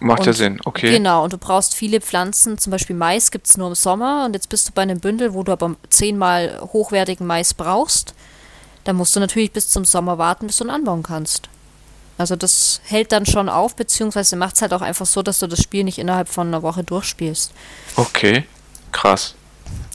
Macht 0.00 0.22
ja 0.26 0.32
Und- 0.32 0.36
Sinn, 0.36 0.60
okay. 0.64 0.90
Genau, 0.90 1.22
und 1.22 1.32
du 1.32 1.38
brauchst 1.38 1.76
viele 1.76 2.00
Pflanzen, 2.00 2.58
zum 2.58 2.72
Beispiel 2.72 2.96
Mais 2.96 3.30
gibt 3.30 3.46
es 3.46 3.56
nur 3.56 3.68
im 3.68 3.76
Sommer 3.76 4.24
und 4.24 4.34
jetzt 4.34 4.48
bist 4.48 4.66
du 4.66 4.72
bei 4.72 4.82
einem 4.82 4.98
Bündel, 4.98 5.32
wo 5.32 5.44
du 5.44 5.52
aber 5.52 5.76
zehnmal 5.90 6.58
hochwertigen 6.72 7.24
Mais 7.24 7.54
brauchst. 7.54 8.14
Da 8.82 8.92
musst 8.92 9.14
du 9.14 9.20
natürlich 9.20 9.52
bis 9.52 9.68
zum 9.68 9.84
Sommer 9.84 10.18
warten, 10.18 10.48
bis 10.48 10.56
du 10.56 10.64
ihn 10.64 10.70
anbauen 10.70 11.04
kannst. 11.04 11.48
Also 12.18 12.34
das 12.34 12.80
hält 12.82 13.12
dann 13.12 13.26
schon 13.26 13.48
auf, 13.48 13.76
beziehungsweise 13.76 14.34
macht 14.34 14.56
es 14.56 14.62
halt 14.62 14.72
auch 14.72 14.82
einfach 14.82 15.06
so, 15.06 15.22
dass 15.22 15.38
du 15.38 15.46
das 15.46 15.62
Spiel 15.62 15.84
nicht 15.84 15.98
innerhalb 15.98 16.28
von 16.28 16.48
einer 16.48 16.64
Woche 16.64 16.82
durchspielst. 16.82 17.52
Okay, 17.94 18.42
krass. 18.90 19.36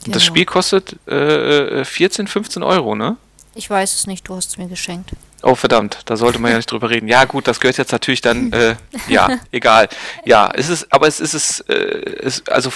Und 0.06 0.14
Das 0.14 0.22
Genau. 0.22 0.32
Spiel 0.32 0.44
kostet 0.46 0.96
äh, 1.08 1.80
äh, 1.80 1.84
14, 1.84 2.26
15 2.26 2.62
Euro, 2.62 2.94
ne? 2.94 3.16
Ich 3.54 3.68
weiß 3.68 3.94
es 3.94 4.06
nicht, 4.06 4.28
du 4.28 4.36
hast 4.36 4.50
es 4.50 4.58
mir 4.58 4.68
geschenkt. 4.68 5.10
Oh, 5.42 5.54
verdammt, 5.54 6.00
da 6.04 6.16
sollte 6.16 6.38
man 6.38 6.50
ja 6.52 6.56
nicht 6.58 6.70
drüber 6.70 6.90
reden. 6.90 7.08
Ja, 7.08 7.24
gut, 7.24 7.48
das 7.48 7.60
gehört 7.60 7.78
jetzt 7.78 7.92
natürlich 7.92 8.20
dann, 8.20 8.52
äh, 8.52 8.76
ja, 9.08 9.28
egal. 9.52 9.88
Ja, 10.24 10.50
es 10.54 10.68
ist, 10.68 10.92
aber 10.92 11.08
es 11.08 11.18
ist 11.18 11.34
es, 11.34 11.60
äh, 11.60 11.74
es 12.22 12.46
also, 12.46 12.70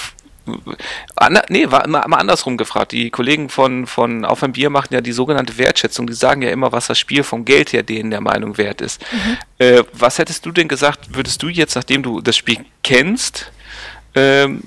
ander, 1.17 1.45
nee, 1.49 1.71
war 1.71 1.87
mal, 1.89 2.07
mal 2.09 2.17
andersrum 2.19 2.57
gefragt. 2.57 2.93
Die 2.93 3.11
Kollegen 3.11 3.49
von, 3.49 3.87
von 3.87 4.25
Auf 4.25 4.43
ein 4.43 4.53
Bier 4.53 4.71
machen 4.71 4.93
ja 4.93 5.01
die 5.01 5.13
sogenannte 5.13 5.57
Wertschätzung. 5.59 6.07
Die 6.07 6.13
sagen 6.15 6.43
ja 6.43 6.51
immer, 6.51 6.73
was 6.73 6.87
das 6.89 6.99
Spiel 6.99 7.23
vom 7.23 7.45
Geld 7.45 7.73
her 7.73 7.83
denen 7.83 8.11
der 8.11 8.21
Meinung 8.21 8.59
wert 8.59 8.81
ist. 8.81 9.01
Äh, 9.59 9.85
was 9.93 10.19
hättest 10.19 10.45
du 10.45 10.51
denn 10.53 10.69
gesagt, 10.69 11.15
würdest 11.15 11.43
du 11.43 11.49
jetzt, 11.49 11.77
nachdem 11.77 12.03
du 12.03 12.21
das 12.21 12.37
Spiel 12.37 12.65
kennst, 12.83 13.53
ähm, 14.15 14.61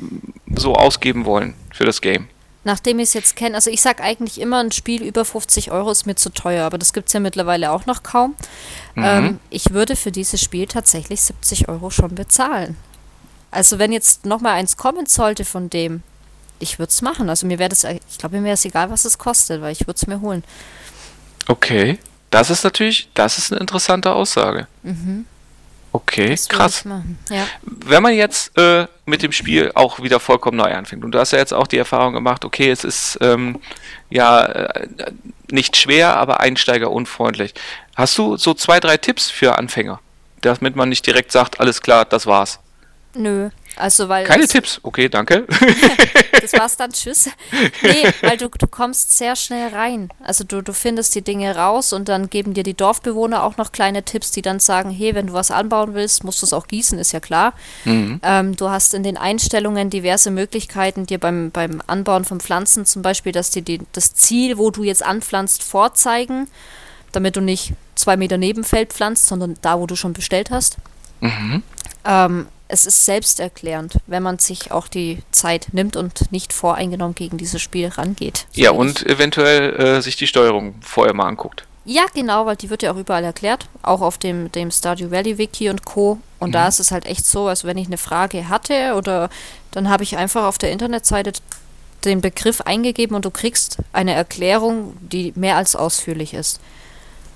so 0.56 0.76
ausgeben 0.76 1.26
wollen 1.26 1.54
für 1.74 1.86
das 1.86 2.02
Game? 2.02 2.28
Nachdem 2.64 3.00
ich 3.00 3.10
es 3.10 3.14
jetzt 3.14 3.36
kenne, 3.38 3.56
also 3.56 3.70
ich 3.70 3.82
sag 3.82 4.02
eigentlich 4.02 4.42
immer, 4.42 4.60
ein 4.60 4.74
Spiel 4.74 5.02
über 5.02 5.24
50 5.24 5.72
Euro 5.72 5.90
ist 5.90 6.06
mir 6.06 6.16
zu 6.16 6.30
teuer, 6.30 6.66
aber 6.66 6.78
das 6.78 6.92
gibt 6.92 7.08
es 7.08 7.14
ja 7.14 7.22
mittlerweile 7.22 7.72
auch 7.72 7.86
noch 7.86 8.04
kaum. 8.04 8.36
Ähm, 8.98 9.40
ich 9.50 9.72
würde 9.72 9.96
für 9.96 10.12
dieses 10.12 10.42
Spiel 10.42 10.68
tatsächlich 10.68 11.22
70 11.22 11.70
Euro 11.70 11.92
schon 11.92 12.14
bezahlen. 12.16 12.76
Also 13.52 13.80
wenn 13.80 13.94
jetzt 13.94 14.26
nochmal 14.26 14.56
eins 14.56 14.76
kommen 14.76 15.06
sollte 15.06 15.46
von 15.46 15.70
dem, 15.70 16.04
ich 16.60 16.80
würde 16.80 16.90
es 16.90 17.02
machen. 17.02 17.30
Also 17.30 17.48
mir 17.48 17.60
wäre 17.60 17.70
das, 17.70 17.84
ich 17.84 18.18
glaube, 18.18 18.38
mir 18.38 18.44
wäre 18.44 18.56
es 18.56 18.66
egal, 18.66 18.90
was 18.90 19.06
es 19.06 19.18
kostet, 19.18 19.62
weil 19.62 19.72
ich 19.72 19.82
würde 19.82 19.96
es 19.96 20.08
mir 20.08 20.20
holen. 20.20 20.44
Okay, 21.48 21.98
das 22.32 22.50
ist 22.50 22.64
natürlich, 22.64 23.10
das 23.14 23.38
ist 23.38 23.52
eine 23.52 23.62
interessante 23.62 24.12
Aussage. 24.12 24.68
Okay, 25.92 26.38
krass. 26.50 26.84
Ja. 27.30 27.48
wenn 27.64 28.04
man 28.04 28.14
jetzt 28.14 28.58
äh, 28.58 28.88
mit 29.06 29.24
dem 29.24 29.32
Spiel 29.32 29.72
auch 29.74 30.02
wieder 30.02 30.20
vollkommen 30.20 30.58
neu 30.58 30.74
anfängt 30.74 31.04
und 31.04 31.12
du 31.12 31.20
hast 31.20 31.32
ja 31.32 31.40
jetzt 31.40 31.54
auch 31.54 31.66
die 31.68 31.78
Erfahrung 31.78 32.14
gemacht, 32.14 32.46
okay, 32.46 32.70
es 32.70 32.84
ist 32.84 33.18
ähm, 33.22 33.60
ja 34.10 34.44
äh, 34.46 34.88
nicht 35.50 35.78
schwer, 35.78 36.18
aber 36.18 36.40
einsteigerunfreundlich. 36.42 37.54
Hast 37.96 38.18
du 38.18 38.38
so 38.38 38.54
zwei, 38.54 38.80
drei 38.80 38.98
Tipps 38.98 39.30
für 39.30 39.58
Anfänger, 39.58 40.00
damit 40.42 40.76
man 40.76 40.90
nicht 40.90 41.06
direkt 41.08 41.32
sagt, 41.32 41.60
alles 41.60 41.82
klar, 41.82 42.06
das 42.06 42.28
war's? 42.28 42.60
Nö. 43.14 43.50
Also 43.78 44.10
weil 44.10 44.26
Keine 44.26 44.48
Tipps, 44.48 44.80
okay, 44.84 45.10
danke. 45.10 45.46
das 46.42 46.54
war's 46.54 46.78
dann, 46.78 46.92
tschüss. 46.92 47.30
Nee, 47.82 48.10
weil 48.22 48.38
du, 48.38 48.50
du 48.50 48.68
kommst 48.68 49.18
sehr 49.18 49.36
schnell 49.36 49.70
rein. 49.70 50.10
Also 50.24 50.44
du, 50.44 50.62
du 50.62 50.74
findest 50.74 51.16
die 51.16 51.22
Dinge 51.22 51.56
raus 51.56 51.94
und 51.94 52.10
dann 52.10 52.30
geben 52.30 52.54
dir 52.54 52.64
die 52.64 52.74
Dorfbewohner 52.74 53.44
auch 53.44 53.58
noch 53.58 53.72
kleine 53.72 54.04
Tipps, 54.04 54.32
die 54.32 54.42
dann 54.42 54.60
sagen, 54.60 54.90
hey, 54.90 55.16
wenn 55.16 55.28
du 55.28 55.34
was 55.34 55.52
anbauen 55.52 55.94
willst, 55.94 56.24
musst 56.24 56.42
du 56.42 56.46
es 56.46 56.54
auch 56.54 56.68
gießen, 56.68 56.98
ist 57.00 57.12
ja 57.12 57.20
klar. 57.20 57.54
Ähm, 58.24 58.56
du 58.56 58.70
hast 58.70 58.94
in 58.94 59.04
den 59.04 59.18
Einstellungen 59.18 59.90
diverse 59.90 60.32
Möglichkeiten, 60.32 61.06
dir 61.06 61.20
beim, 61.20 61.52
beim 61.52 61.82
Anbauen 61.88 62.26
von 62.26 62.40
Pflanzen 62.40 62.86
zum 62.86 63.02
Beispiel, 63.02 63.32
dass 63.32 63.52
dir 63.52 63.62
die, 63.62 63.82
das 63.92 64.14
Ziel, 64.14 64.58
wo 64.58 64.72
du 64.72 64.84
jetzt 64.84 65.06
anpflanzt, 65.06 65.64
vorzeigen, 65.64 66.48
damit 67.12 67.36
du 67.36 67.42
nicht 67.42 67.74
zwei 67.96 68.18
Meter 68.18 68.38
neben 68.38 68.64
Feld 68.64 68.94
pflanzt, 68.94 69.28
sondern 69.28 69.56
da, 69.62 69.80
wo 69.80 69.88
du 69.88 69.96
schon 69.96 70.14
bestellt 70.14 70.52
hast. 70.52 70.78
Ähm, 72.06 72.48
es 72.68 72.86
ist 72.86 73.06
selbsterklärend, 73.06 73.98
wenn 74.08 74.24
man 74.24 74.40
sich 74.40 74.72
auch 74.72 74.88
die 74.88 75.24
Zeit 75.32 75.68
nimmt 75.72 75.96
und 75.96 76.32
nicht 76.32 76.54
voreingenommen 76.54 77.16
gegen 77.16 77.38
dieses 77.38 77.62
Spiel 77.62 77.88
rangeht. 77.88 78.46
So 78.52 78.62
ja, 78.62 78.72
und 78.72 79.02
ich. 79.02 79.08
eventuell 79.08 79.76
äh, 79.76 80.02
sich 80.02 80.16
die 80.16 80.28
Steuerung 80.28 80.76
vorher 80.82 81.14
mal 81.14 81.28
anguckt. 81.28 81.66
Ja, 81.86 82.06
genau, 82.14 82.46
weil 82.46 82.58
die 82.58 82.70
wird 82.70 82.84
ja 82.84 82.92
auch 82.92 82.98
überall 82.98 83.24
erklärt, 83.24 83.70
auch 83.82 84.02
auf 84.02 84.18
dem, 84.18 84.52
dem 84.52 84.72
Stardew 84.72 85.10
Valley 85.10 85.38
Wiki 85.38 85.70
und 85.70 85.86
Co. 85.86 86.20
Und 86.38 86.52
da 86.52 86.68
ist 86.68 86.82
es 86.82 86.92
halt 86.92 87.06
echt 87.06 87.26
so, 87.26 87.48
als 87.48 87.64
wenn 87.64 87.78
ich 87.78 87.88
eine 87.88 87.98
Frage 87.98 88.50
hatte 88.50 88.94
oder 88.96 89.30
dann 89.72 89.90
habe 89.90 90.04
ich 90.04 90.18
einfach 90.18 90.44
auf 90.44 90.58
der 90.58 90.72
Internetseite 90.72 91.32
den 92.04 92.20
Begriff 92.20 92.62
eingegeben 92.62 93.16
und 93.16 93.24
du 93.24 93.32
kriegst 93.32 93.78
eine 93.94 94.14
Erklärung, 94.14 94.98
die 95.00 95.32
mehr 95.36 95.56
als 95.56 95.78
ausführlich 95.78 96.34
ist. 96.34 96.60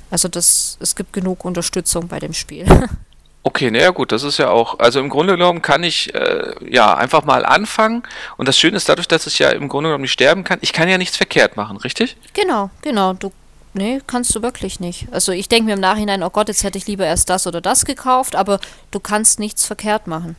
Also 0.09 0.27
das, 0.27 0.77
es 0.81 0.95
gibt 0.95 1.13
genug 1.13 1.45
Unterstützung 1.45 2.09
bei 2.09 2.19
dem 2.19 2.33
Spiel. 2.33 2.65
Okay, 3.43 3.71
naja 3.71 3.89
gut, 3.89 4.11
das 4.11 4.23
ist 4.23 4.37
ja 4.37 4.49
auch, 4.49 4.77
also 4.79 4.99
im 4.99 5.09
Grunde 5.09 5.33
genommen 5.33 5.63
kann 5.63 5.83
ich 5.83 6.13
äh, 6.13 6.53
ja 6.69 6.93
einfach 6.95 7.23
mal 7.23 7.43
anfangen 7.43 8.03
und 8.37 8.47
das 8.47 8.57
Schöne 8.57 8.77
ist 8.77 8.87
dadurch, 8.87 9.07
dass 9.07 9.25
ich 9.25 9.39
ja 9.39 9.49
im 9.49 9.67
Grunde 9.67 9.89
genommen 9.89 10.03
nicht 10.03 10.11
sterben 10.11 10.43
kann, 10.43 10.59
ich 10.61 10.73
kann 10.73 10.87
ja 10.87 10.99
nichts 10.99 11.17
verkehrt 11.17 11.57
machen, 11.57 11.77
richtig? 11.77 12.17
Genau, 12.33 12.69
genau, 12.83 13.13
du, 13.13 13.31
nee, 13.73 13.99
kannst 14.05 14.35
du 14.35 14.43
wirklich 14.43 14.79
nicht. 14.79 15.07
Also 15.11 15.31
ich 15.31 15.49
denke 15.49 15.65
mir 15.65 15.73
im 15.73 15.79
Nachhinein, 15.79 16.21
oh 16.21 16.29
Gott, 16.29 16.49
jetzt 16.49 16.63
hätte 16.63 16.77
ich 16.77 16.85
lieber 16.85 17.05
erst 17.05 17.31
das 17.31 17.47
oder 17.47 17.61
das 17.61 17.85
gekauft, 17.85 18.35
aber 18.35 18.59
du 18.91 18.99
kannst 18.99 19.39
nichts 19.39 19.65
verkehrt 19.65 20.05
machen. 20.05 20.35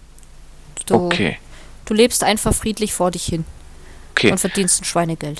Du, 0.86 1.06
Okay, 1.06 1.38
Du 1.84 1.94
lebst 1.94 2.24
einfach 2.24 2.54
friedlich 2.54 2.92
vor 2.92 3.10
dich 3.10 3.24
hin 3.24 3.44
okay. 4.12 4.30
und 4.30 4.38
verdienst 4.38 4.80
ein 4.80 4.84
Schweinegeld. 4.84 5.38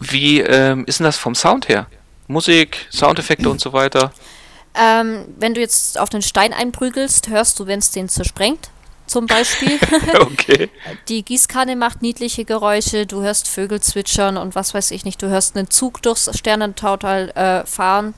Wie 0.00 0.40
ähm, 0.40 0.84
ist 0.86 0.98
denn 0.98 1.04
das 1.04 1.16
vom 1.16 1.34
Sound 1.34 1.68
her? 1.68 1.86
Musik, 2.26 2.86
Soundeffekte 2.90 3.48
und 3.48 3.60
so 3.60 3.72
weiter? 3.72 4.12
Ähm, 4.74 5.26
wenn 5.38 5.54
du 5.54 5.60
jetzt 5.60 5.98
auf 5.98 6.08
den 6.08 6.22
Stein 6.22 6.52
einprügelst, 6.52 7.28
hörst 7.28 7.60
du, 7.60 7.66
wenn 7.66 7.80
es 7.80 7.90
den 7.90 8.08
zersprengt, 8.08 8.70
zum 9.06 9.26
Beispiel. 9.26 9.78
okay. 10.20 10.70
Die 11.08 11.22
Gießkanne 11.22 11.76
macht 11.76 12.00
niedliche 12.00 12.44
Geräusche, 12.44 13.06
du 13.06 13.22
hörst 13.22 13.48
Vögel 13.48 13.80
zwitschern 13.80 14.36
und 14.36 14.54
was 14.54 14.72
weiß 14.72 14.90
ich 14.92 15.04
nicht. 15.04 15.20
Du 15.22 15.28
hörst 15.28 15.56
einen 15.56 15.70
Zug 15.70 16.00
durchs 16.02 16.30
Sternentautal 16.36 17.30
äh, 17.30 17.66
fahren. 17.66 18.14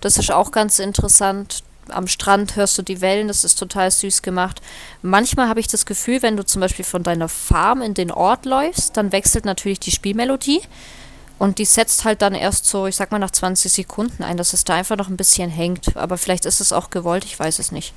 Das 0.00 0.16
ist 0.16 0.32
auch 0.32 0.50
ganz 0.50 0.78
interessant. 0.78 1.62
Am 1.88 2.08
Strand 2.08 2.56
hörst 2.56 2.76
du 2.78 2.82
die 2.82 3.00
Wellen, 3.00 3.28
das 3.28 3.44
ist 3.44 3.56
total 3.56 3.92
süß 3.92 4.22
gemacht. 4.22 4.60
Manchmal 5.02 5.48
habe 5.48 5.60
ich 5.60 5.68
das 5.68 5.86
Gefühl, 5.86 6.20
wenn 6.22 6.36
du 6.36 6.44
zum 6.44 6.60
Beispiel 6.60 6.84
von 6.84 7.04
deiner 7.04 7.28
Farm 7.28 7.80
in 7.80 7.94
den 7.94 8.10
Ort 8.10 8.44
läufst, 8.44 8.96
dann 8.96 9.12
wechselt 9.12 9.44
natürlich 9.44 9.78
die 9.78 9.92
Spielmelodie. 9.92 10.62
Und 11.38 11.58
die 11.58 11.64
setzt 11.66 12.04
halt 12.04 12.22
dann 12.22 12.34
erst 12.34 12.64
so, 12.64 12.86
ich 12.86 12.96
sag 12.96 13.12
mal, 13.12 13.18
nach 13.18 13.30
20 13.30 13.70
Sekunden 13.70 14.22
ein, 14.22 14.36
dass 14.38 14.54
es 14.54 14.64
da 14.64 14.74
einfach 14.74 14.96
noch 14.96 15.08
ein 15.08 15.18
bisschen 15.18 15.50
hängt. 15.50 15.96
Aber 15.96 16.16
vielleicht 16.16 16.46
ist 16.46 16.60
es 16.60 16.72
auch 16.72 16.88
gewollt, 16.90 17.24
ich 17.24 17.38
weiß 17.38 17.58
es 17.58 17.72
nicht. 17.72 17.92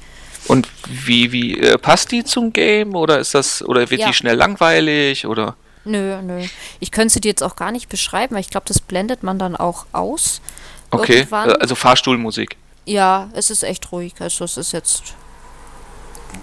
Und 0.47 0.67
wie, 0.87 1.31
wie 1.31 1.57
äh, 1.59 1.77
passt 1.77 2.11
die 2.11 2.23
zum 2.25 2.51
Game 2.51 2.95
oder 2.95 3.19
ist 3.19 3.33
das, 3.35 3.61
oder 3.63 3.89
wird 3.89 4.01
Ja. 4.01 4.07
die 4.07 4.13
schnell 4.13 4.35
langweilig 4.35 5.25
oder? 5.25 5.55
Nö, 5.85 6.21
nö. 6.21 6.45
Ich 6.81 6.91
könnte 6.91 7.13
sie 7.13 7.21
dir 7.21 7.29
jetzt 7.29 7.41
auch 7.43 7.55
gar 7.55 7.71
nicht 7.71 7.87
beschreiben, 7.87 8.35
weil 8.35 8.41
ich 8.41 8.49
glaube, 8.49 8.65
das 8.67 8.79
blendet 8.81 9.23
man 9.23 9.39
dann 9.39 9.55
auch 9.55 9.85
aus. 9.93 10.41
Okay, 10.91 11.19
Irgendwann. 11.19 11.49
äh, 11.49 11.53
also 11.59 11.75
Fahrstuhlmusik. 11.75 12.57
Ja, 12.85 13.29
es 13.33 13.49
ist 13.49 13.63
echt 13.63 13.91
ruhig. 13.91 14.13
Also 14.19 14.43
es 14.43 14.57
ist 14.57 14.73
jetzt. 14.73 15.03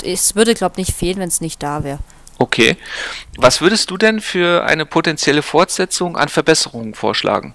Es 0.03 0.35
würde, 0.35 0.55
glaube 0.55 0.75
ich, 0.81 0.89
nicht 0.89 0.97
fehlen, 0.97 1.19
wenn 1.19 1.29
es 1.29 1.41
nicht 1.41 1.63
da 1.63 1.85
wäre. 1.85 1.99
Okay. 2.39 2.77
Was 3.37 3.61
würdest 3.61 3.91
du 3.91 3.97
denn 3.97 4.21
für 4.21 4.65
eine 4.65 4.87
potenzielle 4.87 5.43
Fortsetzung 5.43 6.17
an 6.17 6.29
Verbesserungen 6.29 6.95
vorschlagen? 6.95 7.55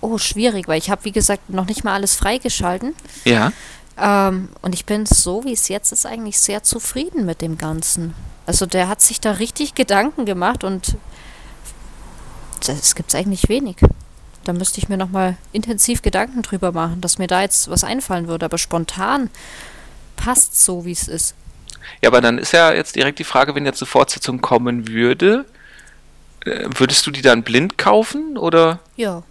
Oh, 0.00 0.18
schwierig, 0.18 0.68
weil 0.68 0.78
ich 0.78 0.90
habe, 0.90 1.04
wie 1.04 1.12
gesagt, 1.12 1.50
noch 1.50 1.66
nicht 1.66 1.82
mal 1.82 1.94
alles 1.94 2.14
freigeschalten. 2.14 2.94
Ja. 3.24 3.52
Ähm, 3.98 4.50
und 4.62 4.74
ich 4.74 4.84
bin 4.84 5.06
so, 5.06 5.44
wie 5.44 5.52
es 5.52 5.68
jetzt 5.68 5.90
ist, 5.92 6.06
eigentlich 6.06 6.38
sehr 6.38 6.62
zufrieden 6.62 7.24
mit 7.24 7.40
dem 7.40 7.58
Ganzen. 7.58 8.14
Also 8.44 8.66
der 8.66 8.88
hat 8.88 9.00
sich 9.00 9.20
da 9.20 9.32
richtig 9.32 9.74
Gedanken 9.74 10.26
gemacht 10.26 10.62
und 10.62 10.96
das 12.64 12.94
gibt's 12.94 13.14
eigentlich 13.14 13.48
wenig. 13.48 13.76
Da 14.44 14.52
müsste 14.52 14.78
ich 14.78 14.88
mir 14.88 14.96
nochmal 14.96 15.36
intensiv 15.52 16.02
Gedanken 16.02 16.42
drüber 16.42 16.70
machen, 16.70 17.00
dass 17.00 17.18
mir 17.18 17.26
da 17.26 17.42
jetzt 17.42 17.68
was 17.68 17.82
einfallen 17.82 18.28
würde. 18.28 18.44
Aber 18.44 18.58
spontan 18.58 19.30
passt 20.14 20.62
so, 20.62 20.84
wie 20.84 20.92
es 20.92 21.08
ist. 21.08 21.34
Ja, 22.02 22.10
aber 22.10 22.20
dann 22.20 22.38
ist 22.38 22.52
ja 22.52 22.72
jetzt 22.72 22.96
direkt 22.96 23.18
die 23.18 23.24
Frage, 23.24 23.54
wenn 23.54 23.66
jetzt 23.66 23.82
eine 23.82 23.88
Fortsetzung 23.88 24.40
kommen 24.40 24.88
würde, 24.88 25.44
äh, 26.44 26.68
würdest 26.76 27.06
du 27.06 27.10
die 27.10 27.22
dann 27.22 27.42
blind 27.42 27.78
kaufen 27.78 28.36
oder? 28.36 28.80
Ja, 28.96 29.22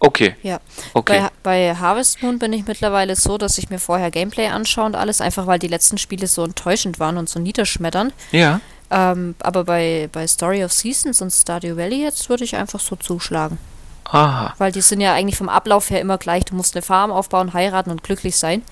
Okay, 0.00 0.36
ja. 0.42 0.60
okay. 0.94 1.28
Bei, 1.42 1.70
bei 1.70 1.74
Harvest 1.74 2.22
Moon 2.22 2.38
bin 2.38 2.52
ich 2.52 2.66
mittlerweile 2.66 3.16
so, 3.16 3.36
dass 3.36 3.58
ich 3.58 3.68
mir 3.68 3.80
vorher 3.80 4.10
Gameplay 4.10 4.46
anschaue 4.46 4.86
und 4.86 4.94
alles, 4.94 5.20
einfach 5.20 5.46
weil 5.46 5.58
die 5.58 5.66
letzten 5.66 5.98
Spiele 5.98 6.28
so 6.28 6.44
enttäuschend 6.44 7.00
waren 7.00 7.16
und 7.16 7.28
so 7.28 7.40
niederschmettern. 7.40 8.12
Ja. 8.30 8.60
Ähm, 8.90 9.34
aber 9.40 9.64
bei, 9.64 10.08
bei 10.12 10.26
Story 10.26 10.64
of 10.64 10.72
Seasons 10.72 11.20
und 11.20 11.30
Stardew 11.30 11.76
Valley 11.76 12.02
jetzt 12.02 12.28
würde 12.28 12.44
ich 12.44 12.54
einfach 12.54 12.80
so 12.80 12.94
zuschlagen. 12.94 13.58
Aha. 14.04 14.54
Weil 14.58 14.72
die 14.72 14.80
sind 14.80 15.00
ja 15.00 15.14
eigentlich 15.14 15.36
vom 15.36 15.48
Ablauf 15.48 15.90
her 15.90 16.00
immer 16.00 16.16
gleich. 16.16 16.44
Du 16.44 16.54
musst 16.54 16.76
eine 16.76 16.82
Farm 16.82 17.10
aufbauen, 17.10 17.52
heiraten 17.52 17.90
und 17.90 18.02
glücklich 18.02 18.36
sein. 18.36 18.62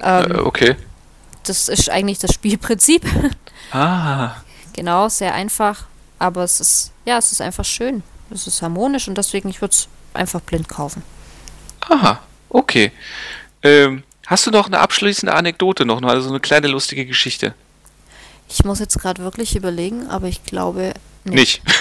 Ähm, 0.00 0.30
Äh, 0.30 0.38
okay. 0.38 0.76
Das 1.48 1.68
ist 1.68 1.88
eigentlich 1.90 2.18
das 2.18 2.34
Spielprinzip. 2.34 3.04
Ah. 3.72 4.36
genau, 4.74 5.08
sehr 5.08 5.34
einfach. 5.34 5.84
Aber 6.18 6.44
es 6.44 6.60
ist, 6.60 6.92
ja, 7.04 7.18
es 7.18 7.32
ist 7.32 7.40
einfach 7.40 7.64
schön. 7.64 8.02
Es 8.30 8.46
ist 8.46 8.60
harmonisch 8.60 9.08
und 9.08 9.16
deswegen, 9.16 9.48
ich 9.48 9.60
würde 9.60 9.72
es 9.72 9.88
einfach 10.12 10.40
blind 10.40 10.68
kaufen. 10.68 11.02
Aha. 11.88 12.20
Okay. 12.50 12.92
Ähm, 13.62 14.02
hast 14.26 14.46
du 14.46 14.50
noch 14.50 14.66
eine 14.66 14.80
abschließende 14.80 15.34
Anekdote 15.34 15.86
noch, 15.86 16.02
also 16.02 16.22
so 16.22 16.30
eine 16.30 16.40
kleine 16.40 16.68
lustige 16.68 17.06
Geschichte? 17.06 17.54
Ich 18.48 18.64
muss 18.64 18.78
jetzt 18.78 18.98
gerade 18.98 19.22
wirklich 19.22 19.56
überlegen, 19.56 20.08
aber 20.08 20.28
ich 20.28 20.44
glaube 20.44 20.94
Nicht. 21.24 21.62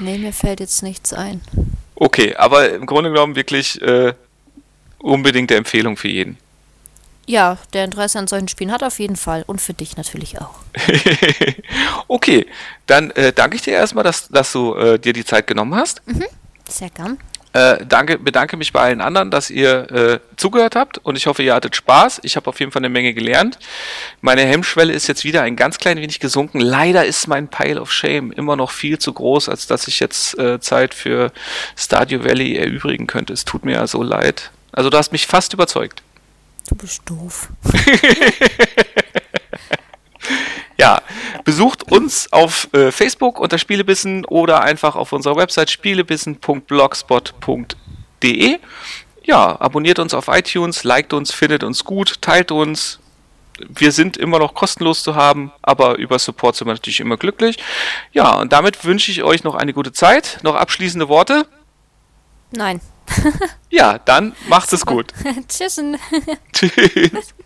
Nee, 0.00 0.16
mir 0.16 0.32
fällt 0.32 0.60
jetzt 0.60 0.82
nichts 0.82 1.12
ein. 1.12 1.42
Okay, 1.94 2.34
aber 2.34 2.70
im 2.70 2.86
Grunde 2.86 3.10
genommen 3.10 3.36
wirklich 3.36 3.80
äh, 3.82 4.14
unbedingte 5.02 5.56
Empfehlung 5.56 5.96
für 5.96 6.08
jeden. 6.08 6.38
Ja, 7.26 7.58
der 7.74 7.84
Interesse 7.84 8.18
an 8.18 8.26
solchen 8.26 8.48
Spielen 8.48 8.72
hat 8.72 8.82
auf 8.82 8.98
jeden 8.98 9.16
Fall. 9.16 9.44
Und 9.46 9.60
für 9.60 9.74
dich 9.74 9.96
natürlich 9.96 10.40
auch. 10.40 10.54
okay, 12.08 12.46
dann 12.86 13.10
äh, 13.12 13.32
danke 13.32 13.56
ich 13.56 13.62
dir 13.62 13.74
erstmal, 13.74 14.04
dass, 14.04 14.28
dass 14.28 14.50
du 14.52 14.74
äh, 14.74 14.98
dir 14.98 15.12
die 15.12 15.24
Zeit 15.24 15.46
genommen 15.46 15.74
hast. 15.74 16.02
Sehr 16.68 16.90
gern. 16.90 17.18
Äh, 17.52 17.84
danke, 17.84 18.16
bedanke 18.18 18.56
mich 18.56 18.72
bei 18.72 18.80
allen 18.80 19.00
anderen, 19.00 19.32
dass 19.32 19.50
ihr 19.50 19.90
äh, 19.90 20.20
zugehört 20.36 20.76
habt 20.76 20.98
und 20.98 21.16
ich 21.16 21.26
hoffe, 21.26 21.42
ihr 21.42 21.54
hattet 21.54 21.74
Spaß. 21.74 22.20
Ich 22.22 22.36
habe 22.36 22.48
auf 22.48 22.60
jeden 22.60 22.70
Fall 22.70 22.80
eine 22.80 22.88
Menge 22.88 23.12
gelernt. 23.12 23.58
Meine 24.20 24.42
Hemmschwelle 24.42 24.92
ist 24.92 25.08
jetzt 25.08 25.24
wieder 25.24 25.42
ein 25.42 25.56
ganz 25.56 25.78
klein 25.78 25.98
wenig 25.98 26.20
gesunken. 26.20 26.60
Leider 26.60 27.04
ist 27.04 27.26
mein 27.26 27.48
Pile 27.48 27.80
of 27.80 27.90
Shame 27.90 28.30
immer 28.30 28.54
noch 28.54 28.70
viel 28.70 29.00
zu 29.00 29.12
groß, 29.12 29.48
als 29.48 29.66
dass 29.66 29.88
ich 29.88 29.98
jetzt 29.98 30.38
äh, 30.38 30.60
Zeit 30.60 30.94
für 30.94 31.32
Stardew 31.76 32.22
Valley 32.22 32.56
erübrigen 32.56 33.08
könnte. 33.08 33.32
Es 33.32 33.44
tut 33.44 33.64
mir 33.64 33.74
ja 33.74 33.86
so 33.88 34.02
leid. 34.04 34.52
Also 34.72 34.90
du 34.90 34.96
hast 34.96 35.12
mich 35.12 35.26
fast 35.26 35.52
überzeugt. 35.52 36.02
Du 36.68 36.76
bist 36.76 37.02
doof. 37.06 37.48
Ja, 40.80 41.02
besucht 41.44 41.92
uns 41.92 42.32
auf 42.32 42.68
äh, 42.72 42.90
Facebook 42.90 43.38
unter 43.38 43.58
Spielebissen 43.58 44.24
oder 44.24 44.62
einfach 44.62 44.96
auf 44.96 45.12
unserer 45.12 45.36
Website 45.36 45.68
spielebissen.blogspot.de. 45.68 48.58
Ja, 49.22 49.60
abonniert 49.60 49.98
uns 49.98 50.14
auf 50.14 50.28
iTunes, 50.28 50.82
liked 50.82 51.12
uns, 51.12 51.34
findet 51.34 51.64
uns 51.64 51.84
gut, 51.84 52.22
teilt 52.22 52.50
uns. 52.50 52.98
Wir 53.58 53.92
sind 53.92 54.16
immer 54.16 54.38
noch 54.38 54.54
kostenlos 54.54 55.02
zu 55.02 55.16
haben, 55.16 55.52
aber 55.60 55.98
über 55.98 56.18
Support 56.18 56.56
sind 56.56 56.66
wir 56.66 56.72
natürlich 56.72 57.00
immer 57.00 57.18
glücklich. 57.18 57.58
Ja, 58.12 58.36
und 58.36 58.54
damit 58.54 58.82
wünsche 58.82 59.10
ich 59.10 59.22
euch 59.22 59.44
noch 59.44 59.56
eine 59.56 59.74
gute 59.74 59.92
Zeit. 59.92 60.38
Noch 60.44 60.54
abschließende 60.54 61.08
Worte? 61.08 61.44
Nein. 62.52 62.80
Ja, 63.72 63.98
dann 63.98 64.34
macht 64.48 64.72
es 64.72 64.84
gut. 64.84 65.12
Tschüss. 65.48 65.80
Tschüss. 66.52 67.34